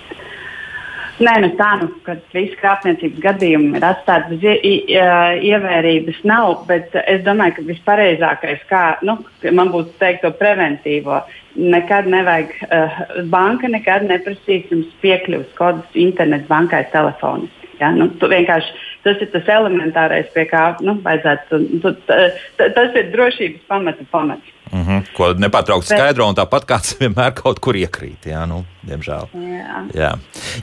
Nē, 1.17 1.33
nu 1.41 1.49
tā, 1.57 1.71
nu, 1.81 1.89
kad 2.05 2.21
visi 2.37 2.59
krāpniecības 2.61 3.23
gadījumi 3.25 3.79
ir 3.79 3.85
atstāti 3.89 4.37
bez 4.37 4.67
ievērības, 5.49 6.19
nav. 6.29 6.67
Bet 6.69 6.93
es 7.07 7.23
domāju, 7.25 7.57
ka 7.57 7.65
vispareizākais, 7.71 8.67
kā 8.69 8.83
nu, 9.07 9.17
man 9.57 9.73
būtu 9.73 9.97
teikt, 10.03 10.27
to 10.27 10.33
preventīvo, 10.37 11.23
nekad 11.57 12.11
nevajag, 12.13 12.53
uh, 12.69 12.99
banka 13.33 13.71
nekad 13.73 14.05
neprasīs 14.11 14.69
jums 14.73 14.93
piekļuves 15.01 15.57
kodus 15.57 15.97
internetbankai 15.97 16.85
telefoniski. 16.93 17.66
Ja? 17.81 17.93
Nu, 17.95 18.09
tas 18.17 19.23
ir 19.23 19.31
tas 19.33 19.49
elementārais, 19.59 20.29
pie 20.35 20.47
kā 20.51 20.67
nu, 20.85 20.97
vajadzētu. 21.05 21.63
Tu, 21.83 21.95
tas 22.59 22.99
ir 22.99 23.11
drošības 23.15 23.67
pamata 23.71 24.07
pamats. 24.11 24.53
Mm 24.73 24.83
-hmm. 24.83 25.03
Ko 25.15 25.29
nepārtraukti 25.33 25.95
skaidro, 25.95 26.27
un 26.29 26.35
tāpat 26.35 26.67
kāds 26.67 26.97
vienmēr 27.01 27.35
kaut 27.35 27.61
kur 27.61 27.77
iekrīt. 27.77 28.27
Jā, 28.27 28.47
nu, 28.47 28.65
diemžēl. 28.89 29.29
Jā. 29.35 29.85
Jā. 29.95 30.13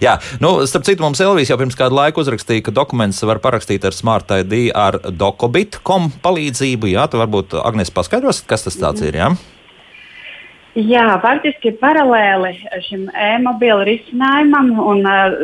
Jā. 0.02 0.18
Nu, 0.40 0.66
starp 0.68 0.84
citu, 0.84 1.04
mums 1.04 1.22
Elvijas 1.22 1.50
jau 1.50 1.58
pirms 1.58 1.76
kāda 1.76 1.96
laika 1.96 2.22
uzrakstīja, 2.22 2.62
ka 2.62 2.72
dokuments 2.72 3.24
var 3.24 3.40
parakstīt 3.40 3.86
ar 3.86 3.94
Smart 3.94 4.32
ID 4.32 4.72
ar 4.76 5.00
Dokobit.com 5.10 6.12
palīdzību. 6.24 6.88
Jā, 6.88 7.08
tu 7.08 7.18
varbūt 7.18 7.56
Agnes 7.64 7.92
paskaidrosi, 7.92 8.44
kas 8.48 8.64
tas 8.64 8.76
tāds 8.76 9.02
ir. 9.02 9.16
Jā? 9.16 9.36
Jā, 10.74 11.06
faktiski 11.22 11.70
paralēli 11.78 12.56
šim 12.88 13.04
e-mobīlu 13.14 13.84
risinājumam 13.86 14.72
un 14.82 15.04
uh, 15.06 15.36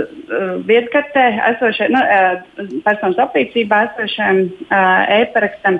vietkartē 0.66 1.26
esošajam, 1.52 1.94
nu, 1.94 2.02
uh, 2.02 2.72
personas 2.82 3.22
apliecībā 3.28 3.84
esošajam 3.92 4.40
uh, 4.48 5.04
e-parakstam 5.20 5.78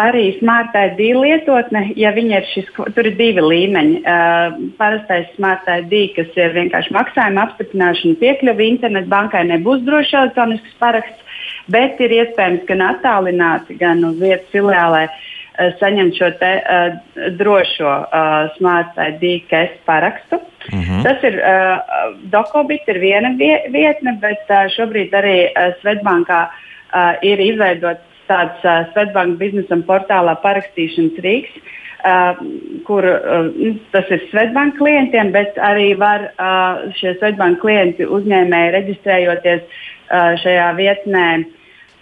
arī 0.00 0.24
Smart 0.38 0.72
ID 0.72 1.12
lietotne, 1.12 1.90
ja 1.96 2.14
viņa 2.16 2.40
ir 2.40 2.48
šis, 2.54 2.72
tur 2.96 3.10
ir 3.10 3.20
divi 3.20 3.44
līmeņi. 3.44 4.00
Uh, 4.00 4.58
parastais 4.80 5.28
Smart 5.36 5.68
ID, 5.76 6.16
kas 6.16 6.32
ir 6.40 6.56
vienkārši 6.56 6.96
maksājuma 6.96 7.44
apstiprināšana, 7.50 8.16
piekļuve 8.24 8.72
internetbankai, 8.72 9.44
nebūs 9.52 9.84
drošs 9.84 10.16
elektronisks 10.22 10.80
paraksts, 10.80 11.44
bet 11.68 12.00
ir 12.00 12.16
iespējams 12.22 12.64
gan 12.64 12.88
attālināti, 12.94 13.76
gan 13.76 14.00
uz 14.08 14.16
vietas 14.24 14.48
filiālē 14.56 15.04
uh, 15.10 15.24
saņemt 15.80 16.18
šo 16.18 16.30
te, 16.40 16.52
uh, 16.60 17.30
drošo 17.38 17.92
uh, 18.04 18.50
Smart 18.56 18.98
ID 19.00 19.46
KS 19.50 19.78
parakstu. 19.88 20.40
Mm 20.72 20.80
-hmm. 20.80 21.02
Tas 21.02 21.22
ir 21.22 21.38
uh, 21.38 21.78
Dokobit, 22.32 22.88
ir 22.88 22.98
viena 22.98 23.30
vietne, 23.70 24.18
bet 24.20 24.44
uh, 24.50 24.66
šobrīd 24.76 25.14
arī 25.14 25.38
uh, 25.46 25.72
Svetbankā 25.80 26.48
uh, 26.48 27.14
ir 27.22 27.40
izveidots 27.40 28.04
tāds 28.28 28.64
uh, 28.64 28.86
Svetbanka 28.92 29.38
biznesam 29.38 29.82
portālā 29.82 30.36
parakstīšanas 30.42 31.18
rīks. 31.22 31.52
Uh, 32.06 32.36
kur 32.84 33.04
uh, 33.04 33.50
tas 33.90 34.10
ir 34.10 34.20
Svetbanka 34.30 34.78
klientiem, 34.78 35.32
bet 35.32 35.56
arī 35.58 35.98
var 35.98 36.30
uh, 36.38 36.92
šie 36.98 37.16
Svetbanka 37.18 37.60
klienti 37.60 38.06
uzņēmēji 38.06 38.74
reģistrējoties 38.74 39.62
uh, 39.62 40.34
šajā 40.42 40.68
vietnē 40.76 41.44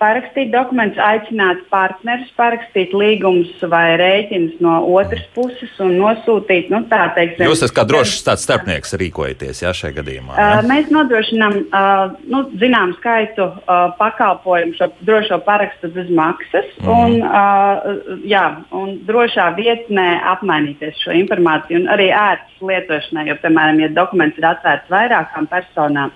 parakstīt 0.05 0.52
dokumentus, 0.52 1.00
aicināt 1.00 1.62
partnerus 1.72 2.30
parakstīt 2.38 2.92
līgumus 2.96 3.52
vai 3.70 3.96
rēķinus 4.00 4.61
no 4.64 4.76
otras 4.98 5.24
puses 5.36 5.72
un 5.82 5.96
nosūtīt. 6.00 6.70
Nu, 6.72 6.82
tā, 6.90 7.07
teiksim, 7.16 7.46
Jūs 7.48 7.62
esat 7.62 7.76
kā 7.76 7.86
drošs 7.88 8.24
tāds 8.26 8.44
starpnieks 8.46 8.96
rīkojaties 9.00 9.62
jā, 9.64 9.72
šajā 9.76 9.96
gadījumā. 10.00 10.36
Uh, 10.36 10.61
mēs 10.68 10.90
nodrošinām 10.92 11.59
uh, 11.64 12.16
nu, 12.30 12.44
zināmu 12.61 12.98
skaitu 12.98 13.48
uh, 13.48 13.86
pakalpojumu, 14.00 14.76
šo 14.78 14.90
drošo 15.07 15.40
parakstu 15.46 15.90
bez 15.94 16.11
maksas 16.14 16.68
mm. 16.82 16.90
un, 16.90 17.16
uh, 17.24 18.18
jā, 18.28 18.44
un 18.76 18.98
drošā 19.09 19.50
vietnē 19.59 20.09
apmainīties 20.34 21.00
šo 21.05 21.14
informāciju 21.16 21.82
un 21.82 21.88
arī 21.94 22.11
ērtas 22.14 22.64
lietošanai, 22.64 23.28
jo, 23.30 23.38
piemēram, 23.42 23.80
ja 23.84 23.92
dokuments 23.94 24.40
ir 24.40 24.50
atvērts 24.50 24.92
vairākām 24.92 25.48
personām, 25.50 26.12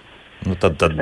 Nu, 0.47 0.55
tad, 0.55 0.76
tad, 0.78 0.95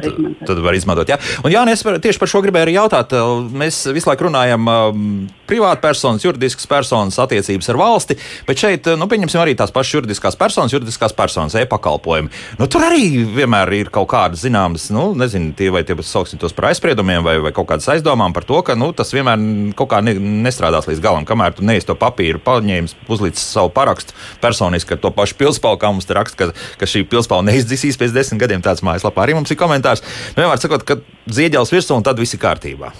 tad 0.47 0.61
var 0.65 0.75
izmantot. 0.75 1.11
Jā. 1.13 1.19
Un, 1.45 1.53
jā, 1.53 1.61
es 1.69 1.83
par, 1.85 1.99
tieši 2.03 2.21
par 2.23 2.31
šo 2.31 2.41
gribēju 2.45 2.67
arī 2.67 2.77
jautāt. 2.79 3.13
Mēs 3.53 3.83
visu 3.93 4.09
laiku 4.09 4.27
runājam 4.27 4.65
um, 4.73 5.03
privātpersonas, 5.47 6.25
juridiskas 6.25 6.67
personas 6.71 7.19
attiecības 7.21 7.69
ar 7.71 7.79
valsti, 7.81 8.17
bet 8.49 8.63
šeit, 8.63 8.89
nu, 8.97 9.09
pieņemsim 9.11 9.43
arī 9.43 9.53
tās 9.59 9.75
pašas 9.75 9.99
juridiskās 9.99 10.39
personas, 10.41 10.73
juridiskās 10.73 11.15
personas 11.17 11.57
e-pakalpojumi. 11.61 12.33
Nu, 12.57 12.69
tur 12.73 12.87
arī 12.89 13.27
vienmēr 13.37 13.75
ir 13.77 13.93
kaut 13.95 14.09
kādas 14.15 14.41
zināmas, 14.47 14.89
nu, 14.95 15.11
nezinu, 15.19 15.53
tie 15.59 15.69
vai 15.75 15.85
tie 15.87 15.99
sauksim 16.01 16.41
tos 16.41 16.57
par 16.57 16.71
aizspriedumiem 16.71 17.21
vai, 17.27 17.37
vai 17.45 17.53
kaut 17.57 17.69
kādas 17.71 17.91
aizdomām 17.93 18.35
par 18.37 18.49
to, 18.49 18.63
ka 18.67 18.79
nu, 18.79 18.89
tas 18.97 19.13
vienmēr 19.15 19.75
kaut 19.79 19.93
kā 19.93 20.01
ne, 20.05 20.17
nestrādās 20.49 20.89
līdz 20.89 21.05
galam, 21.05 21.29
kamēr 21.29 21.59
tu 21.59 21.67
neesi 21.67 21.91
to 21.91 21.99
papīru 21.99 22.41
paņēmis, 22.43 22.97
uzlicis 23.13 23.45
savu 23.53 23.71
parakstu 23.77 24.17
personiski 24.41 24.97
ar 24.97 25.05
to 25.05 25.13
pašu 25.15 25.39
pilspālu, 25.39 25.81
kā 25.83 25.93
mums 25.93 26.09
te 26.09 26.17
raksta, 26.17 26.41
ka, 26.41 26.67
ka 26.81 26.91
šī 26.91 27.05
pilspāla 27.11 27.51
neizdzisīs 27.51 28.01
pēc 28.01 28.17
desmit 28.17 28.43
gadiem 28.43 28.65
tāds 28.65 28.85
mājaslapā 28.87 29.26
arī 29.27 29.37
mums 29.39 29.53
ir 29.53 29.61
komentārs. 29.61 30.05
Nu, 30.35 30.45
vienmēr 30.45 30.63
sakot, 30.63 30.87
ka 30.87 31.01
zieģels 31.39 31.75
virsū 31.75 31.99
un 31.99 32.07
tad 32.07 32.23
viss 32.23 32.37
ir 32.37 32.43
kārtībā. 32.43 32.93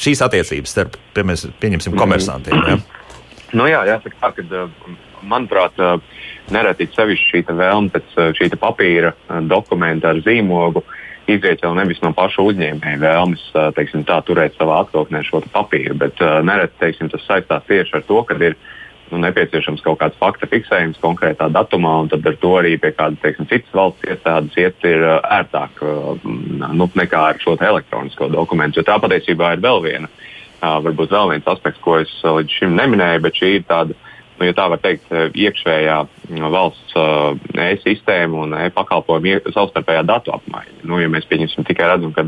Šīs 0.00 0.22
attiecības 0.26 0.74
starp, 0.74 0.98
pieņemsim, 1.14 1.96
komersantiem. 1.98 2.62
Ja? 2.68 2.78
Nu, 3.54 3.68
jā, 3.70 3.84
jāsaka 3.86 4.18
tā, 4.20 4.32
ka, 4.34 4.64
manuprāt, 5.24 5.78
nereti 6.52 6.88
sevišķi 6.92 7.30
šī 7.30 7.56
vēlme 7.56 7.92
pēc 7.94 8.18
šī 8.38 8.50
papīra 8.60 9.14
dokumenta 9.48 10.12
ar 10.12 10.20
zīmogu 10.24 10.84
izriet 11.30 11.62
jau 11.64 11.72
nevis 11.76 12.02
no 12.04 12.10
paša 12.16 12.44
uzņēmēja 12.44 13.00
vēlmes 13.00 13.44
teiksim, 13.76 14.04
tā, 14.08 14.18
turēt 14.26 14.58
savā 14.58 14.82
atklātnē 14.84 15.22
šo 15.24 15.40
papīru, 15.54 15.96
bet 16.02 16.20
nereti 16.44 16.76
teiksim, 16.82 17.08
tas 17.12 17.24
saistās 17.24 17.64
tieši 17.68 17.96
ar 17.96 18.04
to, 18.08 18.20
ka 18.28 18.36
ir 18.42 18.58
nu, 19.10 19.20
nepieciešams 19.22 19.82
kaut 19.84 19.98
kāds 20.00 20.18
fakta 20.20 20.48
fiksējums 20.50 21.00
konkrētā 21.02 21.48
datumā, 21.52 21.96
un 22.04 22.10
tad 22.12 22.26
ar 22.28 22.38
to 22.40 22.54
arī 22.60 22.74
pie 22.80 22.92
kādas 22.96 23.20
teiksim, 23.22 23.48
citas 23.50 23.76
valsts 23.76 24.08
iestādes 24.08 24.56
iet 24.60 24.88
ir 24.88 25.04
uh, 25.04 25.18
ērtāk 25.38 25.82
uh, 25.84 26.24
nu, 26.24 26.88
nekā 27.00 27.26
ar 27.32 27.42
šo 27.42 27.56
elektronisko 27.60 28.30
dokumentu. 28.32 28.80
Jo 28.80 28.88
tā 28.88 28.98
patiesībā 29.02 29.54
ir 29.54 29.64
vēl 29.64 29.84
viena, 29.84 30.10
uh, 30.10 30.80
varbūt 30.86 31.14
vēl 31.14 31.34
viens 31.34 31.52
aspekts, 31.54 31.82
ko 31.84 32.00
es 32.02 32.12
līdz 32.24 32.58
šim 32.60 32.76
neminēju, 32.80 33.24
bet 33.26 33.40
šī 33.40 33.54
ir 33.60 33.70
tāda. 33.70 33.96
Nu, 34.34 34.48
ja 34.48 34.50
tā 34.50 34.64
var 34.66 34.80
teikt, 34.82 35.12
iekšējā 35.14 35.96
valsts 36.50 36.96
uh, 36.98 37.36
e-sistēma 37.68 38.40
un 38.42 38.56
e-pakalpojumu 38.64 39.52
savstarpējā 39.54 40.02
datu 40.08 40.32
apmaiņa. 40.34 40.80
Nu, 40.90 40.98
ja 40.98 41.06
mēs 41.12 41.28
pieņemsim 41.30 41.62
tikai 41.68 41.86
redzam, 41.92 42.10
ka 42.16 42.26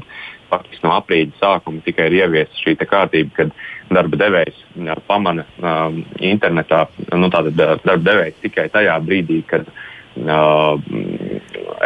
faktiski 0.53 0.87
no 0.87 0.93
aprīļa 1.01 1.35
sākuma 1.41 1.83
tikai 1.83 2.07
ir 2.07 2.21
ieviesta 2.21 2.63
šī 2.63 2.77
kārtība, 2.85 3.33
kad 3.41 3.51
darba 3.93 4.19
devējs 4.21 4.63
pamana 5.07 5.45
um, 5.61 6.01
internetā, 6.23 6.87
nu, 7.15 7.31
tātad 7.33 7.57
darba 7.57 7.99
devējs 8.03 8.41
tikai 8.43 8.67
tajā 8.75 8.97
brīdī, 9.05 9.43
kad 9.49 9.69
uh, 9.69 10.75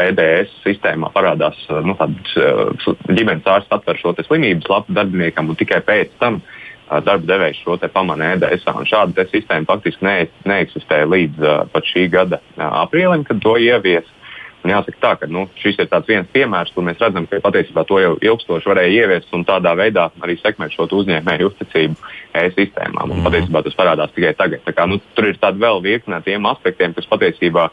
EDS 0.00 0.54
sistēmā 0.64 1.10
parādās 1.14 1.58
nu, 1.84 1.96
tāds, 1.98 2.36
uh, 2.40 2.96
ģimenes 3.10 3.48
ārsts 3.48 3.74
atver 3.74 4.00
šo 4.00 4.14
slimības 4.20 4.70
lapu 4.70 4.96
darbiniekam 4.96 5.52
un 5.52 5.58
tikai 5.60 5.82
pēc 5.86 6.14
tam 6.22 6.40
uh, 6.40 7.00
darba 7.04 7.26
devējs 7.34 7.64
šo 7.64 7.76
pamana 7.92 8.34
EDS. 8.36 8.68
Šāda 8.90 9.26
sistēma 9.30 9.68
faktiski 9.68 10.06
ne, 10.06 10.16
neeksistē 10.48 11.02
līdz 11.08 11.44
uh, 11.44 11.60
pat 11.72 11.92
šī 11.92 12.08
gada 12.12 12.40
uh, 12.40 12.64
aprīlim, 12.86 13.26
kad 13.28 13.42
to 13.44 13.58
ieviesa. 13.60 14.19
Un 14.60 14.72
jāsaka 14.74 14.98
tā, 15.00 15.12
ka 15.20 15.28
nu, 15.30 15.46
šis 15.56 15.78
ir 15.80 15.88
viens 16.08 16.28
piemērs, 16.34 16.72
kur 16.74 16.84
mēs 16.84 17.00
redzam, 17.00 17.26
ka 17.26 17.40
patiesībā 17.40 17.84
to 17.88 18.00
jau 18.02 18.16
ilgstoši 18.20 18.68
varēja 18.68 19.04
ieviest 19.04 19.32
un 19.36 19.46
tādā 19.48 19.72
veidā 19.78 20.10
arī 20.20 20.36
sekmēt 20.40 20.74
šo 20.76 20.88
uzņēmēju 21.00 21.48
uzticību 21.48 21.96
e-sistēmām. 22.42 23.06
Mm 23.08 23.14
-hmm. 23.14 23.24
Patiesībā 23.28 23.62
tas 23.64 23.78
parādās 23.78 24.12
tikai 24.14 24.34
tagad. 24.36 24.60
Kā, 24.66 24.86
nu, 24.86 25.00
tur 25.14 25.30
ir 25.30 25.40
tāda 25.40 25.56
vēl 25.58 25.82
virkne 25.82 26.20
tiem 26.22 26.46
aspektiem, 26.46 26.94
kas 26.94 27.08
patiesībā 27.08 27.70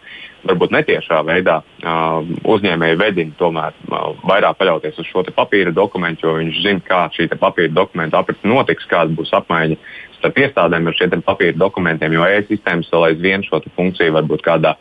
varbūt 0.48 0.72
netiešā 0.72 1.22
veidā 1.28 1.58
uh, 1.60 2.24
uzņēmēji 2.44 3.00
vedina 3.00 3.32
tomēr 3.40 3.74
uh, 3.74 4.16
vairāk 4.24 4.58
paļauties 4.58 5.00
uz 5.00 5.08
šo 5.10 5.24
papīra 5.36 5.74
dokumentu, 5.76 6.28
jo 6.28 6.38
viņš 6.38 6.62
zina, 6.64 6.80
kā 6.88 7.10
šī 7.12 7.28
papīra 7.36 7.74
dokumenta 7.74 8.20
aprite 8.20 8.48
notiks, 8.48 8.88
kāda 8.88 9.12
būs 9.18 9.34
apmaiņa 9.34 9.76
starp 10.18 10.40
iestādēm 10.44 10.90
ar 10.90 10.98
šiem 10.98 11.22
papīra 11.26 11.58
dokumentiem, 11.58 12.16
jo 12.18 12.26
e-sistēmas 12.28 12.90
vēl 12.94 13.12
aizvien 13.12 13.46
šo 13.46 13.62
funkciju 13.76 14.16
varbūt 14.18 14.46
kādā 14.46 14.76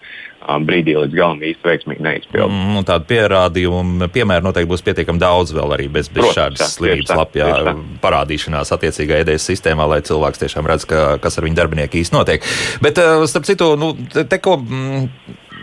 brīdī 0.67 0.95
līdz 0.97 1.15
galam 1.17 1.41
īsti 1.43 1.67
veiksmīgi 1.67 2.05
neizpildīt. 2.05 2.53
Mm, 2.53 2.85
tādu 2.87 3.09
pierādījumu, 3.11 4.09
piemēru 4.15 4.47
noteikti 4.47 4.71
būs 4.71 4.85
pietiekami 4.87 5.23
daudz 5.23 5.55
vēl 5.57 5.75
arī 5.75 5.89
bez, 5.93 6.11
bez 6.13 6.23
Protams, 6.23 6.37
šādas 6.37 6.77
slimības 6.77 7.15
lapjā 7.19 7.49
parādīšanās 8.05 8.71
attiecīgā 8.77 9.23
EDS 9.25 9.49
sistēmā, 9.51 9.89
lai 9.91 10.03
cilvēks 10.07 10.45
tiešām 10.45 10.69
redz, 10.71 10.87
ka, 10.89 11.17
kas 11.23 11.41
ar 11.41 11.49
viņu 11.49 11.59
darbinieku 11.59 12.01
īsti 12.03 12.17
notiek. 12.17 12.47
Bet, 12.85 13.01
starp 13.31 13.49
citu, 13.49 13.75
nu, 13.81 13.95
te 14.15 14.41
ko. 14.43 14.61
Mm, 14.63 15.11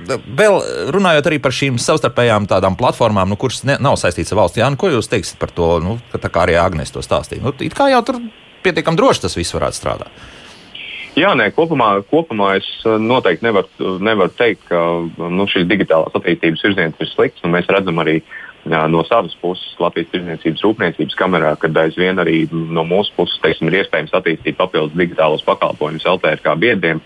Vēl 0.04 0.58
runājot 0.92 1.28
arī 1.30 1.38
par 1.40 1.54
šīm 1.56 1.78
savstarpējām 1.80 2.44
tādām 2.52 2.76
platformām, 2.76 3.30
nu, 3.32 3.38
kuras 3.40 3.62
ne, 3.64 3.78
nav 3.80 3.96
saistītas 4.02 4.34
ar 4.36 4.42
valsts, 4.42 4.60
Jā, 4.60 4.68
nu, 4.68 4.76
ko 4.76 4.90
jūs 4.92 5.08
teiksiet 5.08 5.40
par 5.40 5.54
to? 5.56 5.78
Nu, 5.80 5.94
tā 6.12 6.28
kā 6.28 6.44
arī 6.44 6.58
Agnēs 6.60 6.92
to 6.92 7.00
stāstīja. 7.00 7.40
Nu, 7.46 7.54
it 7.64 7.72
kā 7.78 7.88
jau 7.88 8.02
tur 8.04 8.20
pietiekami 8.64 9.00
droši 9.00 9.26
tas 9.28 9.38
viss 9.40 9.56
varētu 9.56 9.80
strādāt. 9.80 10.24
Jā, 11.14 11.36
nē, 11.38 11.52
kopumā, 11.54 12.00
kopumā 12.10 12.56
es 12.58 12.68
uh, 12.88 12.96
noteikti 12.98 13.46
nevaru 13.46 14.00
nevar 14.02 14.32
teikt, 14.34 14.64
ka 14.66 14.80
nu, 15.30 15.46
šis 15.50 15.68
digitālās 15.70 16.16
attīstības 16.18 16.64
virziens 16.66 17.04
ir 17.04 17.12
slikts. 17.12 17.44
Mēs 17.46 17.70
redzam 17.70 18.02
arī 18.02 18.16
jā, 18.66 18.80
no 18.90 19.04
savas 19.06 19.36
puses 19.42 19.76
Latvijas 19.78 20.10
Tirdzniecības 20.10 20.64
Rūpniecības 20.66 21.20
kamerā, 21.20 21.54
kad 21.62 21.78
aizvien 21.84 22.18
arī 22.24 22.48
no 22.52 22.82
mūsu 22.90 23.14
puses 23.18 23.38
teiksim, 23.44 23.70
ir 23.70 23.84
iespējams 23.84 24.16
attīstīt 24.18 24.58
papildus 24.58 24.98
digitālos 24.98 25.46
pakalpojumus 25.46 26.10
LTR 26.16 26.58
biedriem. 26.58 27.04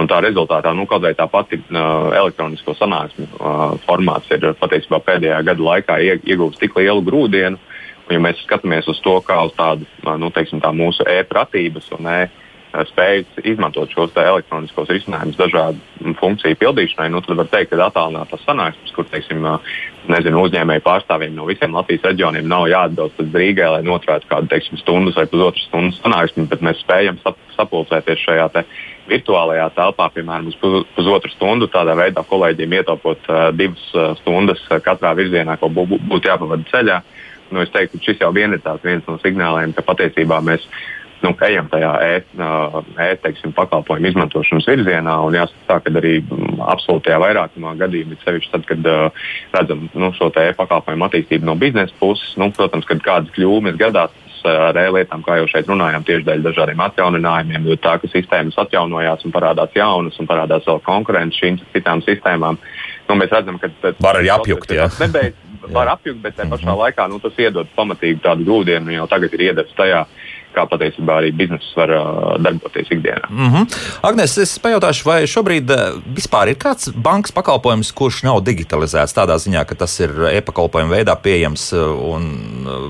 Un 0.00 0.08
tā 0.08 0.22
rezultātā 0.24 0.72
nu, 0.72 0.86
kaut 0.88 1.04
vai 1.04 1.12
tā 1.12 1.26
pati 1.28 1.58
uh, 1.60 2.08
elektronisko 2.16 2.72
sanāksmu 2.78 3.26
uh, 3.36 3.74
formāts 3.84 4.32
ir 4.32 4.54
patiesībā 4.56 5.02
pēdējā 5.04 5.42
gada 5.50 5.66
laikā 5.66 5.98
iegūts 6.24 6.62
tik 6.62 6.80
lielu 6.80 7.04
grūdienu. 7.04 7.60
Un, 7.60 7.68
ja 8.10 8.20
mēs 8.22 8.42
skatāmies 8.46 8.88
uz 8.90 9.00
to 9.04 9.18
kā 9.26 9.38
uz 9.46 9.54
tādu 9.58 9.86
nu, 10.18 10.30
teiksim, 10.34 10.62
tā 10.64 10.72
mūsu 10.74 11.06
e-pratības 11.06 11.92
un 11.98 12.08
e-pratības 12.08 12.40
spējas 12.88 13.44
izmantot 13.44 13.90
šos 13.92 14.14
elektroniskos 14.16 14.88
risinājumus 14.92 15.36
dažādu 15.36 16.14
funkciju 16.18 16.56
pildīšanai, 16.60 17.10
nu, 17.12 17.20
tad 17.24 17.36
var 17.36 17.50
teikt, 17.52 17.72
ka 17.72 17.84
attālinātās 17.84 18.44
sanāksmes, 18.46 18.94
kur 18.96 19.06
teiksim, 19.10 19.44
nezinu, 20.08 20.44
uzņēmēju 20.46 20.84
pārstāvjiem 20.86 21.36
no 21.36 21.46
visiem 21.48 21.76
Latvijas 21.76 22.06
reģioniem 22.08 22.48
nav 22.48 22.68
jāatbrauc 22.72 23.20
līdz 23.20 23.38
Rīgai, 23.42 23.68
lai 23.76 23.82
noturētu 23.86 24.30
kādu 24.30 24.48
teiksim, 24.52 24.80
stundas 24.80 25.18
vai 25.20 25.26
pusotras 25.28 25.66
stundas 25.68 26.00
sanāksmi, 26.00 26.48
bet 26.48 26.64
mēs 26.64 26.80
spējam 26.80 27.20
sap 27.22 27.40
sapulcēties 27.58 28.24
šajā 28.24 28.48
te 28.54 28.64
virtuālajā 29.10 29.66
telpā, 29.76 30.06
piemēram, 30.14 30.48
uz 30.48 30.56
pusotru 30.96 31.28
stundu. 31.34 31.68
Tādā 31.68 31.92
veidā 31.98 32.22
kolēģiem 32.24 32.78
ietaupot 32.78 33.28
uh, 33.28 33.42
divas 33.52 33.82
uh, 33.92 34.14
stundas 34.22 34.62
katrā 34.86 35.12
virzienā, 35.18 35.58
ko 35.60 35.68
būtu 35.68 36.22
jāpavada 36.24 36.64
ceļā. 36.70 37.02
Nu, 37.52 37.62
es 37.62 37.70
teiktu, 37.74 38.00
šis 38.02 38.22
jau 38.24 38.32
vien 38.34 38.56
ir 38.56 38.64
viens 38.82 39.06
no 39.08 39.18
signāliem, 39.22 39.74
ka 39.76 39.84
patiesībā 39.86 40.40
mēs 40.44 40.64
nu, 41.22 41.32
ejam 41.46 41.68
tajā 41.70 41.92
e-teiksim, 42.02 43.52
e, 43.52 43.56
pakalpojumu 43.56 44.10
izmantošanas 44.10 44.66
virzienā. 44.68 45.14
Jāsaka, 45.36 45.66
tā, 45.68 45.78
ka 45.84 45.92
arī 46.00 46.16
absolūtajā 46.74 47.20
vairākumā 47.22 47.76
gadījumā, 47.80 48.18
sevišķi 48.24 48.52
tad, 48.54 48.66
kad 48.66 48.90
uh, 48.90 49.28
redzam 49.54 49.86
nu, 49.94 50.10
šo 50.18 50.32
e-pakalpojumu 50.42 51.06
attīstību 51.06 51.48
no 51.48 51.54
biznesa 51.60 51.94
puses, 52.00 52.34
nu, 52.40 52.50
protams, 52.56 52.88
kad 52.88 53.04
kādas 53.06 53.34
kļūmes 53.36 53.78
gadās. 53.80 54.18
Ar 54.42 54.74
e-lietām, 54.74 55.20
kā 55.22 55.36
jau 55.38 55.44
šeit 55.46 55.68
runājām, 55.70 56.02
tieši 56.02 56.24
dēļ 56.26 56.40
dažādiem 56.42 56.80
atjauninājumiem, 56.82 57.68
jo 57.70 57.76
tā, 57.78 57.92
ka 58.02 58.08
sistēmas 58.10 58.58
atjaunojās 58.58 59.22
un 59.22 59.30
parādās 59.30 59.76
jaunas 59.78 60.18
un 60.18 60.26
parādās 60.26 60.66
vēl 60.66 60.80
konkurence 60.82 61.38
šīm 61.38 61.60
citām 61.70 62.02
sistēmām, 62.02 62.58
nu, 63.06 63.18
mēs 63.20 63.30
redzam, 63.30 63.62
ka 63.62 63.70
tas 63.84 64.02
var 64.02 64.18
arī 64.18 64.32
apjukt. 64.34 64.74
Nebeidz, 64.98 65.38
var 65.70 65.92
apjukt, 65.94 66.20
bet 66.22 66.36
tajā 66.36 66.50
pašā 66.50 66.66
mm 66.66 66.72
-hmm. 66.72 66.82
laikā 66.84 67.08
nu, 67.08 67.18
tas 67.18 67.38
iedod 67.38 67.66
pamatīgi 67.76 68.20
tādu 68.20 68.44
grūdienu, 68.44 68.92
jau 68.92 69.06
tagad 69.06 69.34
ir 69.34 69.40
iedebts 69.40 69.74
tajā, 69.76 70.04
kā 70.52 70.66
patiesībā 70.68 71.14
arī 71.20 71.30
bizness 71.32 71.76
var 71.76 71.90
uh, 71.90 72.42
darboties 72.44 72.90
ikdienā. 72.90 73.28
Mm 73.30 73.50
-hmm. 73.52 73.66
Agnēs, 74.02 74.38
es 74.42 74.58
pajautāšu, 74.58 75.04
vai 75.04 75.22
šobrīd 75.26 75.70
vispār 76.14 76.48
ir 76.48 76.56
kāds 76.56 76.92
bankas 76.94 77.32
pakalpojums, 77.32 77.92
kurš 77.92 78.22
nav 78.22 78.40
digitalizēts 78.40 79.16
tādā 79.16 79.36
ziņā, 79.36 79.64
ka 79.64 79.74
tas 79.74 80.00
ir 80.00 80.10
e-pakalpojumu 80.32 80.94
veidā 80.94 81.16
pieejams 81.16 81.72
un 81.72 82.22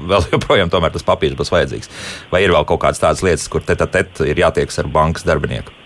vēl 0.09 0.23
joprojām 0.33 0.71
tomēr 0.71 0.93
tas 0.93 1.05
papīrs 1.05 1.37
būs 1.37 1.53
vajadzīgs? 1.53 1.91
Vai 2.31 2.43
ir 2.43 2.51
vēl 2.51 2.65
kaut 2.65 2.81
kādas 2.81 3.01
tādas 3.01 3.23
lietas, 3.23 3.49
kur 3.49 3.61
teta 3.61 3.87
tet 3.87 4.21
ir 4.21 4.37
jātieks 4.37 4.79
ar 4.79 4.87
bankas 4.87 5.25
darbinieku? 5.25 5.82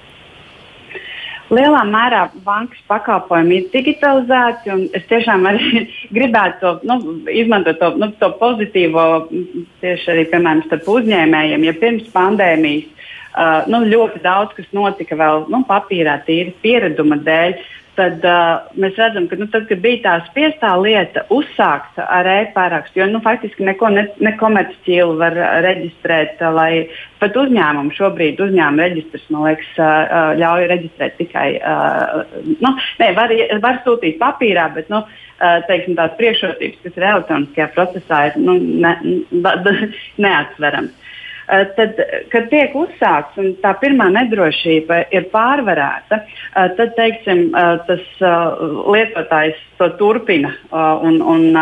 Lielā 1.52 1.82
mērā 1.88 2.22
bankas 2.46 2.80
pakalpojumi 2.90 3.60
ir 3.60 3.68
digitalizēti, 3.74 4.72
un 4.74 4.84
es 4.96 5.06
tiešām 5.10 5.46
arī 5.50 5.84
gribētu 6.16 6.60
to, 6.62 6.72
nu, 6.88 6.98
izmantot 7.30 7.78
to, 7.82 7.92
nu, 8.00 8.10
to 8.20 8.32
pozitīvo 8.40 9.06
tieši 9.84 10.12
arī, 10.14 10.26
piemēram, 10.32 10.64
starp 10.66 10.90
uzņēmējiem. 10.96 11.66
Ja 11.68 11.76
pirms 11.80 12.10
pandēmijas 12.14 12.90
uh, 12.90 13.64
nu, 13.72 13.84
ļoti 13.86 14.22
daudz 14.24 14.56
kas 14.58 14.68
notika 14.76 15.18
vēl 15.18 15.46
nu, 15.52 15.62
papīrā, 15.68 16.18
tīri 16.26 16.54
piereduma 16.64 17.20
dēļ, 17.26 17.58
tad 17.96 18.24
uh, 18.28 18.68
mēs 18.78 18.96
redzam, 19.00 19.26
ka, 19.30 19.38
nu, 19.40 19.48
tad, 19.52 19.66
kad 19.70 19.80
bija 19.82 20.02
tā 20.04 20.14
spiestā 20.28 20.72
lieta 20.80 21.24
uzsākt 21.34 21.98
ar 22.02 22.28
e-pārakstu, 22.30 23.00
jo 23.00 23.08
nu, 23.10 23.20
faktiski 23.24 23.66
neko 23.66 23.90
ne, 23.94 24.06
ne 24.22 24.32
komercķīlu 24.40 25.16
var 25.20 25.36
reģistrēt, 25.66 26.42
lai 26.56 26.86
pat 27.20 27.36
uzņēmumu 27.40 27.94
šobrīd 27.96 28.42
uzņēmuma 28.44 28.88
reģistrs, 28.88 29.28
man 29.34 29.48
liekas, 29.48 29.72
uh, 29.80 30.34
ļauj 30.40 30.68
reģistrēt 30.74 31.16
tikai, 31.22 31.46
uh, 31.58 32.36
nu, 32.52 32.74
ne, 33.02 33.10
var, 33.16 33.34
var 33.64 33.80
sūtīt 33.86 34.20
papīrā, 34.22 34.68
bet, 34.76 34.92
nu, 34.92 35.02
uh, 35.02 35.58
teiksim, 35.70 35.96
tās 35.98 36.14
priekšrocības, 36.20 36.84
kas 36.84 37.00
ir 37.00 37.08
elektroniskajā 37.14 37.72
procesā, 37.74 38.22
ir 38.30 38.40
nu, 38.40 38.60
ne, 38.60 38.96
neatsverams. 40.26 41.02
Eh, 41.46 41.66
tad, 41.76 41.98
kad 42.32 42.48
tiek 42.50 42.72
uzsākts 42.74 43.38
un 43.38 43.52
tā 43.62 43.70
pirmā 43.78 44.08
nedrošība 44.10 45.04
ir 45.14 45.28
pārvarēta, 45.30 46.18
eh, 46.18 46.72
tad 46.74 46.96
teiksim, 46.98 47.54
eh, 47.54 47.78
tas 47.86 48.02
lietotājs 48.96 49.60
to 49.78 49.88
turpina 50.00 50.50
un, 50.72 51.20
un 51.22 51.52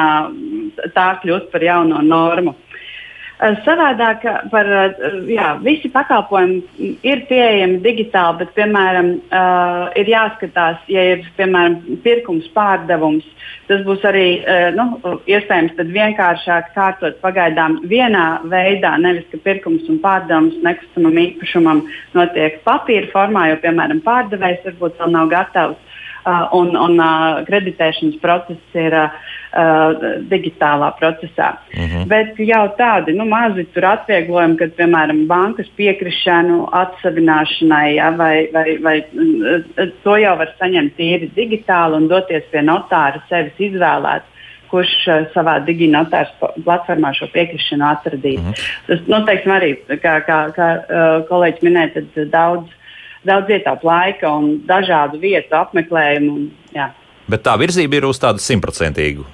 tā 0.95 1.09
kļūst 1.21 1.51
par 1.51 1.61
jauno 1.61 2.01
normu. 2.01 2.55
Eh, 3.43 3.57
savādāk 3.67 4.23
par 4.53 4.69
eh, 4.71 5.15
jā, 5.35 5.49
visi 5.65 5.89
pakalpojumi 5.91 6.93
ir 7.03 7.25
pieejami 7.27 7.81
digitāli, 7.83 8.45
bet, 8.45 8.53
piemēram, 8.55 9.09
uh, 9.27 9.89
ir 9.99 10.07
jāskatās, 10.13 10.85
ja 10.87 11.03
ir 11.17 11.25
piemēram 11.35 11.99
pirkums, 12.05 12.47
pārdevums. 12.55 13.27
Tas 13.67 13.83
būs 13.83 14.07
arī 14.07 14.29
uh, 14.39 14.69
nu, 14.77 15.17
iespējams 15.27 15.75
vienkāršāk 15.97 16.71
kārtot 16.77 17.19
pagaidām 17.25 17.81
vienā 17.91 18.45
veidā, 18.53 18.95
nevis 19.03 19.27
ka 19.33 19.43
pirkums 19.43 19.91
un 19.91 19.99
pārdevums 20.05 20.61
nekustamam 20.63 21.19
īpašumam 21.25 21.83
notiek 22.15 22.63
papīra 22.63 23.11
formā, 23.11 23.49
jo, 23.51 23.59
piemēram, 23.67 24.05
pārdevējs 24.07 24.63
varbūt 24.71 25.03
vēl 25.03 25.17
nav 25.19 25.35
gatavs 25.35 25.83
Uh, 26.25 26.49
un, 26.57 26.71
un 26.73 26.95
uh, 27.05 27.43
kreditēšanas 27.45 28.15
process 28.23 28.77
ir 28.81 28.95
uh, 28.97 29.17
digitālā 30.31 30.91
procesā. 30.99 31.55
Uh 31.75 31.81
mhm. 31.81 31.97
-huh. 31.97 32.07
Bet 32.09 32.39
jau 32.39 32.65
tādi 32.79 33.15
nu, 33.15 33.25
mazi 33.25 33.67
atvieglojumi, 33.83 34.57
kad 34.57 34.75
piemēram 34.77 35.27
bankas 35.27 35.69
piekrišanu 35.77 36.69
atsevināšanai, 36.73 37.95
ja, 37.95 38.11
vai, 38.11 38.49
vai, 38.53 38.79
vai 38.83 39.05
to 40.03 40.17
jau 40.17 40.37
var 40.39 40.55
saņemt 40.59 40.97
tīri 40.99 41.31
digitāli 41.37 41.97
un 41.97 42.09
doties 42.09 42.45
pie 42.51 42.63
notāra 42.63 43.23
sevis 43.29 43.59
izvēlēt 43.59 44.23
kurš 44.71 44.95
uh, 45.07 45.27
savā 45.35 45.61
diginotāras 45.67 46.33
platformā 46.65 47.13
šo 47.15 47.27
piekrišanu 47.33 47.85
atradīs. 47.85 48.41
Mm 48.41 48.51
-hmm. 48.51 48.71
Tas, 48.87 49.01
nu, 49.07 49.25
teiksim, 49.27 49.53
arī, 49.53 49.77
kā, 49.89 50.15
kā, 50.27 50.39
kā 50.57 50.69
uh, 50.79 51.29
kolēģis 51.29 51.63
minēja, 51.63 51.91
tad 51.95 52.31
daudz 52.31 52.69
daudz 53.25 53.51
ietaupa 53.51 53.89
laika 53.89 54.31
un 54.31 54.61
dažādu 54.69 55.21
vietu 55.21 55.57
apmeklējumu. 55.57 56.35
Un, 56.35 56.51
jā. 56.77 56.91
Bet 57.31 57.45
tā 57.47 57.57
virzība 57.61 57.95
ir 58.01 58.05
uz 58.05 58.21
tādu 58.21 58.43
simtprocentīgu 58.45 59.25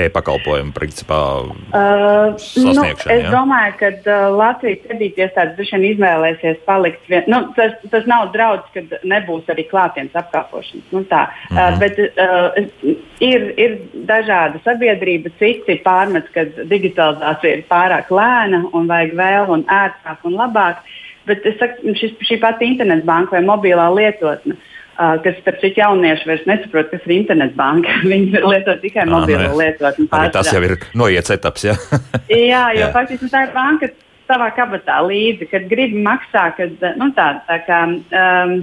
e-pakalpojumu 0.00 0.72
principā 0.76 1.18
uh, 1.42 2.32
nu, 2.32 2.84
es 2.86 3.04
ja? 3.06 3.30
domāju, 3.32 3.74
ka 3.80 3.90
uh, 3.92 4.26
Latvijas 4.36 4.82
kredītiestādes 4.86 5.56
droši 5.58 5.76
vien 5.76 5.86
izvēlēsies 5.92 6.60
palikt. 6.68 7.02
Vien, 7.12 7.24
nu, 7.32 7.42
tas, 7.56 7.76
tas 7.92 8.08
nav 8.10 8.30
draudz, 8.34 8.66
ka 8.74 9.00
nebūs 9.04 9.48
arī 9.52 9.66
klātienes 9.70 10.16
apkalpošanas. 10.16 10.86
Nu, 10.94 11.04
tā, 11.10 11.26
uh 11.50 11.56
-huh. 11.56 11.56
uh, 11.56 11.70
mhm. 11.70 11.80
bet 11.80 11.98
uh, 11.98 13.00
ir, 13.20 13.48
ir 13.56 13.78
dažāda 14.08 14.60
sabiedrība, 14.64 15.32
citi 15.38 15.80
pārmet, 15.84 16.30
ka 16.34 16.44
digitalizācija 16.64 17.56
ir 17.56 17.64
pārāk 17.70 18.10
lēna 18.10 18.64
un 18.72 18.86
vajag 18.86 19.12
vēl 19.14 19.50
un 19.58 19.64
ērtāk 19.64 20.24
un 20.24 20.40
labāk. 20.40 20.76
Uh, 20.76 21.04
Bet 21.26 21.46
es 21.46 21.58
saku, 21.58 21.94
šis, 21.98 22.14
šī 22.22 22.38
pati 22.38 22.68
internetbanka 22.70 23.34
vai 23.34 23.42
mobilā 23.42 23.88
lietotne. 23.90 24.54
Uh, 24.54 24.75
kas, 24.96 25.36
starp 25.42 25.60
citu, 25.60 25.80
jaunieši 25.80 26.28
vairs 26.28 26.46
nesaprot, 26.48 26.88
kas 26.92 27.04
ir 27.08 27.16
internetbanka. 27.18 28.00
Viņi 28.12 28.42
lieto 28.46 28.76
tikai 28.82 29.06
mobilo 29.10 29.52
lietotni. 29.58 30.08
Tas 30.10 30.52
jau 30.52 30.62
ir 30.64 30.78
noiets 30.96 31.34
etaps. 31.34 31.68
Ja? 31.68 31.76
jā, 32.30 32.64
jo 32.76 32.86
jā. 32.86 32.90
faktiski 32.94 33.30
tā 33.32 33.46
ir 33.48 33.54
banka 33.56 33.92
savā 34.26 34.50
kabatā 34.56 34.98
līdzi, 35.06 35.46
kad 35.52 35.68
gribi 35.70 36.00
maksā, 36.02 36.48
kad 36.56 36.82
nu, 36.98 37.12
tā, 37.14 37.28
tā 37.46 37.60
kā. 37.68 37.84
Um, 37.86 38.56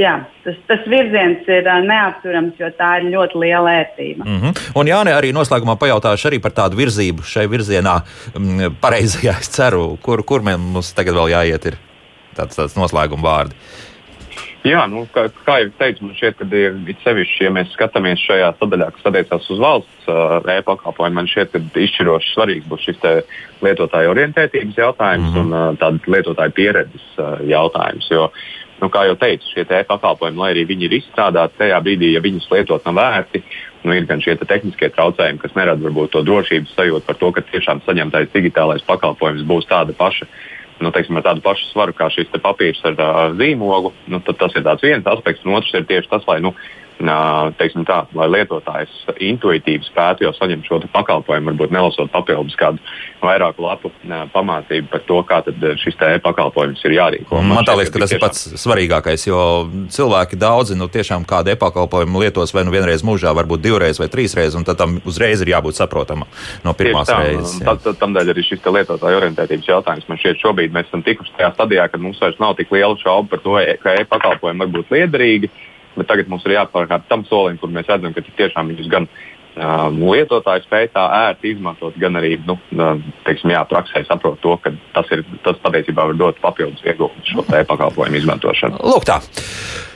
jā, 0.00 0.14
tas, 0.46 0.56
tas 0.70 0.86
virziens 0.88 1.44
ir 1.50 1.68
uh, 1.68 1.82
neapturams, 1.84 2.54
jo 2.56 2.70
tā 2.78 2.94
ir 3.00 3.10
ļoti 3.12 3.42
liela 3.42 3.74
ērtība. 3.82 4.24
Mm 4.24 4.40
-hmm. 4.40 4.64
Un 4.80 4.88
Jānis 4.88 5.18
arī 5.18 5.34
noslēgumā 5.36 5.76
pajautāšu 5.76 6.30
arī 6.30 6.40
par 6.40 6.56
tādu 6.56 6.80
virzību 6.80 7.26
šai 7.26 7.46
virzienā, 7.50 8.00
m, 8.38 8.72
pareizajā 8.80 9.36
es 9.42 9.52
ceru, 9.52 9.98
kur, 10.02 10.22
kur 10.22 10.40
mums 10.40 10.94
tagad 10.94 11.14
vēl 11.14 11.36
jāiet. 11.36 11.66
Ir? 11.66 11.76
tāds, 12.36 12.58
tāds 12.58 12.76
noslēguma 12.78 13.26
vārdi. 13.26 13.58
Jā, 14.60 14.82
nu, 14.92 15.06
kā, 15.08 15.24
kā 15.46 15.54
jau 15.62 15.70
teicu, 15.78 16.04
man 16.04 16.16
šķiet, 16.18 16.36
ka 16.36 16.46
ir 16.52 16.96
sevišķi, 17.00 17.44
ja 17.46 17.52
mēs 17.54 17.70
skatāmies 17.72 18.20
šajā 18.26 18.50
sadaļā, 18.58 18.90
kas 18.92 19.06
attiecās 19.08 19.46
uz 19.54 19.62
valsts 19.62 20.10
uh, 20.12 20.36
e-pakalpojumu, 20.52 21.16
man 21.16 21.30
šķiet, 21.30 21.54
ka 21.54 21.80
izšķiroši 21.80 22.34
svarīgs 22.34 22.68
būs 22.68 22.84
šis 22.84 23.06
lietotāju 23.64 24.12
orientētības 24.12 24.82
jautājums 24.82 25.30
mm 25.30 25.38
-hmm. 25.38 25.46
un 25.46 25.56
uh, 25.56 25.78
tāda 25.80 26.12
lietotāju 26.16 26.56
pieredzes 26.58 27.08
uh, 27.16 27.40
jautājums. 27.48 28.10
Jo, 28.12 28.28
nu, 28.82 28.92
kā 28.92 29.06
jau 29.08 29.16
teicu, 29.16 29.48
šie 29.48 29.64
e-pakalpojumi, 29.64 30.42
lai 30.44 30.52
arī 30.52 30.66
viņi 30.68 30.88
ir 30.88 30.98
izstrādāti 31.00 31.56
tajā 31.64 31.80
brīdī, 31.80 32.12
ja 32.12 32.20
viņus 32.20 32.52
lietot 32.52 32.84
nav 32.84 33.00
vērti, 33.00 33.42
nu, 33.84 33.96
ir 33.96 34.04
gan 34.04 34.20
šie 34.20 34.36
tehniskie 34.36 34.92
traucējumi, 34.92 35.40
kas 35.40 35.56
nerada 35.56 35.88
varbūt 35.88 36.12
to 36.12 36.22
drošības 36.22 36.76
sajūtu 36.76 37.06
par 37.06 37.16
to, 37.16 37.32
ka 37.32 37.48
tiešām 37.48 37.80
saņemtais 37.86 38.32
digitālais 38.36 38.84
pakalpojums 38.84 39.48
būs 39.48 39.68
tāda 39.72 39.96
paša 39.96 40.28
nu, 40.80 40.92
teiksim, 40.94 41.18
ar 41.18 41.26
tādu 41.26 41.44
pašu 41.44 41.70
svaru 41.70 41.94
kā 41.96 42.08
šis 42.12 42.30
papīrs 42.42 42.82
ar, 42.88 42.98
ar 43.04 43.34
zīmogu, 43.38 43.92
nu, 44.10 44.20
tad 44.26 44.40
tas 44.40 44.56
ir 44.56 44.66
viens 44.84 45.10
aspekts. 45.12 45.44
Un 45.46 45.58
otrs 45.58 45.74
ir 45.76 45.88
tieši 45.88 46.10
tas, 46.12 46.26
lai 46.28 46.40
nu, 46.44 46.54
teiksim, 47.58 47.84
tā, 47.88 48.02
lai 48.16 48.26
lietotājs 48.28 48.92
intuitīvi 49.16 49.86
spētu 49.88 50.26
jau 50.26 50.32
saņemt 50.36 50.66
šo 50.68 50.80
pakalpojumu, 50.92 51.52
varbūt 51.52 51.72
nelasot 51.72 52.10
papildus 52.12 52.56
kādu 52.60 52.80
vairāku 53.22 53.64
lapu 53.64 53.90
pamācību 54.34 54.90
par 54.92 55.04
to, 55.08 55.20
kā 55.28 55.40
šis 55.80 55.96
e-pakalpojums 56.10 56.82
ir 56.84 56.96
jārīko. 56.96 57.40
Man, 57.40 57.60
Man 57.60 57.80
liekas, 57.80 57.92
ka 57.94 58.02
tas 58.02 58.12
tiešām... 58.12 58.20
ir 58.20 58.24
pats 58.24 58.44
svarīgākais, 58.64 59.26
jo 59.28 59.40
cilvēki 59.92 60.38
daudzi 60.40 60.76
nu, 60.78 60.90
tiešām 60.92 61.24
kādu 61.28 61.54
e-pakalpojumu 61.54 62.24
lietos 62.24 62.54
vai 62.56 62.66
nu 62.68 62.74
vienreiz 62.74 63.04
mūžā, 63.06 63.32
varbūt 63.36 63.64
divreiz 63.64 64.00
vai 64.00 64.10
trīsreiz, 64.12 64.56
un 64.58 64.68
tam 64.68 65.00
uzreiz 65.08 65.40
ir 65.44 65.54
jābūt 65.54 65.80
saprotamam 65.80 66.28
no 66.64 66.76
pirmās 66.76 67.08
tā, 67.08 67.20
reizes. 67.24 67.58
Tad, 67.64 67.82
tad, 67.84 68.00
tamdēļ 68.02 68.34
arī 68.34 68.44
šis 68.46 68.64
lietotāju 68.64 69.20
orientētības 69.22 69.72
jautājums 69.72 70.08
man 70.08 70.20
šķiet 70.20 70.44
šobrīd 70.44 70.76
mēs 70.76 70.88
esam 70.88 71.04
tikuši 71.06 71.36
tajā 71.38 71.52
stadijā, 71.56 71.88
kad 71.90 72.04
mums 72.04 72.20
vairs 72.22 72.38
nav 72.42 72.56
tik 72.58 72.72
liela 72.74 72.96
šauba 73.00 73.34
par 73.34 73.44
to, 73.44 73.58
ka 73.82 73.96
e-pakalpojumi 74.02 74.64
var 74.64 74.72
būt 74.78 74.94
liederīgi 74.94 75.50
Bet 76.00 76.08
tagad 76.10 76.30
mums 76.32 76.46
ir 76.48 76.56
jāpārkāp 76.56 77.04
tam 77.10 77.26
solim, 77.28 77.60
kur 77.60 77.72
mēs 77.72 77.88
redzam, 77.90 78.14
ka 78.16 78.24
tiešām 78.24 78.72
viņus 78.72 78.88
gan 78.92 79.08
uh, 79.10 79.88
lietotāji 79.92 80.64
spēj 80.64 80.90
tā 80.94 81.04
ērti 81.26 81.52
izmantot, 81.54 81.98
gan 82.00 82.16
arī 82.20 82.36
nu, 82.48 82.56
teiksim, 83.26 83.52
jā, 83.52 83.62
praksē 83.68 84.04
saprot 84.08 84.40
to, 84.44 84.56
ka 84.64 84.72
tas, 84.96 85.12
ir, 85.12 85.24
tas 85.44 85.60
patiesībā 85.64 86.08
var 86.10 86.18
dot 86.18 86.40
papildus 86.40 86.82
ieguldījumu 86.86 87.28
šo 87.32 87.46
e-pakalpojumu 87.60 88.22
izmantošanu. 88.22 88.80
Lūk, 88.80 89.08
tā. 89.10 89.20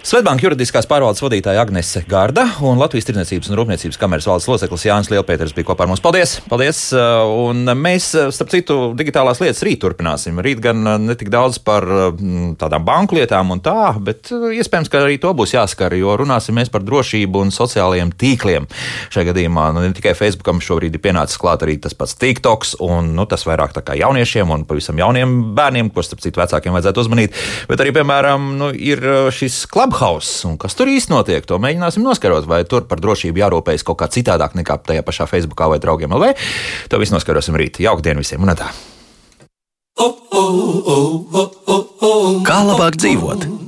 Svetbanka 0.04 0.44
juridiskās 0.44 0.84
pārvaldes 0.84 1.22
vadītāja 1.24 1.62
Agnese 1.64 2.02
Garda 2.04 2.42
un 2.68 2.76
Latvijas 2.76 3.06
Tirdzniecības 3.08 3.48
un 3.48 3.56
Rūpniecības 3.56 3.96
kameras 3.96 4.26
valdes 4.28 4.44
loceklis 4.50 4.82
Jānis 4.84 5.08
Lielpēters 5.08 5.54
bija 5.56 5.70
kopā 5.70 5.86
ar 5.86 5.88
mums. 5.88 6.02
Paldies! 6.04 6.34
Paldies! 6.44 6.80
Un 6.92 7.62
mēs, 7.80 8.10
starp 8.36 8.50
citu, 8.52 8.76
digitālās 8.98 9.40
lietas 9.40 9.62
rīt 9.64 9.80
turpināsim. 9.80 10.42
Rīt 10.44 10.60
gan 10.60 10.82
ne 11.06 11.16
tik 11.16 11.30
daudz 11.32 11.56
par 11.64 11.88
tādām 12.60 12.84
banku 12.84 13.16
lietām 13.16 13.54
un 13.54 13.62
tā, 13.64 13.94
bet 13.96 14.28
iespējams, 14.28 14.90
ka 14.92 15.06
arī 15.06 15.16
to 15.22 15.32
būs 15.32 15.54
jāskar, 15.56 15.96
jo 15.96 16.18
runāsim 16.20 16.60
mēs 16.60 16.68
par 16.74 16.84
drošību 16.84 17.40
un 17.46 17.54
sociālajiem 17.56 18.12
tīkliem. 18.20 18.68
Šajā 19.08 19.30
gadījumā 19.30 19.70
nu, 19.72 19.86
ne 19.86 19.96
tikai 19.96 20.12
Facebookam 20.20 20.60
šobrīd 20.60 21.00
ir 21.00 21.04
pienācis 21.08 21.40
klāt 21.40 21.64
arī 21.64 21.78
tas 21.80 21.96
pats 21.96 22.12
TikToks, 22.20 22.76
un 22.84 23.14
nu, 23.16 23.24
tas 23.24 23.48
vairāk 23.48 23.72
tā 23.80 23.80
kā 23.88 23.96
jauniešiem 24.02 24.52
un 24.52 24.68
pavisam 24.68 25.00
jauniem 25.00 25.56
bērniem, 25.56 25.88
ko 25.96 26.04
starp 26.04 26.20
citu 26.28 26.44
vecākiem 26.44 26.76
vajadzētu 26.76 27.06
uzmanīt. 27.06 27.42
Bet 27.72 27.80
arī, 27.80 27.96
piemēram, 27.96 28.52
nu, 28.60 28.68
ir 28.76 29.00
šis 29.32 29.62
klubs 29.72 29.93
Clubhouse. 29.94 30.46
Un 30.48 30.56
kas 30.58 30.74
tur 30.74 30.90
īsti 30.90 31.12
notiek? 31.12 31.44
To 31.46 31.58
mēģināsim 31.62 32.02
noskarot. 32.04 32.48
Vai 32.50 32.64
tur 32.68 32.88
par 32.90 33.02
drošību 33.02 33.40
jārūpējas 33.44 33.86
kaut 33.86 34.00
kā 34.02 34.10
citādāk 34.10 34.56
nekā 34.58 34.78
tajā 34.90 35.04
pašā 35.06 35.28
Facebookā 35.30 35.70
vai 35.70 35.78
draugiem 35.82 36.14
LV. 36.14 36.34
To 36.90 37.00
visu 37.02 37.14
noskarosim 37.14 37.58
rīt. 37.58 37.80
Jauka 37.84 38.04
diena 38.04 38.24
visiem! 38.24 38.42
Un 38.42 38.54
tā! 38.58 38.72
Kā 42.44 42.58
labāk 42.66 42.98
dzīvot? 42.98 43.63